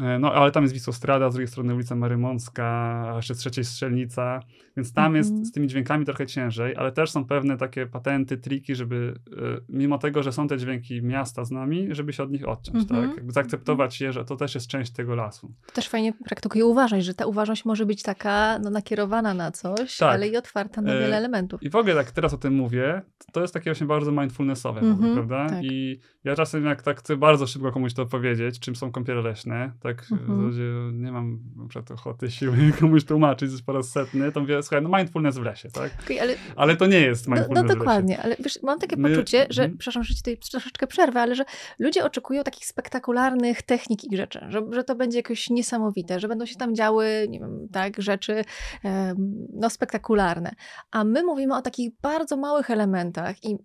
E, 0.00 0.18
No, 0.18 0.32
ale 0.34 0.50
tam 0.50 0.62
jest 0.62 0.74
Wisłostrada, 0.74 1.30
z 1.30 1.34
drugiej 1.34 1.48
strony 1.48 1.74
ulica 1.74 1.94
Marymącka, 1.96 2.64
a 3.12 3.16
jeszcze 3.16 3.34
z 3.34 3.38
trzeciej 3.38 3.64
Strzelnica, 3.64 4.40
więc 4.76 4.92
tam 4.92 5.04
Mhm. 5.16 5.16
jest 5.16 5.46
z 5.46 5.52
tymi 5.52 5.66
dźwiękami 5.68 6.04
trochę 6.04 6.26
ciężej, 6.26 6.76
ale 6.76 6.92
też 6.92 7.10
są 7.10 7.24
pewne 7.24 7.56
takie 7.56 7.86
patenty, 7.86 8.36
triki, 8.38 8.74
żeby 8.74 9.14
e, 9.32 9.32
mimo 9.68 9.98
tego, 9.98 10.22
że 10.22 10.32
są 10.32 10.48
te 10.48 10.58
dźwięki 10.58 11.02
miasta 11.02 11.44
z 11.44 11.50
nami, 11.50 11.88
żeby 11.90 12.12
się 12.12 12.22
od 12.22 12.30
nich 12.30 12.48
odciąć, 12.48 12.76
Mhm. 12.82 13.06
tak? 13.08 13.16
Jakby 13.16 13.32
zaakceptować 13.32 14.00
je, 14.00 14.12
że 14.12 14.24
to 14.24 14.36
też 14.36 14.54
jest 14.54 14.66
część 14.66 14.92
tego 14.92 15.14
lasu. 15.14 15.52
Też 15.72 15.88
fajnie 15.88 16.12
praktykuje 16.12 16.64
uważność, 16.66 17.06
że 17.06 17.14
ta 17.14 17.26
uważność 17.26 17.64
może 17.64 17.86
być 17.86 18.02
taka 18.02 18.58
no, 18.58 18.70
nakierowana 18.70 19.34
na 19.34 19.50
coś, 19.50 19.96
Tak. 19.96 20.14
ale 20.14 20.28
i 20.28 20.36
otwarta 20.36 20.80
na 20.82 20.92
E, 20.92 21.00
wiele 21.00 21.16
elementów. 21.16 21.62
I 21.62 21.70
w 21.70 21.76
ogóle 21.76 21.94
jak 21.94 22.10
teraz 22.10 22.34
o 22.34 22.38
tym 22.38 22.54
mówię, 22.54 23.02
to- 23.18 23.32
to 23.32 23.40
jest 23.40 23.54
takie 23.54 23.70
właśnie 23.70 23.86
bardzo 23.86 24.12
mindfulnessowe, 24.12 24.80
w 24.80 24.92
ogóle, 24.92 25.08
Mhm, 25.08 25.14
prawda? 25.14 25.54
tak. 25.54 25.64
I 25.64 25.98
ja 26.24 26.36
czasem 26.36 26.64
jak 26.64 26.82
tak 26.82 26.98
chcę 26.98 27.16
bardzo 27.16 27.46
szybko 27.46 27.72
komuś 27.72 27.94
to 27.94 28.06
powiedzieć, 28.06 28.58
czym 28.60 28.76
są 28.76 28.92
kąpiele 28.92 29.22
leśne, 29.22 29.72
tak 29.80 30.06
Mhm. 30.12 31.02
nie 31.02 31.12
mam 31.12 31.38
przykład 31.68 31.90
ochoty, 31.90 32.30
siły 32.30 32.56
komuś 32.80 33.04
tłumaczyć, 33.04 33.62
po 33.62 33.72
raz 33.72 33.90
setny, 33.90 34.32
to 34.32 34.40
mówię, 34.40 34.62
słuchaj, 34.62 34.82
no 34.82 34.98
mindfulness 34.98 35.38
w 35.38 35.42
lesie, 35.42 35.68
tak? 35.70 35.92
Okej, 36.04 36.20
ale 36.20 36.34
Ale 36.56 36.76
to 36.76 36.86
nie 36.86 37.00
jest 37.00 37.28
No, 37.28 37.34
mindfulness 37.34 37.62
no 37.62 37.68
lesie. 37.68 37.78
dokładnie, 37.78 38.22
ale 38.22 38.36
wiesz, 38.38 38.58
mam 38.62 38.78
takie 38.78 38.96
My- 38.96 39.10
poczucie, 39.10 39.46
że, 39.50 39.62
Mhm. 39.62 39.78
przepraszam, 39.78 40.02
że 40.04 40.14
ci 40.14 40.20
tutaj 40.20 40.38
troszeczkę 40.50 40.86
przerwę, 40.86 41.20
ale 41.20 41.34
że 41.34 41.44
ludzie 41.78 42.04
oczekują 42.04 42.42
takich 42.42 42.66
spektakularnych 42.66 43.62
technik 43.62 44.04
i 44.12 44.16
rzeczy, 44.16 44.40
że, 44.48 44.62
że 44.70 44.84
to 44.84 44.94
będzie 44.94 45.18
jakoś 45.18 45.50
niesamowite, 45.50 46.20
że 46.20 46.28
będą 46.28 46.46
się 46.46 46.56
tam 46.56 46.74
działy, 46.74 47.26
nie 47.28 47.40
wiem, 47.40 47.68
tak, 47.72 48.02
rzeczy 48.02 48.44
no 49.52 49.70
spektakularne. 49.70 50.50
A 50.90 51.04
my 51.04 51.22
mówimy 51.24 51.56
o 51.56 51.62
takich 51.62 51.90
bardzo 52.02 52.36
małych 52.36 52.70
elementach 52.70 53.44
i 53.44 53.56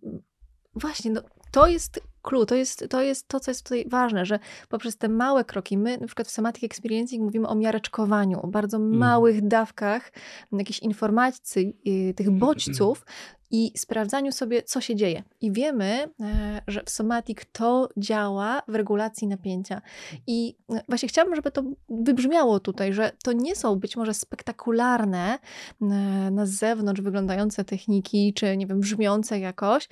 właśnie, 0.76 1.12
no, 1.12 1.22
to 1.52 1.68
jest 1.68 2.00
clue, 2.26 2.46
to 2.46 2.56
jest, 2.56 2.86
to 2.90 3.02
jest 3.02 3.28
to, 3.28 3.40
co 3.40 3.52
jest 3.52 3.64
tutaj 3.64 3.86
ważne, 3.90 4.26
że 4.26 4.40
poprzez 4.70 4.98
te 4.98 5.10
małe 5.10 5.44
kroki, 5.46 5.78
my 5.78 5.98
na 5.98 6.08
przykład 6.08 6.28
w 6.28 6.32
Somatic 6.32 6.64
Experiencing 6.64 7.24
mówimy 7.24 7.48
o 7.48 7.56
miareczkowaniu, 7.56 8.40
o 8.42 8.48
bardzo 8.48 8.78
Mhm. 8.78 8.98
małych 8.98 9.48
dawkach 9.48 10.12
jakichś 10.52 10.80
informacji, 10.80 11.78
y, 11.88 12.14
tych 12.14 12.32
bodźców 12.32 13.06
i 13.52 13.72
sprawdzaniu 13.78 14.32
sobie, 14.32 14.64
co 14.64 14.82
się 14.82 14.96
dzieje. 14.96 15.24
I 15.42 15.52
wiemy, 15.52 16.10
e, 16.22 16.62
że 16.68 16.84
w 16.84 16.90
Somatic 16.90 17.40
to 17.52 17.90
działa 17.98 18.62
w 18.68 18.76
regulacji 18.76 19.28
napięcia. 19.28 19.82
I 20.28 20.56
e, 20.70 20.82
właśnie 20.90 21.10
chciałabym, 21.10 21.36
żeby 21.36 21.52
to 21.52 21.64
wybrzmiało 21.90 22.60
tutaj, 22.60 22.94
że 22.94 23.12
to 23.24 23.34
nie 23.34 23.56
są 23.56 23.76
być 23.76 23.98
może 23.98 24.14
spektakularne 24.14 25.40
e, 25.82 25.86
na 26.32 26.46
zewnątrz 26.46 27.02
wyglądające 27.02 27.66
techniki, 27.66 28.34
czy 28.34 28.58
nie 28.58 28.68
wiem, 28.68 28.80
brzmiące 28.80 29.40
jakoś, 29.40 29.90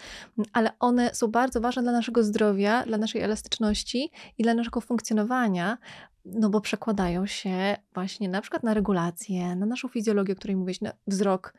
ale 0.53 0.71
one 0.79 1.15
są 1.15 1.27
bardzo 1.27 1.61
ważne 1.61 1.81
dla 1.83 1.91
naszego 1.91 2.23
zdrowia, 2.23 2.83
dla 2.85 2.97
naszej 2.97 3.21
elastyczności 3.21 4.11
i 4.37 4.43
dla 4.43 4.53
naszego 4.53 4.81
funkcjonowania, 4.81 5.77
no 6.25 6.49
bo 6.49 6.61
przekładają 6.61 7.25
się 7.25 7.75
właśnie 7.93 8.29
na 8.29 8.41
przykład 8.41 8.63
na 8.63 8.73
regulację, 8.73 9.55
na 9.55 9.65
naszą 9.65 9.87
fizjologię, 9.87 10.33
o 10.33 10.35
której 10.35 10.55
mówiłeś, 10.55 10.81
na 10.81 10.93
wzrok. 11.07 11.53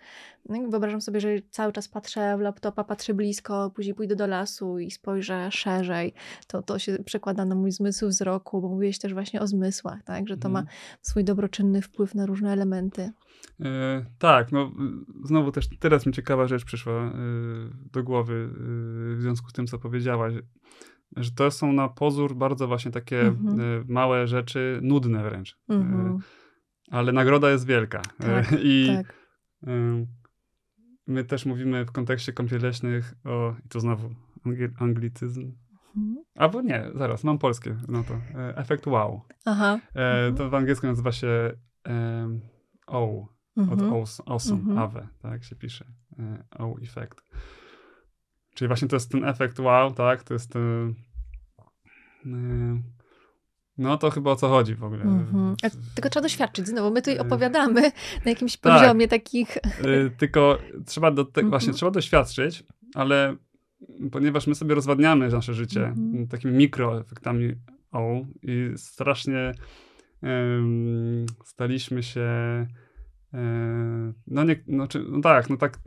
No 0.49 0.71
wyobrażam 0.71 1.01
sobie, 1.01 1.21
że 1.21 1.29
cały 1.51 1.73
czas 1.73 1.89
patrzę 1.89 2.37
w 2.37 2.41
laptopa, 2.41 2.85
patrzę 2.85 3.15
blisko, 3.15 3.71
później 3.71 3.95
pójdę 3.95 4.17
do 4.17 4.27
lasu 4.27 4.79
i 4.79 4.91
spojrzę 4.91 5.49
szerzej, 5.51 6.15
to 6.47 6.63
to 6.63 6.79
się 6.79 6.99
przekłada 7.05 7.45
na 7.45 7.55
mój 7.55 7.73
zmysł 7.73 8.09
wzroku, 8.09 8.61
bo 8.61 8.69
mówiłeś 8.69 8.99
też 8.99 9.15
właśnie 9.15 9.41
o 9.41 9.47
zmysłach, 9.47 10.03
tak, 10.03 10.29
że 10.29 10.37
to 10.37 10.49
ma 10.49 10.61
Mhm. 10.61 10.77
swój 11.03 11.25
dobroczynny 11.25 11.83
wpływ 11.83 12.15
na 12.15 12.27
różne 12.27 12.53
elementy. 12.53 13.13
E, 13.61 14.05
tak, 14.19 14.53
no 14.53 14.73
znowu 15.25 15.53
też 15.53 15.69
teraz 15.81 16.07
mi 16.07 16.13
ciekawa 16.13 16.47
rzecz 16.47 16.65
przyszła 16.65 17.09
y, 17.09 17.13
do 17.93 18.03
głowy 18.03 18.35
y, 19.13 19.17
w 19.17 19.23
związku 19.23 19.51
z 19.51 19.53
tym, 19.53 19.67
co 19.67 19.79
powiedziałaś, 19.79 20.35
że 21.17 21.31
to 21.31 21.51
są 21.51 21.73
na 21.73 21.89
pozór 21.89 22.35
bardzo 22.35 22.69
właśnie 22.69 22.91
takie 22.91 23.21
Mhm. 23.21 23.61
y, 23.61 23.85
małe 23.89 24.27
rzeczy, 24.27 24.79
nudne 24.83 25.23
wręcz, 25.23 25.59
Mhm. 25.69 26.17
y, 26.17 26.21
ale 26.91 27.13
nagroda 27.13 27.51
jest 27.51 27.67
wielka. 27.67 28.03
Tak, 28.19 28.53
Y, 28.53 28.59
I 28.63 28.89
tak. 28.97 29.15
my 31.07 31.25
też 31.25 31.47
mówimy 31.47 31.85
w 31.85 31.93
kontekście 31.93 32.33
kąpiel 32.33 32.61
leśnych 32.63 33.15
o, 33.25 33.55
i 33.67 33.69
to 33.69 33.81
znowu 33.81 34.11
angli- 34.47 34.73
anglicyzm, 34.83 35.53
Mhm. 35.97 36.25
albo 36.35 36.63
nie, 36.63 36.85
zaraz, 36.95 37.25
mam 37.25 37.39
polskie, 37.39 37.77
no 37.89 38.05
to, 38.05 38.15
e, 38.15 38.57
efekt 38.57 38.87
wow. 38.87 39.21
Aha. 39.45 39.79
E, 39.95 40.17
Mhm. 40.17 40.35
To 40.35 40.51
w 40.51 40.55
angielsku 40.55 40.87
nazywa 40.87 41.13
się 41.13 41.53
em, 41.85 42.41
O, 42.87 43.29
od 43.57 43.73
Mhm. 43.73 43.91
awes- 43.91 44.23
awesome, 44.27 44.61
Mhm. 44.61 44.79
ave, 44.79 45.09
tak 45.23 45.45
się 45.45 45.57
pisze. 45.57 45.85
E, 46.19 46.45
O 46.59 46.77
effect. 46.83 47.23
Czyli 48.55 48.69
właśnie 48.69 48.89
to 48.89 48.97
jest 48.97 49.11
ten 49.11 49.25
efekt 49.25 49.61
wow, 49.61 49.93
tak? 49.95 50.23
To 50.23 50.35
jest 50.35 50.53
ten... 50.53 50.95
e, 52.27 52.83
No 53.79 53.97
to 53.99 54.11
chyba 54.11 54.31
o 54.31 54.37
co 54.37 54.49
chodzi 54.49 54.75
w 54.75 54.85
ogóle. 54.85 55.03
Mhm. 55.03 55.57
Tylko 55.95 56.11
trzeba 56.11 56.23
doświadczyć 56.23 56.67
znowu. 56.69 56.91
My 56.91 57.03
tutaj 57.03 57.17
E, 57.17 57.21
opowiadamy 57.21 57.81
na 58.25 58.31
jakimś 58.31 58.57
tak. 58.57 58.73
poziomie 58.81 59.09
takich. 59.09 59.57
E, 59.57 60.11
Tylko 60.19 60.59
trzeba 60.87 61.11
do 61.11 61.25
te, 61.25 61.41
Mhm. 61.41 61.51
właśnie 61.51 61.73
trzeba 61.73 61.91
doświadczyć, 61.91 62.65
ale 62.95 63.37
ponieważ 64.13 64.47
my 64.47 64.55
sobie 64.55 64.75
rozwadniamy 64.75 65.29
nasze 65.29 65.55
życie 65.55 65.87
Mhm. 65.87 66.29
takimi 66.29 66.55
mikroefektami 66.55 67.55
O 67.93 68.21
i 68.43 68.71
strasznie 68.77 69.53
em, 70.23 71.27
staliśmy 71.45 72.03
się 72.03 72.21
e, 73.35 74.13
no 74.27 74.45
nie, 74.45 74.57
no, 74.67 74.87
czy, 74.89 75.05
no 75.09 75.21
tak, 75.21 75.51
no 75.51 75.57
tak 75.57 75.79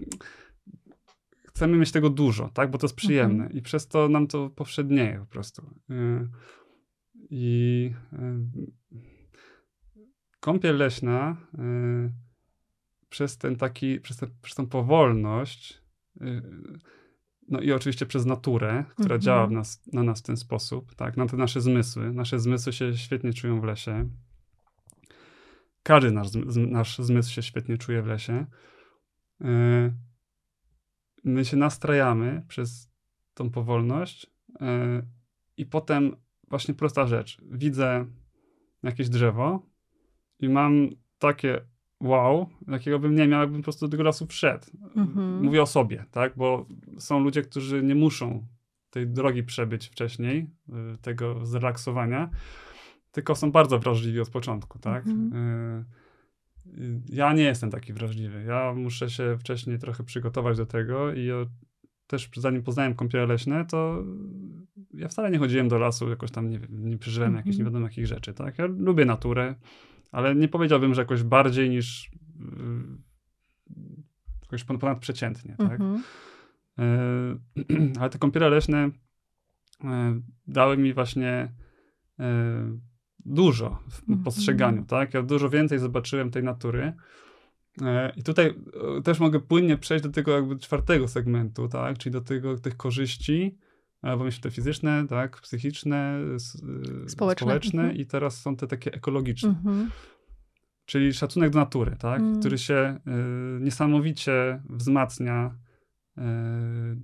chcemy 1.57 1.77
mieć 1.77 1.91
tego 1.91 2.09
dużo, 2.09 2.49
tak, 2.49 2.71
bo 2.71 2.77
to 2.77 2.85
jest 2.85 2.95
przyjemne 2.95 3.43
Mhm. 3.43 3.59
i 3.59 3.61
przez 3.61 3.87
to 3.87 4.09
nam 4.09 4.27
to 4.27 4.49
powszednieje 4.49 5.19
po 5.19 5.25
prostu. 5.25 5.75
E, 5.89 6.27
I 7.29 7.91
e, 8.13 8.39
kąpiel 10.39 10.77
leśna 10.77 11.37
e, 11.57 11.63
przez 13.09 13.37
ten 13.37 13.55
taki, 13.55 13.99
przez, 13.99 14.17
te, 14.17 14.27
przez 14.41 14.55
tą 14.55 14.67
powolność 14.67 15.81
no 17.47 17.61
i 17.61 17.71
oczywiście 17.71 18.05
przez 18.05 18.25
naturę, 18.25 18.85
która 18.89 19.15
Mhm. 19.15 19.21
działa 19.21 19.47
w 19.47 19.51
nas, 19.51 19.87
na 19.93 20.03
nas 20.03 20.19
w 20.19 20.23
ten 20.23 20.37
sposób, 20.37 20.95
tak, 20.95 21.17
na 21.17 21.25
te 21.25 21.37
nasze 21.37 21.61
zmysły. 21.61 22.13
Nasze 22.13 22.39
zmysły 22.39 22.73
się 22.73 22.97
świetnie 22.97 23.33
czują 23.33 23.61
w 23.61 23.63
lesie. 23.63 24.09
Każdy 25.83 26.11
nasz, 26.11 26.27
nasz 26.55 26.97
zmysł 26.97 27.31
się 27.31 27.41
świetnie 27.41 27.77
czuje 27.77 28.01
w 28.01 28.07
lesie. 28.07 28.45
E, 31.27 31.29
My 31.29 31.45
się 31.45 31.57
nastrajamy 31.57 32.43
przez 32.47 32.91
tą 33.33 33.49
powolność 33.49 34.31
e, 34.61 35.01
i 35.57 35.65
potem 35.65 36.15
właśnie 36.49 36.73
prosta 36.73 37.07
rzecz. 37.07 37.41
Widzę 37.51 38.05
jakieś 38.83 39.09
drzewo 39.09 39.65
i 40.39 40.49
mam 40.49 40.89
takie 41.19 41.61
wow, 41.99 42.49
jakiego 42.67 42.99
bym 42.99 43.15
nie 43.15 43.27
miał, 43.27 43.41
jakbym 43.41 43.61
po 43.61 43.63
prostu 43.63 43.87
do 43.87 43.91
tego 43.91 44.03
lasu 44.03 44.25
wszedł. 44.25 44.65
Mhm. 44.95 45.43
Mówię 45.43 45.61
o 45.61 45.65
sobie, 45.65 46.05
tak? 46.11 46.33
Bo 46.35 46.65
są 46.99 47.19
ludzie, 47.19 47.41
którzy 47.41 47.83
nie 47.83 47.95
muszą 47.95 48.47
tej 48.89 49.07
drogi 49.07 49.43
przebyć 49.43 49.87
wcześniej, 49.87 50.49
y, 50.93 50.97
tego 50.97 51.45
zrelaksowania. 51.45 52.29
tylko 53.11 53.35
są 53.35 53.51
bardzo 53.51 53.79
wrażliwi 53.79 54.19
od 54.19 54.29
początku, 54.29 54.79
tak? 54.79 55.07
Mhm. 55.07 55.33
Y, 55.81 55.85
Ja 57.09 57.33
nie 57.33 57.43
jestem 57.43 57.71
taki 57.71 57.93
wrażliwy. 57.93 58.43
Ja 58.47 58.73
muszę 58.73 59.09
się 59.09 59.37
wcześniej 59.39 59.79
trochę 59.79 60.03
przygotować 60.03 60.57
do 60.57 60.65
tego 60.65 61.13
i 61.13 61.29
też 62.07 62.29
zanim 62.35 62.63
poznałem 62.63 62.95
kąpiele 62.95 63.25
leśne, 63.25 63.65
to 63.65 64.03
ja 64.93 65.07
wcale 65.07 65.31
nie 65.31 65.37
chodziłem 65.37 65.67
do 65.67 65.77
lasu, 65.77 66.09
jakoś 66.09 66.31
tam 66.31 66.49
nie, 66.49 66.59
nie 66.69 66.97
przeżyłem 66.97 67.27
Mhm. 67.27 67.39
jakichś 67.39 67.57
nie 67.57 67.65
wiadomo 67.65 67.85
jakich 67.85 68.07
rzeczy, 68.07 68.33
tak? 68.33 68.57
Ja 68.57 68.65
lubię 68.65 69.05
naturę, 69.05 69.55
ale 70.11 70.35
nie 70.35 70.47
powiedziałbym, 70.47 70.93
że 70.93 71.01
jakoś 71.01 71.23
bardziej 71.23 71.69
niż 71.69 72.11
yy, 72.39 73.77
jakoś 74.41 74.63
pon- 74.65 74.77
ponadprzeciętnie, 74.77 75.55
tak? 75.57 75.81
Mhm. 75.81 76.03
E, 76.79 77.39
ale 77.99 78.09
te 78.09 78.19
kąpiele 78.19 78.49
leśne 78.49 78.89
e, 79.83 80.21
dały 80.47 80.77
mi 80.77 80.93
właśnie 80.93 81.53
e, 82.19 82.77
dużo 83.27 83.79
w 83.89 83.99
Mhm. 84.01 84.23
postrzeganiu, 84.23 84.85
tak? 84.85 85.13
Ja 85.13 85.21
dużo 85.23 85.49
więcej 85.49 85.79
zobaczyłem 85.79 86.31
tej 86.31 86.43
natury. 86.43 86.93
E, 87.81 88.13
I 88.17 88.23
tutaj 88.23 88.53
e, 88.97 89.01
też 89.01 89.19
mogę 89.19 89.39
płynnie 89.39 89.77
przejść 89.77 90.03
do 90.03 90.09
tego 90.11 90.31
jakby 90.35 90.57
czwartego 90.59 91.07
segmentu, 91.07 91.67
tak? 91.67 91.97
Czyli 91.97 92.13
do 92.13 92.21
tego, 92.21 92.57
tych 92.57 92.77
korzyści, 92.77 93.57
e, 94.03 94.17
bo 94.17 94.23
myślę 94.23 94.41
te 94.41 94.51
fizyczne, 94.51 95.05
tak? 95.09 95.41
Psychiczne, 95.41 96.19
s- 96.35 96.61
e, 97.05 97.09
Społeczne. 97.09 97.53
Mhm. 97.83 97.95
i 97.97 98.05
teraz 98.05 98.41
są 98.41 98.55
te 98.55 98.67
takie 98.67 98.93
ekologiczne. 98.93 99.49
Mhm. 99.49 99.89
Czyli 100.85 101.13
szacunek 101.13 101.49
do 101.49 101.59
natury, 101.59 101.95
tak? 101.99 102.19
Mm. 102.19 102.39
który 102.39 102.57
się 102.57 102.99
y, 103.57 103.61
niesamowicie 103.63 104.61
wzmacnia 104.69 105.55
y, 106.17 106.21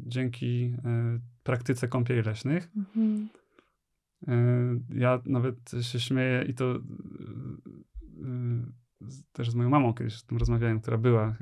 dzięki 0.05 0.65
y, 0.65 1.19
praktyce 1.43 1.87
kąpieli 1.87 2.21
leśnych. 2.21 2.69
Mhm. 2.77 3.29
Y, 4.27 4.99
ja 4.99 5.21
nawet 5.25 5.71
się 5.81 5.99
śmieję 5.99 6.45
i 6.47 6.53
to 6.53 6.75
y, 6.75 6.77
y, 6.77 6.81
z- 9.11 9.23
też 9.31 9.51
z 9.51 9.55
moją 9.55 9.69
mamą 9.69 9.93
kiedyś 9.93 10.23
o 10.23 10.27
tym 10.27 10.37
rozmawiałem, 10.37 10.79
która 10.79 10.97
była 10.97 11.35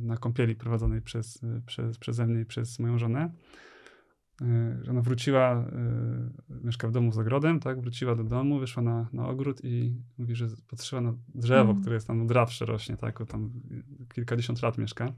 na 0.00 0.16
kąpieli 0.16 0.54
prowadzonej 0.54 1.02
przez, 1.02 1.40
przez, 1.66 1.98
przeze 1.98 2.26
mnie 2.26 2.40
i 2.40 2.46
przez 2.46 2.78
moją 2.78 2.98
żonę. 2.98 3.32
Ona 4.90 5.00
wróciła, 5.00 5.70
mieszka 6.64 6.88
w 6.88 6.92
domu 6.92 7.12
z 7.12 7.18
ogrodem, 7.18 7.60
tak? 7.60 7.80
Wróciła 7.80 8.14
do 8.14 8.24
domu, 8.24 8.58
wyszła 8.58 8.82
na, 8.82 9.08
na 9.12 9.28
ogród 9.28 9.60
i 9.64 10.02
mówi, 10.18 10.34
że 10.34 10.46
patrzyła 10.70 11.00
na 11.02 11.14
drzewo, 11.34 11.70
Mm. 11.70 11.80
które 11.80 11.94
jest 11.94 12.06
tam 12.06 12.26
drawsze 12.26 12.66
rośnie, 12.66 12.96
tak? 12.96 13.20
O 13.20 13.26
tam 13.26 13.50
kilkadziesiąt 14.14 14.62
lat 14.62 14.78
mieszka. 14.78 15.12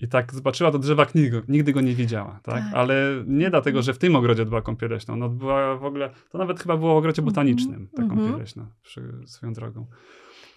I 0.00 0.08
tak 0.08 0.34
zobaczyła 0.34 0.70
do 0.70 0.78
drzewa, 0.78 1.06
nigdy 1.14 1.30
go, 1.30 1.42
nigdy 1.48 1.72
go 1.72 1.80
nie 1.80 1.94
widziała, 1.94 2.40
tak? 2.42 2.54
Tak. 2.54 2.64
Ale 2.74 3.24
nie 3.26 3.50
dlatego, 3.50 3.82
że 3.82 3.92
w 3.94 3.98
tym 3.98 4.16
ogrodzie 4.16 4.44
była 4.44 4.62
kąpiel 4.62 4.90
leśna. 4.90 5.14
Ona 5.14 5.28
była 5.28 5.76
w 5.76 5.84
ogóle, 5.84 6.10
to 6.30 6.38
nawet 6.38 6.60
chyba 6.60 6.76
było 6.76 6.94
w 6.94 6.96
ogrodzie 6.98 7.22
Mhm. 7.22 7.34
botanicznym, 7.34 7.88
ta 7.96 8.02
Mhm. 8.02 8.20
kąpiel 8.20 8.38
leśna, 8.40 8.66
przy, 8.82 9.02
swoją 9.26 9.52
drogą. 9.52 9.86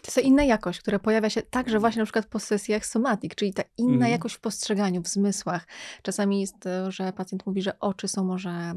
To 0.02 0.08
jest 0.08 0.16
to 0.16 0.22
inna 0.22 0.44
jakość, 0.44 0.80
która 0.80 1.00
pojawia 1.00 1.30
się 1.30 1.42
także 1.42 1.80
właśnie 1.80 2.00
na 2.00 2.06
przykład 2.06 2.26
po 2.26 2.40
sesjach 2.40 2.86
somatik, 2.86 3.36
czyli 3.36 3.54
ta 3.54 3.64
inna 3.78 3.94
Mhm. 3.94 4.12
jakość 4.12 4.36
w 4.36 4.40
postrzeganiu, 4.40 5.02
w 5.02 5.08
zmysłach. 5.08 5.68
Czasami 6.02 6.42
jest, 6.42 6.66
e, 6.66 6.92
że 6.92 7.14
pacjent 7.14 7.46
mówi, 7.46 7.62
że 7.62 7.80
oczy 7.80 8.08
są 8.08 8.24
może 8.24 8.50
e, 8.50 8.74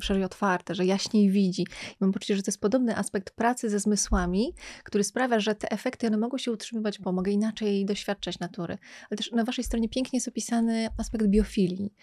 szerzej 0.00 0.24
otwarte, 0.24 0.74
że 0.74 0.84
jaśniej 0.86 1.30
widzi. 1.30 1.62
I 1.62 1.96
mam 2.00 2.12
poczucie, 2.12 2.36
że 2.36 2.42
to 2.42 2.48
jest 2.48 2.60
podobny 2.60 2.96
aspekt 2.96 3.30
pracy 3.30 3.70
ze 3.70 3.78
zmysłami, 3.78 4.54
który 4.84 5.04
sprawia, 5.04 5.40
że 5.40 5.54
te 5.54 5.70
efekty 5.70 6.06
one 6.06 6.16
mogą 6.16 6.38
się 6.38 6.52
utrzymywać, 6.52 6.98
bo 6.98 7.12
mogę 7.12 7.32
inaczej 7.32 7.84
doświadczać 7.84 8.38
natury. 8.38 8.78
Ale 9.10 9.18
też 9.18 9.32
na 9.32 9.44
waszej 9.44 9.64
stronie 9.64 9.88
pięknie 9.88 10.16
jest 10.16 10.28
opisany 10.28 10.88
aspekt 10.98 11.26
biofilii. 11.26 11.94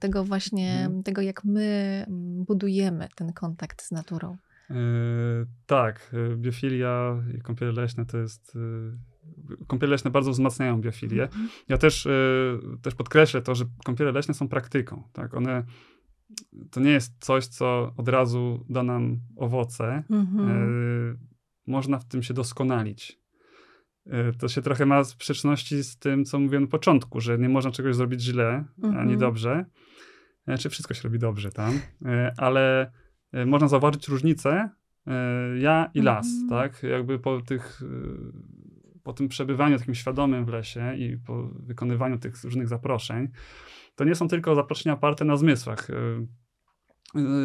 Tego 0.00 0.24
właśnie, 0.24 0.72
Mhm. 0.72 1.02
tego 1.02 1.22
jak 1.22 1.44
my 1.44 2.04
mm, 2.08 2.44
budujemy 2.44 3.08
ten 3.14 3.32
kontakt 3.32 3.82
z 3.82 3.90
naturą. 3.90 4.36
Tak, 5.66 6.10
yy, 6.12 6.36
biofilia 6.36 7.22
i 7.38 7.40
kąpiele 7.40 7.72
leśne 7.72 8.06
to 8.06 8.18
jest. 8.18 8.54
Yy, 8.54 9.56
kąpiele 9.66 9.90
leśne 9.90 10.10
bardzo 10.10 10.30
wzmacniają 10.30 10.80
biofilię. 10.80 11.22
Mhm. 11.22 11.48
Ja 11.68 11.78
też, 11.78 12.04
yy, 12.04 12.78
też 12.82 12.94
podkreślę 12.94 13.42
to, 13.42 13.54
że 13.54 13.64
kąpiele 13.84 14.12
leśne 14.12 14.34
są 14.34 14.48
praktyką. 14.48 15.02
Tak? 15.12 15.34
One, 15.34 15.64
to 16.70 16.80
nie 16.80 16.90
jest 16.90 17.24
coś, 17.24 17.46
co 17.46 17.94
od 17.96 18.08
razu 18.08 18.66
da 18.68 18.82
nam 18.82 19.20
owoce. 19.36 20.02
Mhm. 20.10 21.18
Można 21.66 21.98
w 21.98 22.04
tym 22.04 22.22
się 22.22 22.34
doskonalić. 22.34 23.22
To 24.38 24.48
się 24.48 24.62
trochę 24.62 24.86
ma 24.86 25.04
sprzeczności 25.04 25.82
z 25.82 25.98
tym, 25.98 26.24
co 26.24 26.38
mówiłem 26.38 26.62
na 26.62 26.70
początku, 26.70 27.20
że 27.20 27.38
nie 27.38 27.48
można 27.48 27.70
czegoś 27.70 27.96
zrobić 27.96 28.20
źle 28.20 28.64
Mhm. 28.82 29.08
ani 29.08 29.16
dobrze. 29.16 29.64
Znaczy 30.44 30.70
wszystko 30.70 30.94
się 30.94 31.02
robi 31.02 31.18
dobrze 31.18 31.50
tam, 31.50 31.80
ale 32.36 32.92
można 33.46 33.68
zauważyć 33.68 34.08
różnicę 34.08 34.70
yy, 35.06 35.12
ja 35.58 35.90
i 35.94 36.02
las, 36.02 36.26
Mhm. 36.26 36.48
tak? 36.48 36.82
Jakby 36.82 37.18
po 37.18 37.40
tych, 37.40 37.82
yy, 37.82 38.32
po 39.02 39.12
tym 39.12 39.28
przebywaniu 39.28 39.78
takim 39.78 39.94
świadomym 39.94 40.44
w 40.44 40.48
lesie 40.48 40.94
i 40.96 41.16
po 41.18 41.42
wykonywaniu 41.48 42.18
tych 42.18 42.44
różnych 42.44 42.68
zaproszeń, 42.68 43.28
to 43.94 44.04
nie 44.04 44.14
są 44.14 44.28
tylko 44.28 44.54
zaproszenia 44.54 44.94
oparte 44.94 45.24
na 45.24 45.36
zmysłach. 45.36 45.88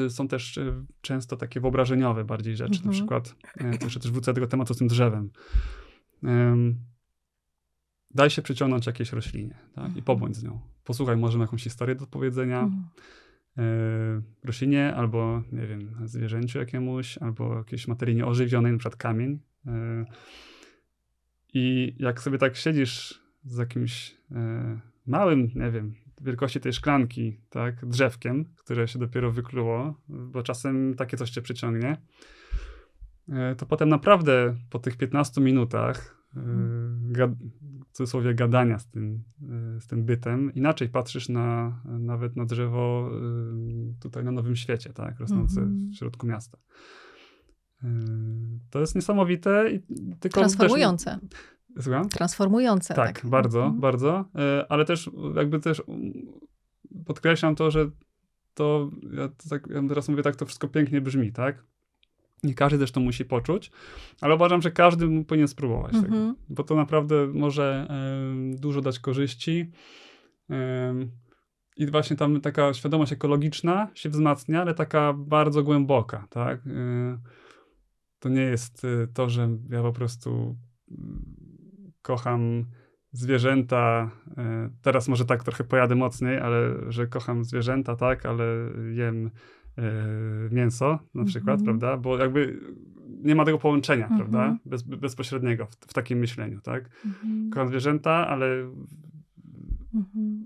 Są 0.09 0.27
też 0.27 0.59
często 1.01 1.37
takie 1.37 1.59
wyobrażeniowe 1.59 2.25
bardziej 2.25 2.55
rzeczy. 2.55 2.71
Na 2.71 2.77
Mhm. 2.77 2.91
przykład, 2.93 3.35
jeszcze 3.83 3.99
też 3.99 4.11
wrócę 4.11 4.31
do 4.31 4.35
tego 4.35 4.47
tematu 4.47 4.73
z 4.73 4.77
tym 4.77 4.87
drzewem. 4.87 5.29
Daj 8.13 8.29
się 8.29 8.41
przyciągnąć 8.41 8.87
jakiejś 8.87 9.11
roślinie 9.11 9.57
tak? 9.75 9.83
i 9.83 9.87
Mhm. 9.87 10.03
pobądź 10.05 10.35
z 10.35 10.43
nią. 10.43 10.59
Posłuchaj, 10.83 11.17
może 11.17 11.39
jakąś 11.39 11.63
historię 11.63 11.95
do 11.95 12.07
powiedzenia 12.07 12.59
Mhm. 12.59 12.83
yy, 12.97 13.01
roślinie, 14.43 14.95
albo 14.95 15.43
nie 15.51 15.67
wiem, 15.67 15.95
zwierzęciu 16.05 16.59
jakiemuś, 16.59 17.17
albo 17.17 17.57
jakiejś 17.57 17.87
materii 17.87 18.15
nieożywionej, 18.15 18.71
na 18.71 18.77
przykład 18.77 18.95
kamień. 18.95 19.39
Yy, 19.65 19.71
I 21.53 21.95
jak 21.99 22.21
sobie 22.21 22.37
tak 22.37 22.55
siedzisz 22.55 23.21
z 23.43 23.57
jakimś 23.57 24.11
yy, 24.31 24.37
małym, 25.05 25.51
nie 25.55 25.71
wiem, 25.71 25.93
wielkości 26.21 26.59
tej 26.59 26.73
szklanki, 26.73 27.39
tak, 27.49 27.85
drzewkiem, 27.85 28.45
które 28.55 28.87
się 28.87 28.99
dopiero 28.99 29.31
wykluło, 29.31 30.01
bo 30.09 30.43
czasem 30.43 30.93
takie 30.93 31.17
coś 31.17 31.29
cię 31.29 31.41
przyciągnie, 31.41 31.97
to 33.57 33.65
potem 33.65 33.89
naprawdę 33.89 34.55
po 34.69 34.79
tych 34.79 34.97
15 34.97 35.41
minutach 35.41 36.17
w 36.33 37.11
cudzysłowie 37.97 38.33
gadania 38.35 38.79
z 38.79 38.87
tym, 38.87 39.23
yy, 39.75 39.81
z 39.81 39.87
tym 39.87 40.05
bytem, 40.05 40.53
inaczej 40.53 40.89
patrzysz 40.89 41.29
na, 41.29 41.81
nawet 41.85 42.35
na 42.35 42.45
drzewo 42.45 43.09
yy, 43.13 43.93
tutaj 43.99 44.23
na 44.23 44.31
Nowym 44.31 44.55
Świecie, 44.55 44.93
tak, 44.93 45.19
rosnące 45.19 45.61
Mhm. 45.61 45.89
w 45.89 45.95
środku 45.95 46.27
miasta. 46.27 46.57
Yy, 47.83 47.89
To 48.69 48.79
jest 48.79 48.95
niesamowite 48.95 49.71
i 49.71 49.79
tylko 50.19 50.39
Transformujące. 50.39 51.19
Też, 51.75 51.83
słucham? 51.83 52.09
Transformujące. 52.09 52.93
Tak, 52.93 53.21
Tak, 53.21 53.29
bardzo, 53.31 53.59
Mhm. 53.63 53.81
bardzo. 53.81 54.25
E, 54.35 54.65
Ale 54.71 54.85
też 54.85 55.09
jakby 55.35 55.59
też 55.59 55.83
podkreślam 57.05 57.55
to, 57.55 57.71
że 57.71 57.89
to, 58.53 58.91
ja 59.13 59.27
to 59.27 59.49
tak, 59.49 59.67
ja 59.67 59.87
teraz 59.87 60.09
mówię 60.09 60.23
tak, 60.23 60.35
to 60.35 60.45
wszystko 60.45 60.67
pięknie 60.67 61.01
brzmi, 61.01 61.31
tak? 61.31 61.63
Nie 62.43 62.53
każdy 62.53 62.79
też 62.79 62.91
to 62.91 62.99
musi 62.99 63.25
poczuć, 63.25 63.71
ale 64.21 64.35
uważam, 64.35 64.61
że 64.61 64.71
każdy 64.71 65.23
powinien 65.23 65.47
spróbować 65.47 65.91
tego, 65.93 66.05
Mhm. 66.05 66.35
bo 66.49 66.63
to 66.63 66.75
naprawdę 66.75 67.27
może 67.27 67.87
em, 67.89 68.55
dużo 68.55 68.81
dać 68.81 68.99
korzyści. 68.99 69.71
Em, 70.49 71.11
I 71.77 71.87
właśnie 71.87 72.15
tam 72.15 72.41
taka 72.41 72.73
świadomość 72.73 73.11
ekologiczna 73.13 73.87
się 73.93 74.09
wzmacnia, 74.09 74.61
ale 74.61 74.73
taka 74.73 75.13
bardzo 75.13 75.63
głęboka, 75.63 76.27
tak? 76.29 76.59
E, 76.67 77.17
To 78.19 78.29
nie 78.29 78.41
jest 78.41 78.85
e, 78.85 79.07
to, 79.07 79.29
że 79.29 79.49
ja 79.69 79.81
po 79.81 79.93
prostu 79.93 80.57
mm, 80.91 81.25
kocham 82.01 82.65
zwierzęta. 83.11 84.11
e, 84.37 84.69
Teraz 84.81 85.07
może 85.07 85.25
tak 85.25 85.43
trochę 85.43 85.63
pojadę 85.63 85.95
mocniej, 85.95 86.39
ale 86.39 86.73
że 86.91 87.07
kocham 87.07 87.43
zwierzęta, 87.43 87.95
tak, 87.95 88.25
ale 88.25 88.45
jem 88.93 89.31
mięso 90.51 90.99
na 91.13 91.25
przykład, 91.25 91.59
Mhm. 91.59 91.79
prawda? 91.79 91.97
Bo 91.97 92.17
jakby 92.17 92.59
nie 93.23 93.35
ma 93.35 93.45
tego 93.45 93.57
połączenia, 93.57 94.07
Mhm. 94.07 94.19
prawda? 94.19 94.57
Bez, 94.65 94.83
bezpośredniego 94.83 95.65
w, 95.65 95.75
w 95.75 95.93
takim 95.93 96.19
myśleniu, 96.19 96.61
tak? 96.61 96.89
Mhm. 97.05 97.49
Kocham 97.49 97.67
zwierzęta, 97.67 98.27
ale 98.27 98.47
Mhm. 99.93 100.45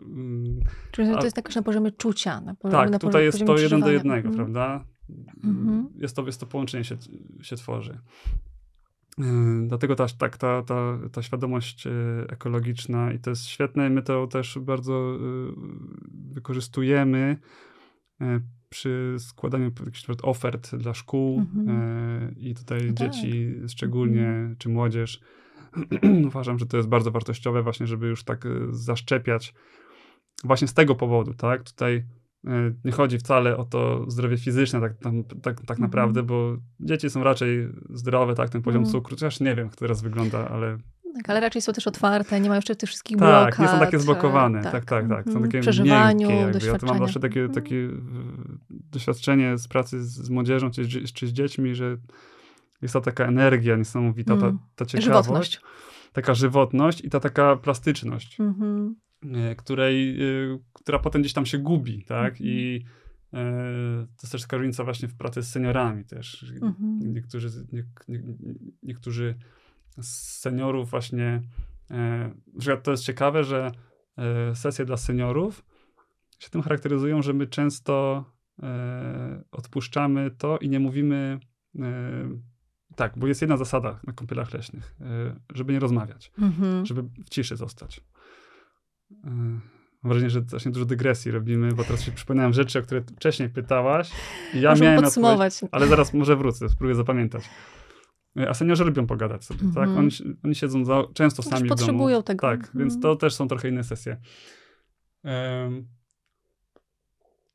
mm, 0.00 0.60
Czyli 0.90 1.14
to 1.14 1.24
jest 1.24 1.36
jakoś 1.36 1.54
na 1.54 1.62
poziomie 1.62 1.90
czucia. 1.92 2.40
Na 2.40 2.54
poziomie, 2.54 2.82
tak, 2.82 2.90
na 2.90 2.98
tutaj 2.98 3.24
jest 3.24 3.46
to 3.46 3.58
jeden 3.58 3.80
do 3.80 3.90
jednego, 3.90 4.28
Mhm. 4.28 4.34
prawda? 4.36 4.84
Mhm. 5.44 5.88
Jest, 5.96 6.16
to, 6.16 6.26
jest 6.26 6.40
to 6.40 6.46
połączenie 6.46 6.84
się, 6.84 6.96
się 7.42 7.56
tworzy. 7.56 7.98
Yy, 9.18 9.24
Dlatego 9.68 9.94
ta, 9.94 10.06
tak, 10.18 10.36
ta, 10.36 10.62
ta, 10.62 10.98
ta 11.12 11.22
świadomość 11.22 11.84
yy, 11.84 12.26
ekologiczna 12.28 13.12
i 13.12 13.18
to 13.18 13.30
jest 13.30 13.44
świetne. 13.44 13.90
My 13.90 14.02
to 14.02 14.26
też 14.26 14.58
bardzo 14.62 15.18
wykorzystujemy 16.32 17.36
przy 18.68 19.14
składaniu 19.18 19.70
ofert 20.22 20.76
dla 20.76 20.94
szkół 20.94 21.38
Mhm. 21.38 21.66
yy, 22.20 22.34
i 22.50 22.54
tutaj 22.54 22.80
No 22.88 22.94
tak. 22.94 22.96
dzieci 22.96 23.54
szczególnie, 23.68 24.28
Mhm. 24.28 24.56
czy 24.56 24.68
młodzież. 24.68 25.20
Uważam, 26.26 26.58
że 26.58 26.66
to 26.66 26.76
jest 26.76 26.88
bardzo 26.88 27.10
wartościowe 27.10 27.62
właśnie, 27.62 27.86
żeby 27.86 28.06
już 28.06 28.24
tak 28.24 28.44
yy, 28.44 28.68
zaszczepiać 28.70 29.54
właśnie 30.44 30.68
z 30.68 30.74
tego 30.74 30.94
powodu, 30.94 31.34
tak? 31.34 31.62
Tutaj 31.62 32.04
E, 32.46 32.72
nie 32.84 32.92
chodzi 32.92 33.18
wcale 33.18 33.56
o 33.56 33.64
to 33.64 34.10
zdrowie 34.10 34.36
fizyczne 34.36 34.80
tak, 34.80 34.94
tak, 35.42 35.42
tak 35.42 35.60
mhm. 35.60 35.80
naprawdę, 35.80 36.22
bo 36.22 36.56
dzieci 36.80 37.10
są 37.10 37.24
raczej 37.24 37.68
zdrowe, 37.90 38.34
tak, 38.34 38.50
ten 38.50 38.62
poziom 38.62 38.82
mhm. 38.82 38.92
cukru, 38.92 39.16
chociaż 39.16 39.40
nie 39.40 39.54
wiem, 39.54 39.66
jak 39.66 39.76
teraz 39.76 40.02
wygląda, 40.02 40.48
ale... 40.48 40.78
Tak, 41.16 41.30
ale 41.30 41.40
raczej 41.40 41.62
są 41.62 41.72
też 41.72 41.86
otwarte, 41.86 42.40
nie 42.40 42.48
mają 42.48 42.58
jeszcze 42.58 42.76
tych 42.76 42.88
wszystkich 42.88 43.16
tak, 43.16 43.28
blokad. 43.28 43.50
Tak, 43.50 43.58
nie 43.58 43.68
są 43.68 43.78
takie 43.78 43.98
zblokowane, 43.98 44.62
tak, 44.62 44.72
tak, 44.72 44.84
tak. 44.84 45.08
tak. 45.08 45.34
Są 45.34 45.42
takie 45.42 45.60
Przeżywaniu, 45.60 46.28
miękkie. 46.30 46.66
Ja 46.66 46.78
to 46.78 46.86
mam 46.86 46.98
zawsze 46.98 47.20
takie, 47.20 47.48
takie 47.48 47.88
doświadczenie 48.70 49.58
z 49.58 49.68
pracy 49.68 50.04
z, 50.04 50.08
z 50.08 50.30
młodzieżą 50.30 50.70
czy, 50.70 50.88
czy, 51.14 51.26
z 51.26 51.32
dziećmi, 51.32 51.74
że 51.74 51.96
jest 52.82 52.94
ta 52.94 53.00
taka 53.00 53.24
energia 53.24 53.76
niesamowita, 53.76 54.36
ta, 54.36 54.46
mm. 54.46 54.58
ta 54.76 54.86
ciekawość. 54.86 55.04
Żywotność. 55.04 55.60
Taka 56.12 56.34
żywotność 56.34 57.04
i 57.04 57.10
ta 57.10 57.20
taka 57.20 57.56
plastyczność. 57.56 58.40
Mhm. 58.40 58.96
E, 59.34 59.54
której, 59.54 60.22
e, 60.22 60.58
która 60.72 60.98
potem 60.98 61.22
gdzieś 61.22 61.32
tam 61.32 61.46
się 61.46 61.58
gubi, 61.58 62.04
tak? 62.04 62.32
Mhm. 62.32 62.50
I 62.50 62.84
e, 63.32 64.06
to 64.16 64.22
jest 64.22 64.32
też 64.32 64.42
taka 64.42 64.56
różnica 64.56 64.84
właśnie 64.84 65.08
w 65.08 65.16
pracy 65.16 65.42
z 65.42 65.50
seniorami 65.50 66.04
też. 66.04 66.52
Mhm. 66.62 66.98
Niektórzy, 67.14 67.66
nie, 67.72 67.84
nie, 68.08 68.22
niektórzy 68.82 69.34
z 70.00 70.40
seniorów 70.40 70.90
właśnie, 70.90 71.42
przykład 72.58 72.82
to 72.82 72.90
jest 72.90 73.04
ciekawe, 73.04 73.44
że 73.44 73.72
sesje 74.54 74.84
dla 74.84 74.96
seniorów 74.96 75.64
się 76.38 76.50
tym 76.50 76.62
charakteryzują, 76.62 77.22
że 77.22 77.32
my 77.32 77.46
często 77.46 78.24
odpuszczamy 79.50 80.30
to 80.30 80.58
i 80.58 80.68
nie 80.68 80.80
mówimy 80.80 81.38
tak, 82.96 83.18
bo 83.18 83.26
jest 83.26 83.40
jedna 83.40 83.56
zasada 83.56 84.00
na 84.06 84.12
kąpielach 84.12 84.54
leśnych, 84.54 84.94
żeby 85.54 85.72
nie 85.72 85.78
rozmawiać, 85.78 86.32
mhm. 86.38 86.86
żeby 86.86 87.02
w 87.02 87.28
ciszy 87.30 87.56
zostać. 87.56 88.00
Mam 90.02 90.10
wrażenie, 90.10 90.30
że 90.30 90.40
właśnie 90.40 90.72
dużo 90.72 90.86
dygresji 90.86 91.30
robimy, 91.30 91.72
bo 91.72 91.84
teraz 91.84 92.02
się 92.02 92.12
przypomniałem 92.12 92.52
rzeczy, 92.52 92.78
o 92.78 92.82
które 92.82 93.02
wcześniej 93.02 93.48
pytałaś. 93.48 94.10
I 94.54 94.60
ja 94.60 94.70
Możemy 94.70 94.90
miałem 94.90 95.04
podsumować. 95.04 95.60
ale 95.72 95.86
zaraz 95.86 96.14
może 96.14 96.36
wrócę, 96.36 96.68
spróbuję 96.68 96.94
zapamiętać. 96.94 97.44
A 98.48 98.54
seniorzy 98.54 98.84
lubią 98.84 99.06
pogadać 99.06 99.44
sobie, 99.44 99.60
mm 99.60 99.72
-hmm. 99.72 99.74
tak? 99.74 99.88
Mhm. 99.88 99.98
Oni, 99.98 100.38
oni 100.44 100.54
siedzą 100.54 100.84
za, 100.84 101.02
często 101.14 101.42
sami 101.42 101.56
w 101.56 101.60
domu. 101.62 101.68
potrzebują 101.68 102.22
tego. 102.22 102.40
Tak, 102.40 102.60
mm 102.60 102.70
-hmm. 102.70 102.78
więc 102.78 103.00
to 103.00 103.16
też 103.16 103.34
są 103.34 103.48
trochę 103.48 103.68
inne 103.68 103.84
sesje. 103.84 104.16
Um, 105.24 105.86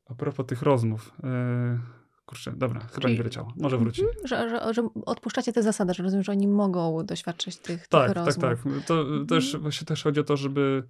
a 0.06 0.14
propos 0.14 0.46
tych 0.46 0.62
rozmów. 0.62 1.12
E, 1.24 1.78
kurczę, 2.26 2.52
dobra, 2.56 2.80
chyba 2.80 3.08
nie 3.08 3.16
wyleciało. 3.16 3.52
Może 3.56 3.78
wróci. 3.78 4.02
Mm, 4.02 4.14
że, 4.24 4.48
że, 4.48 4.74
że, 4.74 4.88
odpuszczacie 5.06 5.52
te 5.52 5.62
zasady, 5.62 5.94
że 5.94 6.02
rozumiem, 6.02 6.24
że 6.24 6.32
oni 6.32 6.48
mogą 6.48 7.06
doświadczyć 7.06 7.56
tych, 7.56 7.88
tak, 7.88 8.06
tych 8.06 8.16
rozmów. 8.16 8.44
Tak, 8.44 8.62
tak, 8.62 8.74
tak. 8.74 8.84
To 8.86 8.94
-hmm. 8.94 9.26
też, 9.26 9.56
właśnie 9.56 9.86
też 9.86 10.02
chodzi 10.02 10.20
o 10.20 10.24
to, 10.24 10.36
żeby 10.36 10.82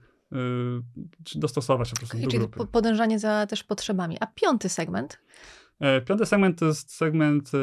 czy 1.24 1.38
dostosować 1.38 1.88
się 1.88 1.93
po 1.93 1.99
prostu 1.99 2.18
do 2.18 2.26
Czyli 2.26 2.38
grupy. 2.38 2.66
podążanie 2.66 3.18
za 3.18 3.47
też 3.47 3.64
potrzebami. 3.64 4.16
A 4.20 4.26
piąty 4.26 4.68
segment? 4.68 5.18
E, 5.80 6.01
piąty 6.01 6.26
segment 6.26 6.59
to 6.59 6.66
jest 6.66 6.95
segment 6.95 7.51
e, 7.55 7.59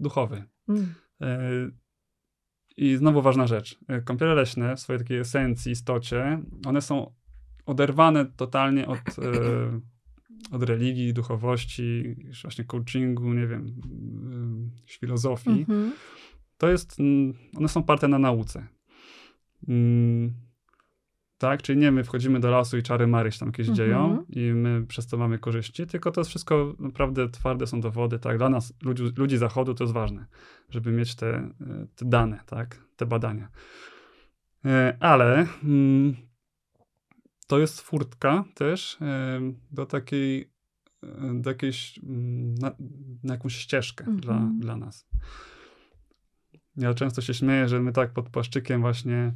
duchowy. 0.00 0.44
Mm. 0.68 0.94
E, 1.20 1.50
I 2.76 2.96
znowu 2.96 3.22
ważna 3.22 3.46
rzecz. 3.46 3.78
Kąpiele 4.04 4.34
leśne 4.34 4.76
w 4.76 4.80
swojej 4.80 5.00
takiej 5.00 5.18
esencji, 5.18 5.72
istocie, 5.72 6.42
one 6.66 6.82
są 6.82 7.14
oderwane 7.66 8.26
totalnie 8.26 8.86
od, 8.86 8.98
od 10.50 10.62
religii, 10.62 11.14
duchowości, 11.14 12.16
właśnie 12.42 12.64
coachingu, 12.64 13.32
nie 13.32 13.46
wiem, 13.46 13.80
filozofii. 14.86 15.50
Mm 15.50 15.64
-hmm. 15.64 15.90
To 16.58 16.70
jest, 16.70 17.00
mm, 17.00 17.34
one 17.56 17.68
są 17.68 17.82
parte 17.82 18.08
na 18.08 18.18
nauce. 18.18 18.66
Tak? 21.38 21.62
Czyli 21.62 21.78
nie 21.78 21.92
my 21.92 22.04
wchodzimy 22.04 22.40
do 22.40 22.50
lasu 22.50 22.78
i 22.78 22.82
czary 22.82 23.06
mary 23.06 23.32
się 23.32 23.38
tam 23.38 23.48
jakieś 23.48 23.68
mhm. 23.68 23.76
dzieją 23.76 24.24
i 24.28 24.52
my 24.52 24.86
przez 24.86 25.06
to 25.06 25.16
mamy 25.16 25.38
korzyści, 25.38 25.86
tylko 25.86 26.10
to 26.10 26.20
jest 26.20 26.28
wszystko 26.30 26.74
naprawdę 26.78 27.28
twarde 27.28 27.66
są 27.66 27.80
dowody, 27.80 28.18
tak? 28.18 28.38
Dla 28.38 28.48
nas, 28.48 28.74
ludzi, 28.82 29.02
ludzi 29.16 29.36
zachodu, 29.36 29.74
to 29.74 29.84
jest 29.84 29.94
ważne, 29.94 30.26
żeby 30.70 30.92
mieć 30.92 31.14
te, 31.14 31.50
te 31.96 32.04
dane, 32.04 32.40
tak? 32.46 32.80
Te 32.96 33.06
badania. 33.06 33.48
E, 34.64 34.96
ale 35.00 35.46
mm, 35.64 36.16
to 37.46 37.58
jest 37.58 37.80
furtka 37.80 38.44
też 38.54 38.98
e, 39.00 39.40
do 39.70 39.86
takiej, 39.86 40.50
e, 41.02 41.40
do 41.40 41.50
jakiejś, 41.50 41.98
mm, 41.98 42.54
na, 42.54 42.76
na 43.22 43.34
jakąś 43.34 43.56
ścieżkę 43.56 44.04
mhm. 44.04 44.20
dla, 44.20 44.50
dla 44.58 44.76
nas. 44.76 45.08
Ja 46.76 46.94
często 46.94 47.22
się 47.22 47.34
śmieję, 47.34 47.68
że 47.68 47.80
my 47.80 47.92
tak 47.92 48.12
pod 48.12 48.30
płaszczykiem 48.30 48.80
właśnie 48.80 49.32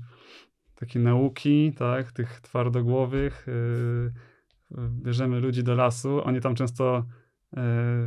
takiej 0.80 1.02
nauki, 1.02 1.72
tak, 1.76 2.12
tych 2.12 2.40
twardogłowych. 2.40 3.46
Yy, 3.46 4.12
bierzemy 4.90 5.40
ludzi 5.40 5.62
do 5.62 5.74
lasu, 5.74 6.24
oni 6.24 6.40
tam 6.40 6.54
często 6.54 7.04
yy, 7.52 7.62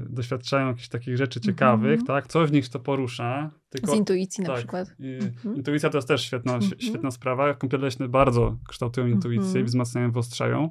doświadczają 0.09 0.67
jakichś 0.67 0.87
takich 0.87 1.17
rzeczy 1.17 1.39
mhm. 1.39 1.53
ciekawych, 1.53 1.91
mm 1.91 2.03
-hmm. 2.03 2.07
tak, 2.07 2.27
coś 2.27 2.49
w 2.49 2.53
nich 2.53 2.69
to 2.69 2.79
porusza. 2.79 3.51
Tylko, 3.69 3.91
Z 3.91 3.95
intuicji 3.95 4.43
tak, 4.43 4.53
na 4.53 4.57
przykład. 4.57 4.95
I, 4.99 5.17
mm 5.21 5.31
-hmm. 5.31 5.55
Intuicja 5.55 5.89
to 5.89 5.97
jest 5.97 6.07
też 6.07 6.21
świetna, 6.21 6.55
mm 6.55 6.69
-hmm. 6.69 6.83
świetna 6.83 7.11
sprawa. 7.11 7.53
Kąpiele 7.53 7.83
leśne 7.83 8.09
bardzo 8.09 8.57
kształtują 8.67 9.07
intuicję 9.07 9.45
i 9.45 9.47
mhm. 9.47 9.65
wzmacniają, 9.65 10.11
wyostrzają. 10.11 10.69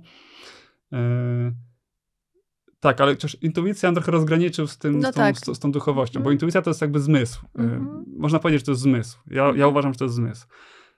Tak, 2.81 3.01
ale 3.01 3.13
chociaż 3.13 3.37
intuicja 3.43 3.89
on 3.89 3.95
trochę 3.95 4.13
rozgraniczył 4.13 4.67
z, 4.67 4.79
tym, 4.79 5.01
no 5.01 5.13
z, 5.13 5.15
tą, 5.15 5.21
tak. 5.21 5.39
z, 5.39 5.45
z, 5.45 5.59
tą 5.59 5.73
duchowością, 5.73 6.23
bo 6.23 6.31
intuicja 6.31 6.63
to 6.63 6.71
jest 6.71 6.81
jakby 6.81 7.01
zmysł. 7.01 7.47
Można 8.07 8.39
powiedzieć, 8.39 8.61
że 8.61 8.67
to 8.67 8.73
jest 8.73 8.83
zmysł. 8.83 9.19
Ja, 9.27 9.53
ja 9.57 9.67
uważam, 9.67 9.93
że 9.93 9.99
to 9.99 10.05
jest 10.05 10.15
zmysł. 10.15 10.47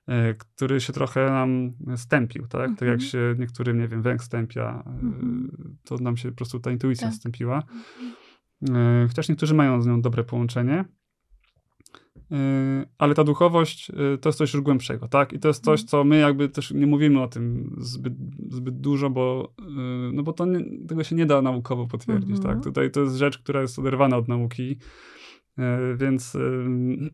E, 0.09 0.35
który 0.35 0.81
się 0.81 0.93
trochę 0.93 1.31
nam 1.31 1.73
stępił, 1.97 2.47
tak? 2.47 2.61
Mm 2.61 2.75
-hmm. 2.75 2.79
Tak 2.79 2.89
jak 2.89 2.95
mhm. 2.95 3.11
się 3.11 3.35
niektórym, 3.39 3.79
nie 3.79 3.89
wiem, 3.89 4.03
węg 4.03 4.25
stępia, 4.25 4.83
mm 4.87 5.13
-hmm. 5.13 5.49
to 5.85 5.97
nam 5.97 6.17
się 6.17 6.31
po 6.31 6.37
prostu 6.37 6.61
ta 6.61 6.71
intuicja 6.71 7.09
tak. 7.09 7.17
stępiła. 7.17 7.63
Mm 8.63 8.75
-hmm. 8.75 9.09
Chociaż 9.09 9.29
niektórzy 9.29 9.55
mają 9.55 9.83
z 9.83 9.87
nią 9.87 10.03
dobre 10.03 10.25
połączenie. 10.25 10.85
Ale 12.99 13.15
ta 13.15 13.25
duchowość 13.25 13.93
to 14.21 14.29
jest 14.29 14.39
coś 14.39 14.55
już 14.55 14.63
głębszego, 14.63 15.09
tak? 15.09 15.33
I 15.33 15.39
to 15.39 15.49
jest 15.49 15.65
coś, 15.65 15.81
mhm. 15.81 15.89
co 15.89 16.05
my 16.05 16.19
jakby 16.19 16.49
też 16.49 16.71
nie 16.71 16.87
mówimy 16.87 17.23
o 17.23 17.29
tym 17.29 17.77
zbyt, 17.79 18.13
zbyt 18.51 18.81
dużo, 18.81 19.11
bo, 19.11 19.55
no 20.13 20.23
bo 20.23 20.33
to 20.33 20.47
nie, 20.47 20.87
tego 20.89 21.05
się 21.05 21.17
nie 21.17 21.27
da 21.27 21.43
naukowo 21.43 21.87
potwierdzić, 21.87 22.37
tak? 22.37 22.47
Mhm. 22.47 22.63
Tutaj 22.63 22.91
to 22.91 23.01
jest 23.01 23.17
rzecz, 23.17 23.39
która 23.39 23.61
jest 23.61 23.79
oderwana 23.79 24.17
od 24.17 24.29
nauki, 24.29 24.79
więc 25.97 26.37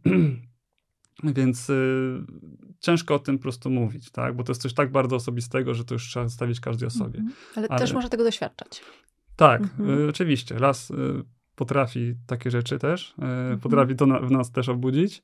Więc 1.24 1.70
y, 1.70 2.24
ciężko 2.80 3.14
o 3.14 3.18
tym 3.18 3.38
po 3.38 3.42
prostu 3.42 3.70
mówić, 3.70 4.10
tak? 4.10 4.36
Bo 4.36 4.44
to 4.44 4.50
jest 4.50 4.62
coś 4.62 4.74
tak 4.74 4.92
bardzo 4.92 5.16
osobistego, 5.16 5.74
że 5.74 5.84
to 5.84 5.94
już 5.94 6.08
trzeba 6.08 6.28
stawić 6.28 6.60
każdej 6.60 6.86
osobie. 6.86 7.20
-hmm. 7.20 7.56
Ale, 7.56 7.68
Ale, 7.68 7.80
też 7.80 7.92
można 7.92 8.10
tego 8.10 8.24
doświadczać. 8.24 8.82
Tak, 9.36 9.60
mm 9.60 9.70
-hmm. 9.78 10.00
y, 10.00 10.08
oczywiście. 10.08 10.58
Las 10.58 10.90
y, 10.90 10.94
potrafi 11.56 12.14
takie 12.26 12.50
rzeczy 12.50 12.78
też, 12.78 13.14
mm 13.18 13.56
-hmm. 13.56 13.60
potrafi 13.60 13.96
to 13.96 14.06
na, 14.06 14.20
w 14.20 14.30
nas 14.30 14.52
też 14.52 14.68
obudzić. 14.68 15.22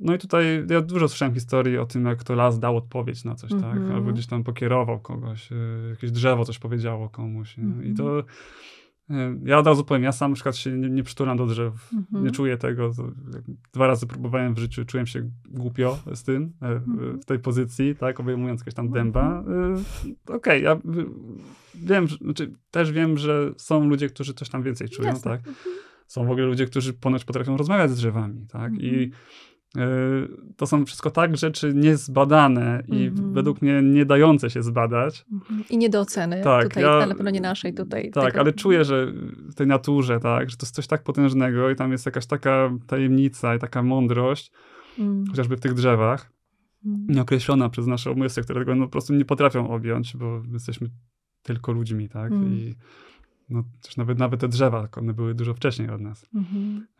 No 0.00 0.14
i 0.14 0.18
tutaj 0.18 0.66
ja 0.70 0.80
dużo 0.80 1.08
słyszałem 1.08 1.34
historii 1.34 1.78
o 1.78 1.86
tym, 1.86 2.04
jak 2.04 2.24
to 2.24 2.34
las 2.34 2.58
dał 2.58 2.76
odpowiedź 2.76 3.24
na 3.24 3.34
coś, 3.34 3.50
tak? 3.50 3.76
Mhm. 3.76 3.92
Albo 3.92 4.12
gdzieś 4.12 4.26
tam 4.26 4.44
pokierował 4.44 5.00
kogoś, 5.00 5.52
y, 5.52 5.56
jakieś 5.90 6.10
drzewo 6.10 6.44
coś 6.44 6.58
powiedziało 6.58 7.08
komuś. 7.08 7.58
I 7.58 7.60
mhm. 7.60 7.96
to 7.96 8.24
ja 9.44 9.58
od 9.58 9.66
razu 9.66 9.84
powiem, 9.84 10.02
ja 10.02 10.12
sam 10.12 10.30
na 10.30 10.34
przykład 10.34 10.56
się 10.56 10.72
nie, 10.72 10.90
nie 10.90 11.02
przytulam 11.02 11.36
do 11.36 11.46
drzew, 11.46 11.92
mhm. 11.92 12.24
nie 12.24 12.30
czuję 12.30 12.56
tego. 12.56 12.90
Dwa 13.72 13.86
razy 13.86 14.06
próbowałem 14.06 14.54
w 14.54 14.58
życiu, 14.58 14.84
czułem 14.84 15.06
się 15.06 15.30
głupio 15.50 15.98
z 16.14 16.22
tym, 16.22 16.52
e, 16.62 16.66
mhm. 16.66 17.20
w 17.20 17.24
tej 17.24 17.38
pozycji, 17.38 17.96
tak, 17.96 18.20
obejmując 18.20 18.60
jakieś 18.60 18.74
tam 18.74 18.86
mhm. 18.86 19.04
dęba. 19.04 19.44
E, 19.48 20.34
okej, 20.34 20.36
okay, 20.36 20.60
ja 20.60 20.78
wiem, 21.74 22.08
znaczy, 22.08 22.52
też 22.70 22.92
wiem, 22.92 23.18
że 23.18 23.52
są 23.56 23.88
ludzie, 23.88 24.08
którzy 24.08 24.34
coś 24.34 24.48
tam 24.48 24.62
więcej 24.62 24.88
czują, 24.88 25.08
Jasne. 25.08 25.30
tak. 25.30 25.40
Mhm. 25.48 25.76
Są 26.06 26.26
w 26.26 26.30
ogóle 26.30 26.46
ludzie, 26.46 26.66
którzy 26.66 26.92
ponoć 26.92 27.24
potrafią 27.24 27.56
rozmawiać 27.56 27.90
z 27.90 27.94
drzewami, 27.94 28.46
tak, 28.48 28.72
i 28.74 29.10
to 30.56 30.66
są 30.66 30.86
wszystko 30.86 31.10
tak 31.10 31.36
rzeczy 31.36 31.74
niezbadane 31.74 32.82
i 32.88 33.06
mm 33.06 33.32
według 33.32 33.62
mnie 33.62 33.82
nie 33.82 34.06
dające 34.06 34.50
się 34.50 34.62
zbadać. 34.62 35.24
-hmm. 35.32 35.62
I 35.70 35.78
nie 35.78 35.88
do 35.88 36.00
oceny 36.00 36.40
tak, 36.44 36.62
tutaj, 36.68 36.82
ja, 36.82 37.06
na 37.06 37.14
pewno 37.14 37.30
nie 37.30 37.40
naszej 37.40 37.74
tutaj. 37.74 38.10
Tak, 38.10 38.24
tego. 38.24 38.40
ale 38.40 38.52
czuję, 38.52 38.84
że 38.84 39.12
w 39.50 39.54
tej 39.54 39.66
naturze, 39.66 40.20
tak, 40.20 40.50
że 40.50 40.56
to 40.56 40.66
jest 40.66 40.74
coś 40.74 40.86
tak 40.86 41.02
potężnego 41.02 41.70
i 41.70 41.76
tam 41.76 41.92
jest 41.92 42.06
jakaś 42.06 42.26
taka 42.26 42.70
tajemnica 42.86 43.54
i 43.54 43.58
taka 43.58 43.82
mądrość, 43.82 44.52
mm. 44.98 45.26
chociażby 45.26 45.56
w 45.56 45.60
tych 45.60 45.74
drzewach, 45.74 46.32
mm. 46.86 47.06
nieokreślona 47.08 47.68
przez 47.68 47.86
nasze 47.86 48.10
umysły, 48.10 48.42
które 48.42 48.60
tego 48.60 48.74
no, 48.74 48.84
po 48.84 48.90
prostu 48.90 49.14
nie 49.14 49.24
potrafią 49.24 49.70
objąć, 49.70 50.16
bo 50.16 50.42
jesteśmy 50.52 50.90
tylko 51.42 51.72
ludźmi, 51.72 52.08
tak, 52.08 52.32
mm. 52.32 52.52
i 52.52 52.74
no, 53.48 53.64
też 53.82 53.96
nawet, 53.96 54.18
nawet 54.18 54.40
te 54.40 54.48
drzewa, 54.48 54.88
one 54.96 55.14
były 55.14 55.34
dużo 55.34 55.54
wcześniej 55.54 55.90
od 55.90 56.00
nas, 56.00 56.26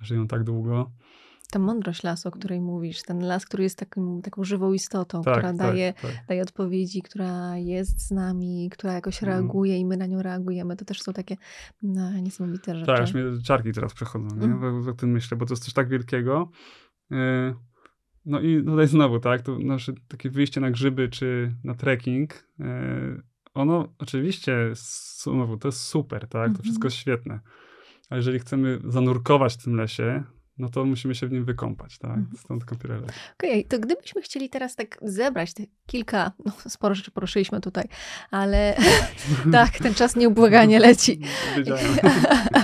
żyją 0.00 0.26
tak 0.26 0.44
długo. 0.44 0.90
Ta 1.50 1.58
mądrość 1.58 2.02
lasu, 2.02 2.28
o 2.28 2.32
której 2.32 2.60
mówisz, 2.60 3.02
ten 3.02 3.18
las, 3.26 3.46
który 3.46 3.62
jest 3.62 3.78
takim, 3.78 4.22
taką 4.22 4.44
żywą 4.44 4.72
istotą, 4.72 5.22
tak, 5.22 5.34
która 5.34 5.48
tak, 5.48 5.56
daje, 5.56 5.92
tak. 6.02 6.10
daje 6.28 6.42
odpowiedzi, 6.42 7.02
która 7.02 7.56
jest 7.56 8.06
z 8.06 8.10
nami, 8.10 8.70
która 8.72 8.92
jakoś 8.92 9.22
mhm. 9.22 9.32
reaguje 9.32 9.72
mm. 9.72 9.82
i 9.82 9.86
my 9.86 9.96
na 9.96 10.06
nią 10.06 10.22
reagujemy, 10.22 10.76
to 10.76 10.84
też 10.84 11.02
są 11.02 11.12
takie 11.12 11.36
no, 11.82 12.12
niesamowite 12.20 12.74
rzeczy. 12.74 12.86
Tak, 12.86 13.00
aż 13.00 13.14
mnie 13.14 13.24
czarki 13.44 13.72
teraz 13.72 13.94
przechodzą, 13.94 14.36
nie? 14.36 14.44
Mm. 14.44 14.88
O, 14.88 14.92
tym 14.92 15.10
myślę, 15.10 15.36
bo 15.36 15.46
to 15.46 15.52
jest 15.52 15.64
coś 15.64 15.74
tak 15.74 15.88
wielkiego. 15.88 16.50
E, 17.12 17.54
no 18.26 18.40
i 18.40 18.64
tutaj 18.64 18.88
znowu, 18.88 19.20
tak, 19.20 19.42
to 19.42 19.58
nasze 19.58 19.92
takie 20.08 20.30
wyjście 20.30 20.60
na 20.60 20.70
grzyby 20.70 21.08
czy 21.08 21.54
na 21.64 21.74
trekking, 21.74 22.46
e, 22.60 23.30
ono 23.54 23.88
oczywiście, 23.98 24.70
znowu, 24.74 25.56
to 25.56 25.68
jest 25.68 25.80
super, 25.80 26.20
tak? 26.20 26.30
To 26.30 26.46
Mhm. 26.46 26.62
wszystko 26.62 26.86
jest 26.86 26.96
świetne. 26.96 27.40
Ale 28.10 28.18
jeżeli 28.18 28.38
chcemy 28.38 28.80
zanurkować 28.84 29.54
w 29.54 29.64
tym 29.64 29.76
lesie, 29.76 30.24
no 30.60 30.68
to 30.68 30.84
musimy 30.84 31.14
się 31.14 31.26
w 31.26 31.32
nim 31.32 31.44
wykąpać, 31.44 31.98
tak? 31.98 32.10
Mhm. 32.10 32.36
Stąd 32.36 32.64
kąpiele 32.64 33.00
les. 33.00 33.10
Okej, 33.38 33.64
to 33.64 33.78
gdybyśmy 33.78 34.22
chcieli 34.22 34.50
teraz 34.50 34.76
tak 34.76 34.98
zebrać 35.02 35.54
te 35.54 35.62
kilka, 35.86 36.32
no 36.44 36.52
sporo 36.68 36.94
rzeczy 36.94 37.10
poruszyliśmy 37.10 37.60
tutaj, 37.60 37.84
ale 38.30 38.76
tak, 39.52 39.78
ten 39.78 39.94
czas 39.94 40.16
nieubłaganie 40.16 40.78
leci. 40.78 41.20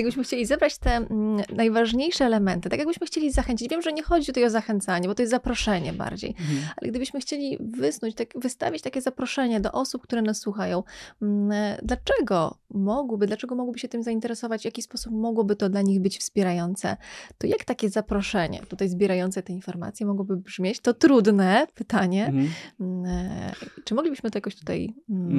Jakbyśmy 0.00 0.24
chcieli 0.24 0.46
zebrać 0.46 0.78
te 0.78 0.90
mm, 0.96 1.42
najważniejsze 1.56 2.24
elementy, 2.24 2.70
tak 2.70 2.78
jakbyśmy 2.78 3.06
chcieli 3.06 3.32
zachęcić, 3.32 3.68
wiem, 3.68 3.82
że 3.82 3.92
nie 3.92 4.02
chodzi 4.02 4.26
tutaj 4.26 4.44
o 4.44 4.50
zachęcanie, 4.50 5.08
bo 5.08 5.14
to 5.14 5.22
jest 5.22 5.30
zaproszenie 5.30 5.92
bardziej, 5.92 6.30
Mhm. 6.30 6.58
ale 6.76 6.90
gdybyśmy 6.90 7.20
chcieli 7.20 7.56
wysnuć, 7.60 8.14
tak, 8.14 8.28
wystawić 8.34 8.82
takie 8.82 9.00
zaproszenie 9.00 9.60
do 9.60 9.72
osób, 9.72 10.02
które 10.02 10.22
nas 10.22 10.38
słuchają, 10.38 10.82
mm, 11.22 11.50
dlaczego 11.82 12.58
mogłyby, 12.70 13.26
dlaczego 13.26 13.54
mogłyby 13.54 13.78
się 13.78 13.88
tym 13.88 14.02
zainteresować, 14.02 14.62
w 14.62 14.64
jaki 14.64 14.82
sposób 14.82 15.12
mogłoby 15.12 15.56
to 15.56 15.68
dla 15.68 15.82
nich 15.82 16.00
być 16.00 16.18
wspierające, 16.18 16.96
to 17.38 17.46
jak 17.46 17.64
takie 17.64 17.90
zaproszenie, 17.90 18.60
tutaj 18.68 18.88
zbierające 18.88 19.42
te 19.42 19.52
informacje 19.52 20.06
mogłoby 20.06 20.36
brzmieć? 20.36 20.80
To 20.80 20.94
trudne 20.94 21.66
pytanie. 21.74 22.26
Mhm. 22.26 22.48
Mm, 22.80 23.04
e, 23.04 23.52
Czy 23.84 23.94
moglibyśmy 23.94 24.30
to 24.30 24.38
jakoś 24.38 24.56
tutaj 24.56 24.94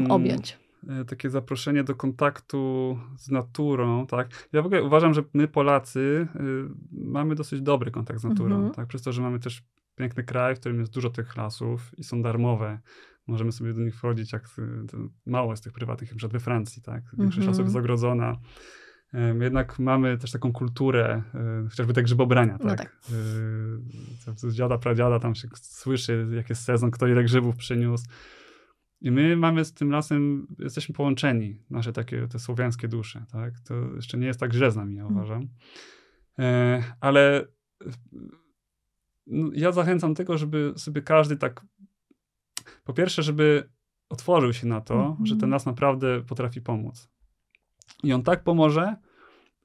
objąć? 0.10 0.58
E, 0.90 1.06
takie 1.06 1.30
zaproszenie 1.30 1.84
do 1.84 1.96
kontaktu 1.96 2.98
z 3.18 3.30
naturą, 3.30 4.08
tak. 4.08 4.50
Ja 4.54 4.62
w 4.62 4.66
ogóle 4.66 4.84
uważam, 4.84 5.14
że 5.14 5.24
my 5.34 5.48
Polacy 5.48 6.00
y, 6.00 6.28
mamy 6.92 7.36
dosyć 7.36 7.62
dobry 7.62 7.92
kontakt 7.92 8.20
z 8.20 8.24
naturą, 8.24 8.56
Mhm. 8.56 8.74
tak, 8.74 8.88
przez 8.88 9.02
to, 9.02 9.12
że 9.12 9.22
mamy 9.22 9.40
też 9.40 9.64
piękny 9.96 10.24
kraj, 10.24 10.56
w 10.56 10.60
którym 10.60 10.80
jest 10.80 10.94
dużo 10.94 11.10
tych 11.10 11.38
lasów 11.38 11.92
i 12.00 12.04
są 12.04 12.22
darmowe. 12.22 12.80
Możemy 13.28 13.52
sobie 13.52 13.74
do 13.74 13.82
nich 13.82 13.96
wchodzić, 13.96 14.34
jak 14.34 14.44
mało 15.26 15.52
jest 15.54 15.64
tych 15.64 15.74
prywatnych, 15.74 16.10
przykład 16.10 16.32
we 16.32 16.40
Francji, 16.40 16.82
tak. 16.82 17.04
Większość 17.04 17.38
Mhm. 17.38 17.48
lasów 17.48 17.64
jest 17.66 17.74
zagrodzona. 17.74 18.38
Jednak 19.42 19.80
mamy 19.80 20.18
też 20.18 20.32
taką 20.32 20.52
kulturę, 20.52 21.22
y, 21.66 21.70
chociażby 21.70 21.94
tak 21.94 22.04
grzybobrania, 22.04 22.58
No 22.64 22.70
tak. 22.70 22.78
tak. 22.78 22.96
Y, 24.38 24.50
z 24.50 24.54
dziada, 24.56 24.78
pradziada 24.78 25.20
tam 25.20 25.36
się 25.36 25.48
słyszy, 25.56 26.28
jak 26.32 26.50
jest 26.50 26.64
sezon, 26.64 26.92
kto 26.92 27.08
ile 27.08 27.24
grzybów 27.24 27.56
przyniósł. 27.56 28.06
I 29.02 29.12
my 29.12 29.36
mamy 29.36 29.66
z 29.66 29.74
tym 29.74 29.92
lasem, 29.92 30.48
jesteśmy 30.60 30.96
połączeni, 30.96 31.58
nasze 31.70 31.94
takie 31.94 32.28
te 32.28 32.40
słowiańskie 32.40 32.88
dusze, 32.88 33.26
tak? 33.32 33.54
To 33.60 33.76
jeszcze 33.96 34.18
nie 34.18 34.28
jest 34.28 34.40
tak 34.40 34.54
źle 34.54 34.72
z 34.72 34.76
nami, 34.76 34.96
ja 34.96 35.02
Mm. 35.04 35.14
uważam. 35.16 35.48
E, 36.40 36.84
ale 37.00 37.48
no, 39.28 39.50
ja 39.54 39.72
zachęcam 39.72 40.16
tego, 40.16 40.38
żeby 40.38 40.74
sobie 40.76 41.02
każdy 41.02 41.38
tak, 41.38 41.66
po 42.84 42.94
pierwsze, 42.94 43.24
żeby 43.24 43.70
otworzył 44.10 44.54
się 44.54 44.68
na 44.68 44.82
to, 44.82 44.94
Mhm. 45.06 45.26
że 45.26 45.36
ten 45.36 45.50
las 45.50 45.66
naprawdę 45.66 46.22
potrafi 46.24 46.62
pomóc. 46.62 47.10
I 48.04 48.14
on 48.14 48.24
tak 48.24 48.44
pomoże, 48.44 48.96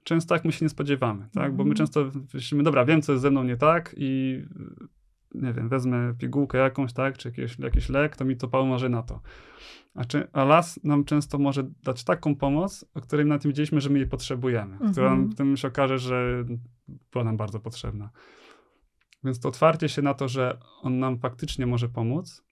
często 0.04 0.34
jak 0.34 0.44
my 0.44 0.52
się 0.52 0.64
nie 0.64 0.68
spodziewamy, 0.68 1.28
tak? 1.32 1.56
Bo 1.56 1.64
my 1.64 1.70
Mhm. 1.70 1.76
często 1.76 2.10
myślimy, 2.34 2.62
dobra, 2.64 2.84
wiem, 2.84 3.02
co 3.02 3.12
jest 3.12 3.22
ze 3.22 3.30
mną 3.30 3.44
nie 3.44 3.56
tak 3.56 3.94
i 3.98 4.42
nie 5.34 5.52
wiem, 5.52 5.68
wezmę 5.68 6.14
pigułkę 6.18 6.58
jakąś, 6.58 6.92
tak, 6.92 7.18
czy 7.18 7.28
jakieś, 7.28 7.58
jakiś 7.58 7.88
lek, 7.88 8.16
to 8.16 8.24
mi 8.24 8.36
to 8.36 8.48
pomoże 8.48 8.88
na 8.88 9.02
to. 9.02 9.20
A, 9.94 10.04
czy, 10.04 10.28
a 10.32 10.44
las 10.44 10.84
nam 10.84 11.04
często 11.04 11.38
może 11.38 11.62
dać 11.82 12.04
taką 12.04 12.36
pomoc, 12.36 12.84
o 12.94 13.00
której 13.00 13.26
na 13.26 13.38
tym 13.38 13.50
wiedzieliśmy, 13.50 13.80
że 13.80 13.90
my 13.90 13.98
jej 13.98 14.08
potrzebujemy, 14.08 14.78
która 14.92 15.10
nam 15.10 15.20
Mhm. 15.20 15.56
się 15.56 15.68
okaże, 15.68 15.98
że 15.98 16.44
była 17.12 17.24
nam 17.24 17.36
bardzo 17.36 17.60
potrzebna. 17.60 18.10
Więc 19.24 19.40
to 19.40 19.48
otwarcie 19.48 19.88
się 19.88 20.02
na 20.02 20.14
to, 20.14 20.28
że 20.28 20.58
on 20.82 20.98
nam 20.98 21.18
faktycznie 21.18 21.66
może 21.66 21.88
pomóc. 21.88 22.44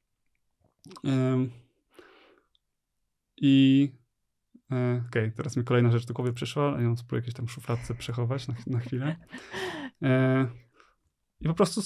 Ym, 1.05 1.51
I 3.37 3.93
e, 4.73 5.03
okej, 5.09 5.33
teraz 5.33 5.57
mi 5.57 5.65
kolejna 5.65 5.91
rzecz 5.91 6.07
do 6.07 6.15
głowy 6.15 6.33
przyszła, 6.33 6.75
a 6.75 6.77
ja 6.77 6.83
ją 6.83 6.97
spróbuję 6.97 7.21
jakieś 7.21 7.35
tam 7.35 7.49
szufladce 7.49 7.95
przechować 7.95 8.49
na, 8.49 8.55
na 8.67 8.79
chwilę. 8.79 9.17
E, 10.03 10.47
I 11.41 11.49
po 11.49 11.55
prostu 11.55 11.81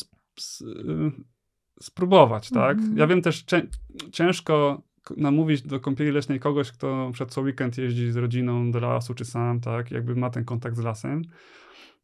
spróbować, 1.80 2.50
tak? 2.50 2.78
Mhm. 2.78 2.98
Ja 2.98 3.06
wiem 3.06 3.22
też, 3.22 3.42
cię, 3.42 3.66
ciężko 4.12 4.82
namówić 5.16 5.62
do 5.62 5.80
kąpieli 5.80 6.10
leśnej 6.10 6.40
kogoś, 6.40 6.72
kto 6.72 7.10
przed 7.12 7.30
co 7.30 7.40
weekend 7.40 7.78
jeździ 7.78 8.12
z 8.12 8.16
rodziną 8.16 8.70
do 8.70 8.80
lasu 8.80 9.14
czy 9.14 9.24
sam, 9.24 9.60
tak? 9.60 9.90
Jakby 9.90 10.16
ma 10.16 10.30
ten 10.30 10.44
kontakt 10.44 10.76
z 10.76 10.80
lasem. 10.80 11.22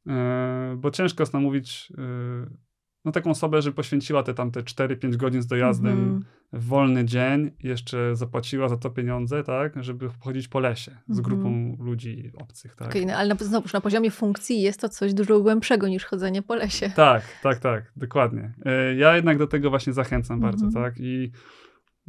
E, 0.07 0.76
bo 0.78 0.91
ciężko 0.91 1.22
jest 1.22 1.32
namówić 1.32 1.93
e, 1.99 2.64
no, 3.05 3.12
taką 3.12 3.30
osobę, 3.30 3.62
żeby 3.62 3.76
poświęciła 3.76 4.22
te 4.22 4.34
tam 4.34 4.50
te 4.50 4.61
4-5 4.61 5.16
godzin 5.16 5.42
z 5.42 5.46
dojazdem 5.46 5.92
Mhm. 5.92 6.24
w 6.52 6.64
wolny 6.66 7.05
dzień, 7.05 7.50
jeszcze 7.62 8.16
zapłaciła 8.16 8.68
za 8.68 8.76
to 8.76 8.90
pieniądze, 8.90 9.44
tak? 9.44 9.82
Żeby 9.84 10.09
chodzić 10.20 10.48
po 10.48 10.61
lesie 10.61 10.90
z 11.09 11.18
Mhm. 11.18 11.22
grupą 11.24 11.76
ludzi 11.84 12.32
obcych, 12.38 12.76
tak? 12.76 12.88
Okej, 12.88 13.07
no, 13.07 13.14
ale 13.14 13.28
na, 13.28 13.34
znowuż 13.40 13.72
na 13.72 13.80
poziomie 13.80 14.11
funkcji 14.11 14.61
jest 14.62 14.80
to 14.80 14.88
coś 14.88 15.14
dużo 15.14 15.40
głębszego 15.40 15.88
niż 15.88 16.05
chodzenie 16.05 16.42
po 16.42 16.55
lesie. 16.55 16.90
Tak, 16.96 17.22
tak, 17.42 17.59
tak, 17.59 17.92
dokładnie. 17.96 18.55
E, 18.64 18.94
Ja 18.94 19.16
jednak 19.16 19.38
do 19.38 19.46
tego 19.46 19.70
właśnie 19.70 19.92
zachęcam 19.92 20.40
bardzo, 20.40 20.66
Mhm. 20.66 20.84
tak? 20.84 20.94
I 21.00 21.32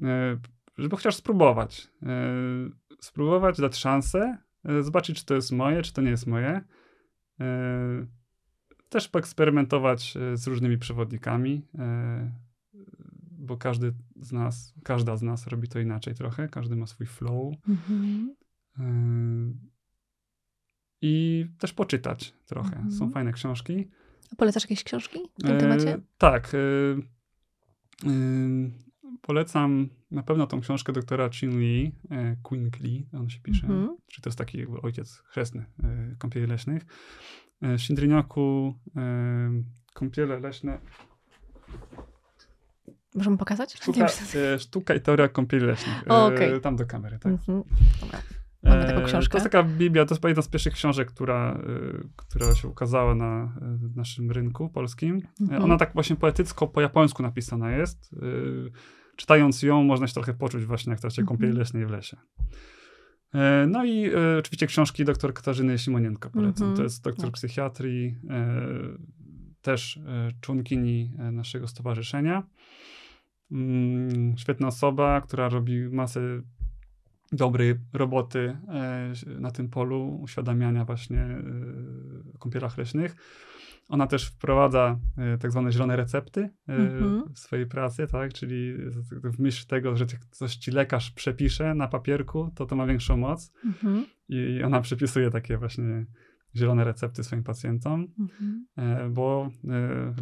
e, 0.03 0.37
żeby 0.77 0.95
chociaż 0.95 1.15
spróbować. 1.15 1.87
E, 2.03 2.09
Spróbować, 3.01 3.61
dać 3.61 3.75
szansę, 3.77 4.37
zobaczyć, 4.81 5.19
czy 5.19 5.25
to 5.25 5.35
jest 5.35 5.51
moje, 5.51 5.81
czy 5.81 5.93
to 5.93 6.01
nie 6.01 6.09
jest 6.09 6.27
moje. 6.27 6.61
Też 8.89 9.07
poeksperymentować 9.07 10.17
e, 10.17 10.38
z 10.38 10.47
różnymi 10.47 10.77
przewodnikami, 10.77 11.67
e, 11.79 12.31
bo 13.31 13.57
każdy 13.57 13.93
z 14.21 14.31
nas, 14.31 14.73
każda 14.83 15.17
z 15.17 15.21
nas 15.21 15.47
robi 15.47 15.67
to 15.67 15.79
inaczej 15.79 16.15
trochę, 16.15 16.49
każdy 16.49 16.75
ma 16.75 16.88
swój 16.88 17.07
flow. 17.07 17.53
Mhm. 17.69 18.36
E, 18.79 18.83
I 21.01 21.45
też 21.59 21.73
poczytać 21.73 22.33
trochę. 22.45 22.75
Mhm. 22.75 22.91
Są 22.91 23.09
fajne 23.09 23.33
książki. 23.33 23.88
A 24.31 24.36
Polecasz 24.36 24.63
jakieś 24.63 24.83
książki 24.83 25.19
w 25.39 25.43
tym 25.43 25.55
E, 25.55 25.59
temacie? 25.59 25.99
Tak. 26.17 26.51
e, 26.55 26.57
e, 26.57 28.11
polecam 29.21 29.89
na 30.11 30.23
pewno 30.23 30.47
tą 30.47 30.61
książkę 30.61 30.93
doktora 30.93 31.29
Chin 31.29 31.59
Lee, 31.59 31.91
e, 32.11 32.36
Quinkly, 32.43 33.03
on 33.13 33.29
się 33.29 33.39
pisze. 33.39 33.67
Mhm. 33.67 33.97
Czy 34.07 34.21
to 34.21 34.29
jest 34.29 34.38
taki 34.38 34.65
ojciec 34.81 35.17
chrzestny 35.17 35.65
kąpieli 36.17 36.47
leśnych. 36.47 36.86
E, 37.62 37.78
Shindrynioku, 37.80 38.74
e, 38.97 39.01
kąpiele 39.93 40.39
leśne, 40.39 40.80
Możemy 43.16 43.38
pokazać? 43.38 43.74
sztuka, 43.74 44.06
e, 44.56 44.60
sztuka 44.60 44.93
i 44.95 45.01
teoria 45.01 45.28
kąpieli 45.28 45.66
leśnych. 45.66 46.03
E, 46.08 46.10
O, 46.10 46.26
okej. 46.26 46.62
Tam 46.62 46.76
do 46.76 46.86
kamery, 46.86 47.20
tak. 47.20 47.32
Mhm. 47.32 47.64
Dobra. 48.01 48.22
Mamy 48.64 48.86
taką 48.86 48.99
E, 48.99 49.06
książkę. 49.06 49.32
To 49.32 49.38
jest 49.38 49.43
taka 49.51 49.64
Biblia, 49.64 50.06
to 50.06 50.16
jest 50.16 50.24
jedna 50.26 50.41
z 50.41 50.47
pierwszych 50.47 50.74
książek, 50.74 51.08
która, 51.12 51.51
e, 51.53 52.08
która 52.16 52.56
się 52.56 52.68
ukazała 52.68 53.16
na 53.16 53.53
e, 53.62 53.78
naszym 53.95 54.32
rynku 54.32 54.70
polskim. 54.70 55.16
E, 55.16 55.43
Mhm. 55.43 55.64
Ona 55.64 55.78
tak 55.78 55.93
właśnie 55.93 56.16
poetycko, 56.16 56.68
po 56.68 56.82
japońsku 56.82 57.24
napisana 57.24 57.72
jest. 57.72 58.14
E, 58.14 58.26
Czytając 59.16 59.64
ją, 59.64 59.84
można 59.84 60.08
się 60.08 60.14
trochę 60.14 60.34
poczuć 60.34 60.66
właśnie 60.66 60.89
jak 60.89 60.99
w 60.99 61.01
trakcie 61.01 61.22
Mhm. 61.22 61.38
kąpieli 61.38 61.58
leśnej 61.60 61.86
w 61.86 61.89
lesie. 61.89 62.18
E, 63.36 63.67
No 63.67 63.86
i 63.86 64.05
e, 64.05 64.38
oczywiście 64.39 64.67
książki 64.67 65.05
dr 65.05 65.33
Katarzyny 65.33 65.77
Simonienko 65.77 66.29
polecam. 66.29 66.63
Mhm. 66.63 66.77
To 66.77 66.83
jest 66.83 67.03
doktor 67.03 67.25
Tak. 67.25 67.33
psychiatrii, 67.33 68.15
e, 68.29 68.57
też 69.61 69.99
członkini 70.41 71.11
naszego 71.31 71.67
stowarzyszenia. 71.67 72.43
Mm, 73.51 74.38
Świetna 74.38 74.67
osoba, 74.67 75.21
która 75.21 75.49
robi 75.49 75.89
masę 75.89 76.19
dobrej 77.31 77.75
roboty 77.93 78.57
na 79.39 79.51
tym 79.51 79.69
polu 79.69 80.19
uświadamiania 80.21 80.86
właśnie 80.86 81.27
kąpielach 82.39 82.77
leśnych. 82.77 83.15
Ona 83.89 84.07
też 84.07 84.27
wprowadza 84.29 84.99
e, 85.17 85.38
tak 85.38 85.51
zwane 85.51 85.71
zielone 85.71 85.95
recepty 85.95 86.41
e, 86.69 86.73
Mhm. 86.75 87.33
w 87.33 87.39
swojej 87.39 87.65
pracy, 87.67 88.07
tak? 88.07 88.33
Czyli 88.33 88.73
w 89.23 89.39
myśl 89.39 89.67
tego, 89.67 89.95
że 89.97 90.05
coś 90.31 90.55
ci 90.55 90.71
lekarz 90.71 91.11
przepisze 91.11 91.75
na 91.75 91.88
papierku, 91.88 92.51
to 92.55 92.65
to 92.65 92.75
ma 92.75 92.86
większą 92.86 93.17
moc 93.17 93.51
Mhm. 93.65 94.05
i 94.29 94.63
ona 94.63 94.81
przepisuje 94.81 95.29
takie 95.31 95.57
właśnie 95.57 96.05
zielone 96.55 96.83
recepty 96.83 97.23
swoim 97.23 97.43
pacjentom, 97.43 98.07
Mhm. 98.19 98.65
e, 98.77 99.09
bo 99.09 99.49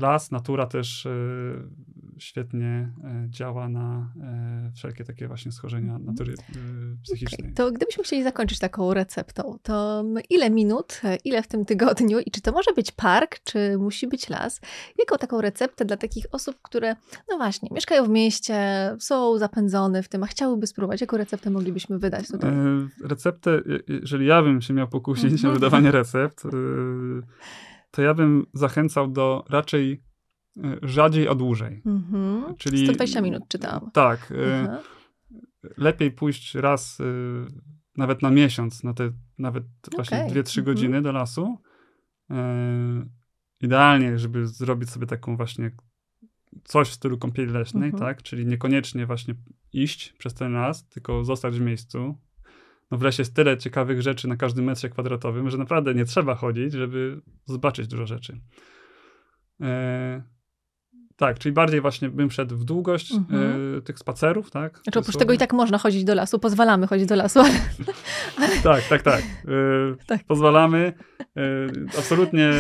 las, 0.02 0.32
natura 0.32 0.66
też 0.66 1.08
świetnie 2.18 2.94
e, 3.04 3.26
działa 3.30 3.70
na 3.70 4.14
e, 4.22 4.72
wszelkie 4.76 5.04
takie 5.04 5.28
właśnie 5.28 5.52
schorzenia 5.52 5.94
Mhm. 5.96 6.06
natury 6.06 6.34
e, 6.34 6.56
psychicznej. 7.04 7.40
Okej, 7.42 7.54
To 7.54 7.72
gdybyśmy 7.72 8.04
chcieli 8.04 8.24
zakończyć 8.24 8.60
taką 8.60 8.94
receptą, 8.94 9.58
to 9.64 10.04
ile 10.30 10.50
minut, 10.50 11.02
ile 11.24 11.44
w 11.44 11.48
tym 11.48 11.66
tygodniu 11.66 12.20
i 12.20 12.32
czy 12.32 12.42
to 12.42 12.52
może 12.52 12.74
być 12.74 12.92
park, 12.92 13.40
czy 13.44 13.78
musi 13.78 14.08
być 14.08 14.30
las? 14.30 14.62
Jaką 15.00 15.18
taką 15.18 15.42
receptę 15.42 15.86
dla 15.86 15.98
takich 15.98 16.26
osób, 16.32 16.56
które, 16.62 16.96
no 17.32 17.38
właśnie, 17.38 17.70
mieszkają 17.72 18.06
w 18.06 18.10
mieście, 18.10 18.56
są 19.00 19.38
zapędzone 19.38 20.04
w 20.04 20.10
tym, 20.10 20.24
a 20.24 20.26
chciałyby 20.28 20.68
spróbować? 20.68 21.02
Jaką 21.02 21.18
receptę 21.18 21.50
moglibyśmy 21.50 22.00
wydać 22.00 22.28
tutaj? 22.28 22.52
Receptę, 23.04 23.52
je- 23.52 23.80
jeżeli 24.02 24.26
ja 24.26 24.42
bym 24.42 24.62
się 24.62 24.74
miał 24.74 24.88
pokusić 24.88 25.32
Mhm. 25.32 25.52
o 25.52 25.54
wydawanie 25.54 25.92
recept, 25.92 26.44
to 27.92 28.02
ja 28.02 28.14
bym 28.14 28.46
zachęcał 28.54 29.08
do 29.08 29.46
raczej 29.50 30.04
rzadziej, 30.84 31.28
a 31.28 31.36
dłużej. 31.36 31.82
Mhm. 31.86 32.56
czyli- 32.58 32.86
120 32.86 33.22
minut 33.22 33.44
czytałam. 33.48 33.92
Tak. 33.92 34.34
e, 34.38 34.78
lepiej 35.78 36.12
pójść 36.12 36.56
raz, 36.56 37.00
y, 37.00 37.04
nawet 37.98 38.22
na 38.22 38.32
miesiąc, 38.32 38.84
na 38.84 38.94
te 38.94 39.12
nawet 39.38 39.64
właśnie 39.96 40.18
Okej. 40.18 40.30
2-3 40.32 40.60
Mhm. 40.62 40.76
godziny 40.76 41.02
do 41.02 41.12
lasu. 41.12 41.58
Idealnie, 43.62 44.18
żeby 44.20 44.48
zrobić 44.48 44.90
sobie 44.90 45.08
taką 45.08 45.38
właśnie 45.38 45.72
coś 46.64 46.90
w 46.90 46.94
stylu 46.94 47.18
kąpieli 47.18 47.52
leśnej, 47.52 47.90
Mhm. 47.90 48.00
tak? 48.04 48.24
Czyli 48.24 48.46
niekoniecznie 48.46 49.06
właśnie 49.06 49.36
iść 49.74 50.14
przez 50.14 50.34
ten 50.34 50.54
las, 50.54 50.88
tylko 50.90 51.24
zostać 51.24 51.58
w 51.60 51.62
miejscu. 51.62 52.18
No 52.92 52.98
w 52.98 53.02
lesie 53.02 53.22
jest 53.22 53.36
tyle 53.36 53.58
ciekawych 53.58 54.02
rzeczy 54.02 54.28
na 54.28 54.38
każdym 54.38 54.66
metrze 54.66 54.90
kwadratowym, 54.90 55.50
że 55.50 55.58
naprawdę 55.58 55.94
nie 55.94 56.06
trzeba 56.06 56.36
chodzić, 56.36 56.74
żeby 56.74 57.22
zobaczyć 57.46 57.88
dużo 57.88 58.06
rzeczy. 58.06 58.40
E, 59.62 60.24
tak, 61.28 61.40
czyli 61.40 61.54
bardziej 61.54 61.82
właśnie 61.82 62.10
bym 62.10 62.32
szedł 62.32 62.56
w 62.58 62.64
długość 62.66 63.12
Mhm. 63.14 63.78
e, 63.78 63.82
tych 63.82 64.00
spacerów, 64.00 64.52
tak? 64.52 64.80
Znaczy 64.84 65.00
oprócz 65.00 65.18
tego 65.18 65.34
i 65.34 65.38
tak 65.38 65.54
można 65.54 65.78
chodzić 65.78 66.04
do 66.04 66.16
lasu, 66.16 66.40
pozwalamy 66.40 66.88
chodzić 66.88 67.08
do 67.08 67.16
lasu, 67.16 67.40
ale 67.40 67.54
Tak, 68.64 68.84
tak, 68.90 69.02
tak. 69.02 69.22
E, 69.22 69.26
Tak. 70.08 70.24
Pozwalamy. 70.24 70.94
E, 71.38 71.42
absolutnie 72.00 72.52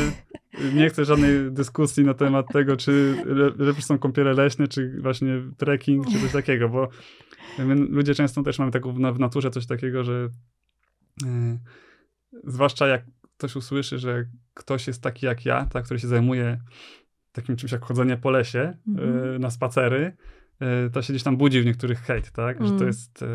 nie 0.73 0.89
chcę 0.89 1.05
żadnej 1.05 1.51
dyskusji 1.51 2.03
na 2.03 2.13
temat 2.13 2.45
tego, 2.53 2.77
czy 2.77 3.15
le- 3.25 3.65
lepsze 3.65 3.81
są 3.81 3.97
kąpiele 3.99 4.33
leśne, 4.33 4.67
czy 4.67 4.97
właśnie 5.01 5.41
trekking, 5.57 6.07
czy 6.11 6.19
coś 6.21 6.31
takiego, 6.31 6.69
bo 6.69 6.89
my 7.59 7.75
ludzie 7.75 8.15
często 8.15 8.43
też 8.43 8.59
mamy 8.59 8.71
taką 8.71 8.93
w, 8.93 8.99
na- 8.99 9.11
w 9.11 9.19
naturze 9.19 9.49
coś 9.51 9.65
takiego, 9.65 10.03
że 10.03 10.29
zwłaszcza 12.43 12.87
jak 12.87 13.01
ktoś 13.37 13.55
usłyszy, 13.55 13.99
że 13.99 14.25
ktoś 14.53 14.87
jest 14.87 15.01
taki 15.01 15.25
jak 15.25 15.45
ja, 15.45 15.65
tak, 15.65 15.85
który 15.85 15.99
się 15.99 16.07
zajmuje 16.07 16.59
takim 17.33 17.55
czymś 17.55 17.71
jak 17.71 17.85
chodzenie 17.85 18.17
po 18.17 18.31
lesie 18.31 18.73
Mhm. 18.87 19.35
e, 19.35 19.39
na 19.39 19.49
spacery, 19.49 20.11
e, 20.59 20.89
to 20.89 21.01
się 21.01 21.13
gdzieś 21.13 21.23
tam 21.23 21.37
budzi 21.37 21.61
w 21.61 21.65
niektórych 21.65 21.99
hejt, 21.99 22.31
tak? 22.31 22.57
Że 22.61 22.69
to 22.69 22.75
Mm. 22.75 22.87
jest 22.87 23.23
e, 23.23 23.27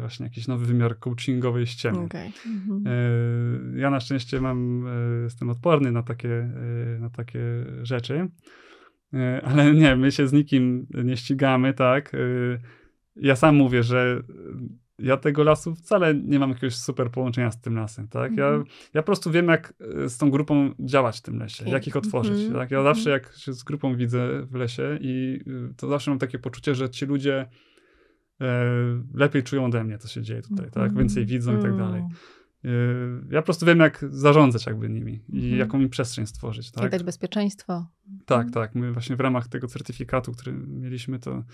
właśnie 0.00 0.26
jakiś 0.26 0.48
nowy 0.48 0.66
wymiar 0.66 0.98
coachingowej 0.98 1.66
ściemy. 1.66 1.98
Okej. 1.98 2.32
Mhm. 2.46 3.78
Ja 3.78 3.90
na 3.90 4.00
szczęście 4.00 4.40
mam, 4.40 4.84
jestem 5.24 5.50
odporny 5.50 5.92
na 5.92 6.02
takie, 6.02 6.48
na 7.00 7.10
takie 7.10 7.40
rzeczy, 7.82 8.28
ale 9.42 9.74
nie, 9.74 9.96
my 9.96 10.12
się 10.12 10.26
z 10.28 10.32
nikim 10.32 10.86
nie 11.04 11.16
ścigamy, 11.16 11.74
tak. 11.74 12.12
Ja 13.16 13.36
sam 13.36 13.56
mówię, 13.56 13.82
że 13.82 14.22
ja 15.02 15.16
tego 15.16 15.44
lasu 15.44 15.74
wcale 15.74 16.14
nie 16.14 16.38
mam 16.38 16.50
jakiegoś 16.50 16.76
super 16.76 17.10
połączenia 17.10 17.50
z 17.50 17.60
tym 17.60 17.74
lasem, 17.74 18.08
tak. 18.08 18.36
Ja, 18.36 18.46
Mhm. 18.46 18.64
ja 18.94 19.02
po 19.02 19.06
prostu 19.06 19.30
wiem, 19.30 19.48
jak 19.48 19.74
e, 20.04 20.08
z 20.08 20.18
tą 20.18 20.30
grupą 20.30 20.74
działać 20.78 21.18
w 21.18 21.22
tym 21.22 21.38
lesie, 21.38 21.70
jak 21.70 21.86
ich 21.86 21.96
otworzyć, 21.96 22.32
Mhm. 22.34 22.52
tak. 22.52 22.70
Ja 22.70 22.82
zawsze 22.82 23.10
jak 23.10 23.32
się 23.36 23.52
z 23.52 23.62
grupą 23.62 23.96
widzę 23.96 24.42
w 24.46 24.54
lesie 24.54 24.98
i 25.00 25.40
y, 25.70 25.74
to 25.76 25.88
zawsze 25.88 26.10
mam 26.10 26.18
takie 26.18 26.38
poczucie, 26.38 26.74
że 26.74 26.90
ci 26.90 27.06
ludzie 27.06 27.46
e, 28.40 28.64
lepiej 29.14 29.42
czują 29.42 29.64
ode 29.64 29.84
mnie, 29.84 29.98
co 29.98 30.08
się 30.08 30.22
dzieje 30.22 30.42
tutaj, 30.42 30.70
tak, 30.70 30.94
więcej 30.98 31.26
widzą 31.26 31.58
i 31.58 31.62
tak 31.62 31.76
dalej. 31.76 32.02
Yy, 32.64 32.70
Ja 33.30 33.42
po 33.42 33.44
prostu 33.46 33.66
wiem, 33.66 33.78
jak 33.80 34.04
zarządzać 34.08 34.66
jakby 34.66 34.88
nimi 34.88 35.20
i 35.28 35.36
Mhm. 35.38 35.58
jaką 35.58 35.80
im 35.80 35.88
przestrzeń 35.88 36.26
stworzyć, 36.26 36.68
I 36.68 36.72
tak? 36.72 36.90
dać 36.90 37.02
bezpieczeństwo. 37.02 37.86
Tak, 38.26 38.50
tak. 38.50 38.74
My 38.74 38.92
właśnie 38.92 39.16
w 39.16 39.20
ramach 39.20 39.48
tego 39.48 39.66
certyfikatu, 39.66 40.32
który 40.32 40.52
mieliśmy, 40.52 41.18
to 41.18 41.44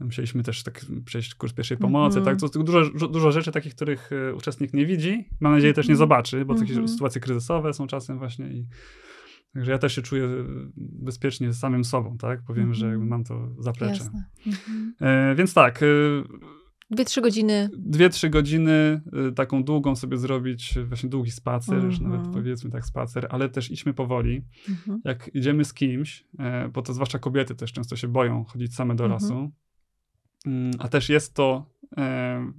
musieliśmy 0.00 0.42
też 0.42 0.62
tak 0.62 0.80
przejść 1.04 1.34
kurs 1.34 1.52
pierwszej 1.52 1.76
pomocy, 1.78 2.18
Mhm. 2.18 2.36
tak? 2.38 2.50
To 2.50 2.58
dużo, 2.64 3.08
dużo 3.08 3.32
rzeczy 3.32 3.52
takich, 3.52 3.74
których 3.74 4.10
e, 4.12 4.34
uczestnik 4.34 4.72
nie 4.74 4.86
widzi, 4.86 5.28
mam 5.40 5.52
nadzieję 5.52 5.72
też 5.74 5.86
nie 5.88 5.92
Mhm. 5.92 5.98
zobaczy, 6.08 6.44
bo 6.44 6.54
takie 6.54 6.70
Mhm. 6.70 6.88
sytuacje 6.88 7.20
kryzysowe 7.20 7.72
są 7.74 7.86
czasem 7.86 8.18
właśnie 8.18 8.46
i 8.52 8.66
Także 9.54 9.72
ja 9.72 9.78
też 9.78 9.94
się 9.94 10.02
czuję 10.02 10.24
e, 10.24 10.44
bezpiecznie 10.76 11.52
z 11.52 11.58
samym 11.58 11.84
sobą, 11.84 12.18
tak? 12.18 12.42
Powiem, 12.46 12.74
że 12.74 12.86
Mhm. 12.86 13.08
mam 13.08 13.24
to 13.24 13.48
zaplecze. 13.58 14.04
Mhm. 14.46 14.94
E, 15.00 15.34
więc 15.34 15.54
tak, 15.54 15.82
e, 15.82 15.86
Dwie, 16.90 17.04
trzy 17.04 17.20
godziny. 17.20 17.68
dwie, 17.78 18.10
trzy 18.10 18.30
godziny, 18.30 19.00
y, 19.28 19.32
taką 19.32 19.64
długą 19.64 19.96
sobie 19.96 20.16
zrobić, 20.18 20.74
właśnie 20.88 21.08
długi 21.08 21.30
spacer, 21.30 21.84
już 21.84 21.94
Mhm. 22.00 22.10
nawet 22.12 22.32
powiedzmy 22.32 22.70
tak 22.70 22.84
spacer, 22.86 23.26
ale 23.30 23.48
też 23.48 23.70
idźmy 23.70 23.94
powoli. 23.94 24.42
Mhm. 24.68 25.00
Jak 25.04 25.30
idziemy 25.34 25.64
z 25.64 25.74
kimś, 25.74 26.24
e, 26.38 26.68
bo 26.68 26.82
to 26.82 26.92
zwłaszcza 26.94 27.18
kobiety 27.18 27.54
też 27.54 27.72
często 27.72 27.96
się 27.96 28.08
boją 28.08 28.44
chodzić 28.44 28.74
same 28.74 28.94
do 28.94 29.04
Mhm. 29.04 29.22
lasu, 29.22 29.34
Mm, 29.34 29.50
a 30.78 30.88
też 30.88 31.08
jest 31.08 31.34
to 31.34 31.66
e, 31.96 32.52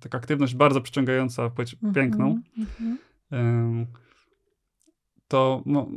taka 0.00 0.18
aktywność 0.18 0.54
bardzo 0.54 0.80
przyciągająca 0.80 1.50
płeć 1.50 1.76
piękną, 1.94 2.40
Mhm. 2.58 2.98
e, 3.32 3.86
to 5.28 5.62
mo, 5.66 5.88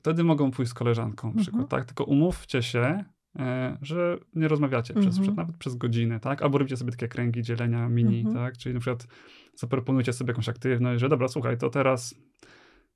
wtedy 0.00 0.24
mogą 0.24 0.50
pójść 0.50 0.70
z 0.70 0.74
koleżanką 0.74 1.26
na 1.26 1.30
Mhm. 1.30 1.42
przykład, 1.44 1.68
tak? 1.68 1.84
Tylko 1.84 2.04
umówcie 2.04 2.62
się, 2.62 3.04
e, 3.38 3.78
że 3.82 4.18
nie 4.34 4.48
rozmawiacie 4.48 4.94
przez, 4.94 5.18
Mhm. 5.18 5.36
nawet 5.36 5.56
przez 5.56 5.74
godzinę, 5.76 6.20
tak? 6.20 6.42
Albo 6.42 6.58
róbcie 6.58 6.76
sobie 6.76 6.90
takie 6.90 7.08
kręgi 7.08 7.42
dzielenia 7.42 7.88
mini, 7.88 8.18
Mhm. 8.20 8.36
tak? 8.36 8.58
Czyli 8.58 8.74
na 8.74 8.80
przykład 8.80 9.06
zaproponujcie 9.54 10.12
sobie 10.12 10.30
jakąś 10.30 10.48
aktywność, 10.48 11.00
że 11.00 11.08
dobra, 11.08 11.28
słuchaj, 11.28 11.58
to 11.58 11.70
teraz 11.70 12.14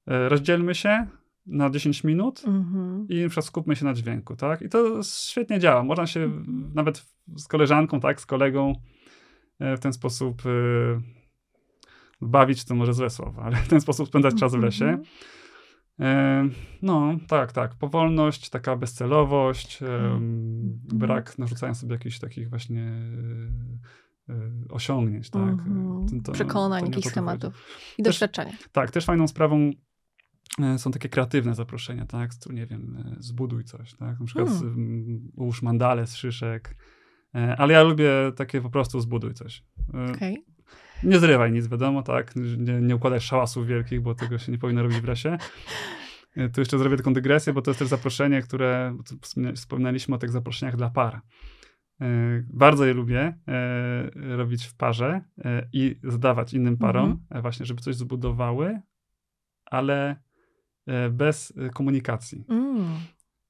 e, 0.07 0.29
rozdzielmy 0.29 0.75
się 0.75 1.07
na 1.47 1.71
10 1.71 2.05
minut 2.05 2.43
Mhm. 2.47 3.07
i 3.09 3.23
na 3.23 3.29
przykład 3.29 3.47
skupmy 3.47 3.77
się 3.77 3.85
na 3.85 3.95
dźwięku, 3.95 4.37
tak? 4.37 4.63
I 4.63 4.69
to 4.69 5.01
świetnie 5.03 5.59
działa. 5.59 5.83
Można 5.85 6.07
się 6.07 6.21
Mhm. 6.23 6.71
nawet 6.75 7.07
z 7.37 7.49
koleżanką, 7.49 8.01
tak, 8.01 8.21
z 8.21 8.27
kolegą 8.27 8.73
e, 9.59 9.77
w 9.77 9.81
ten 9.81 9.93
sposób 9.93 10.43
e, 10.47 10.51
bawić, 12.21 12.65
to 12.65 12.75
może 12.75 12.95
złe 12.95 13.11
słowo, 13.11 13.43
ale 13.43 13.57
w 13.57 13.69
ten 13.69 13.81
sposób 13.81 14.09
spędzać 14.09 14.35
czas 14.35 14.55
w 14.55 14.59
lesie. 14.59 14.85
Mhm. 14.85 15.05
E, 16.01 16.49
No, 16.83 17.17
tak, 17.29 17.53
tak. 17.53 17.75
Powolność, 17.75 18.51
taka 18.51 18.77
bezcelowość, 18.77 19.81
brak 20.95 21.39
narzucania 21.39 21.75
sobie 21.75 21.93
jakichś 21.93 22.19
takich 22.19 22.51
właśnie 22.51 22.93
osiągnięć, 24.71 25.31
tak? 25.31 25.55
To- 26.25 26.33
Przekonań, 26.33 26.85
jakichś 26.85 27.07
schematów. 27.09 27.55
I 27.99 28.03
Też- 28.03 28.13
doświadczenia. 28.15 28.53
Tak, 28.73 28.91
też 28.91 29.05
fajną 29.05 29.29
sprawą 29.29 29.71
są 30.77 30.91
takie 30.91 31.09
kreatywne 31.09 31.55
zaproszenia, 31.55 32.07
tak? 32.07 32.35
Tu 32.35 32.53
nie 32.53 32.67
wiem, 32.67 32.97
e, 32.97 33.23
zbuduj 33.23 33.65
coś, 33.65 33.95
tak? 33.95 34.21
Na 34.21 34.27
przykład 34.27 34.49
Hmm. 34.49 34.75
mm, 34.75 35.31
ułóż 35.37 35.63
mandale 35.63 36.07
z 36.07 36.17
szyszek. 36.17 36.77
E, 37.35 37.57
Ale 37.57 37.75
ja 37.75 37.83
lubię 37.83 38.11
takie 38.37 38.61
po 38.61 38.71
prostu 38.71 39.01
zbuduj 39.01 39.35
coś. 39.35 39.65
E, 39.95 40.13
Okej. 40.13 40.45
Nie 41.03 41.19
zrywaj 41.19 41.53
nic, 41.53 41.69
wiadomo, 41.69 42.03
tak? 42.03 42.37
Nie, 42.37 42.81
nie 42.81 42.97
układaj 42.97 43.21
szałasów 43.21 43.67
wielkich, 43.67 44.01
bo 44.01 44.15
tego 44.15 44.39
się 44.39 44.53
nie 44.53 44.59
powinno 44.59 44.83
robić 44.83 44.99
w 44.99 45.05
lesie. 45.05 45.39
E, 46.37 46.49
Tu 46.49 46.61
jeszcze 46.61 46.79
zrobię 46.79 46.97
taką 46.97 47.13
dygresję, 47.13 47.53
bo 47.53 47.63
to 47.63 47.71
jest 47.71 47.79
też 47.79 47.89
zaproszenie, 47.89 48.43
które 48.43 48.97
wspominaliśmy 49.55 50.15
o 50.15 50.19
tych 50.19 50.31
zaproszeniach 50.31 50.77
dla 50.77 50.91
par. 50.91 51.21
E, 52.01 52.07
Bardzo 52.53 52.85
je 52.87 52.95
lubię 52.95 53.39
e, 53.49 54.37
robić 54.37 54.67
w 54.67 54.75
parze 54.75 55.21
e, 55.45 55.69
i 55.73 56.01
zdawać 56.05 56.55
innym 56.55 56.77
parom, 56.77 57.27
e, 57.31 57.43
właśnie, 57.43 57.67
żeby 57.67 57.81
coś 57.81 57.97
zbudowały, 57.97 58.81
ale 59.67 60.11
e, 60.11 60.17
bez 61.11 61.53
e, 61.57 61.71
komunikacji. 61.71 62.45
Mm. 62.49 62.85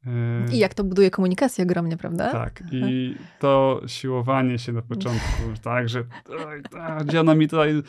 E, 0.07 0.55
I 0.55 0.59
jak 0.59 0.75
to 0.75 0.85
buduje 0.85 1.11
komunikację 1.11 1.65
ogromnie, 1.65 1.97
prawda? 1.97 2.33
tak, 2.33 2.63
i 2.73 3.15
to 3.39 3.83
siłowanie 3.87 4.59
się 4.59 4.73
na 4.73 4.83
początku, 4.83 5.43
tak, 5.63 5.89
że 5.89 6.05
"Oj, 6.29 6.63
a, 6.81 7.05
gdzie 7.05 7.21
ona 7.21 7.35
mi 7.35 7.49
tutaj 7.49 7.83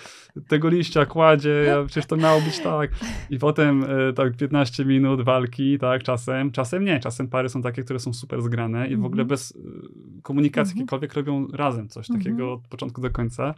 tego 0.47 0.69
liścia 0.69 1.05
kładzie, 1.05 1.49
ja, 1.67 1.83
przecież 1.85 2.05
to 2.05 2.17
miało 2.17 2.41
być 2.41 2.59
tak. 2.59 2.91
I 3.29 3.39
potem 3.39 3.83
e, 4.09 4.13
tak 4.13 4.37
15 4.37 4.85
minut 4.85 5.21
walki, 5.21 5.79
tak, 5.79 6.03
czasem, 6.03 6.51
czasem 6.51 6.85
nie, 6.85 6.99
czasem 6.99 7.27
pary 7.27 7.49
są 7.49 7.61
takie, 7.61 7.83
które 7.83 7.99
są 7.99 8.13
super 8.13 8.41
zgrane 8.41 8.87
i 8.87 8.95
w 8.95 9.05
ogóle 9.05 9.21
Mhm. 9.21 9.27
bez 9.27 9.51
e, 9.51 10.21
komunikacji 10.21 10.71
Mhm. 10.71 10.77
jakiejkolwiek 10.77 11.13
robią 11.13 11.47
razem 11.53 11.89
coś 11.89 12.09
Mhm. 12.09 12.23
takiego 12.23 12.53
od 12.53 12.67
początku 12.67 13.01
do 13.01 13.09
końca. 13.09 13.53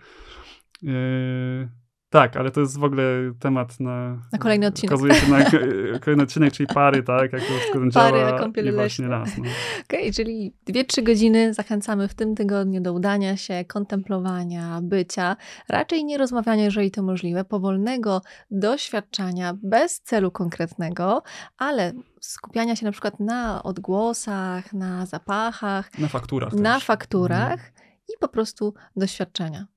E, 0.83 0.87
tak, 2.13 2.37
ale 2.37 2.51
to 2.51 2.61
jest 2.61 2.79
w 2.79 2.83
ogóle 2.83 3.03
temat 3.39 3.79
na... 3.79 4.17
Na 4.31 4.37
kolejny 4.39 4.67
odcinek. 4.67 4.91
Okazuje 4.91 5.15
się 5.15 5.31
na 5.31 5.37
kolejny 6.03 6.23
odcinek, 6.23 6.53
czyli 6.53 6.67
pary, 6.67 7.03
tak, 7.03 7.33
jak 7.33 7.41
to 7.41 7.47
wszystko 7.47 7.79
Pary, 7.93 8.19
działa 8.19 8.49
właśnie 8.49 8.71
leśne. 8.71 9.07
las. 9.07 9.37
No. 9.37 9.43
Okej, 9.85 10.13
czyli 10.13 10.53
dwie, 10.65 10.85
trzy 10.85 11.01
godziny 11.01 11.53
zachęcamy 11.53 12.07
w 12.07 12.13
tym 12.13 12.35
tygodniu 12.35 12.81
do 12.81 12.93
udania 12.93 13.37
się, 13.37 13.65
kontemplowania, 13.65 14.79
bycia, 14.83 15.35
raczej 15.69 16.05
nie 16.05 16.17
rozmawiania, 16.17 16.63
jeżeli 16.63 16.91
to 16.91 17.03
możliwe, 17.03 17.45
powolnego 17.45 18.21
doświadczania 18.51 19.53
bez 19.63 20.01
celu 20.01 20.31
konkretnego, 20.31 21.23
ale 21.57 21.93
skupiania 22.21 22.75
się 22.75 22.85
na 22.85 22.91
przykład 22.91 23.19
na 23.19 23.63
odgłosach, 23.63 24.73
na 24.73 25.05
zapachach, 25.05 25.99
Na 25.99 26.07
fakturach 26.07 26.53
na 26.53 26.75
też. 26.75 26.85
fakturach 26.85 27.71
i 28.09 28.13
po 28.19 28.27
prostu 28.27 28.73
doświadczenia. 28.95 29.67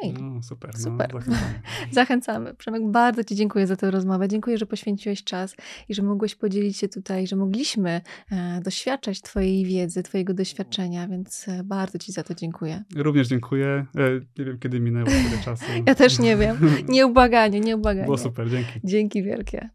Okej, 0.00 0.14
No, 0.22 0.42
super. 0.42 0.76
Super. 0.78 1.14
No, 1.14 1.20
zachęcamy. 1.20 1.60
zachęcamy. 1.92 2.54
Przemek, 2.54 2.82
bardzo 2.90 3.24
Ci 3.24 3.34
dziękuję 3.34 3.66
za 3.66 3.76
tę 3.76 3.90
rozmowę. 3.90 4.28
Dziękuję, 4.28 4.58
że 4.58 4.66
poświęciłeś 4.66 5.24
czas 5.24 5.56
i 5.88 5.94
że 5.94 6.02
mogłeś 6.02 6.34
podzielić 6.34 6.76
się 6.76 6.88
tutaj, 6.88 7.26
że 7.26 7.36
mogliśmy 7.36 8.00
e, 8.32 8.60
doświadczać 8.64 9.20
Twojej 9.20 9.64
wiedzy, 9.64 10.02
Twojego 10.02 10.34
doświadczenia, 10.34 11.08
więc 11.08 11.48
e, 11.48 11.64
bardzo 11.64 11.98
Ci 11.98 12.12
za 12.12 12.22
to 12.22 12.34
dziękuję. 12.34 12.84
Również 12.96 13.28
dziękuję. 13.28 13.86
E, 13.96 14.10
Nie 14.38 14.44
wiem, 14.44 14.58
kiedy 14.58 14.80
minęło 14.80 15.06
tyle 15.06 15.42
czasu. 15.44 15.64
Ja 15.86 15.94
też 15.94 16.18
nie 16.18 16.36
wiem. 16.36 16.56
Nieubłaganie, 16.88 17.60
nieubłaganie. 17.60 18.04
Było 18.04 18.18
super, 18.18 18.50
dzięki. 18.50 18.80
Dzięki 18.84 19.22
wielkie. 19.22 19.70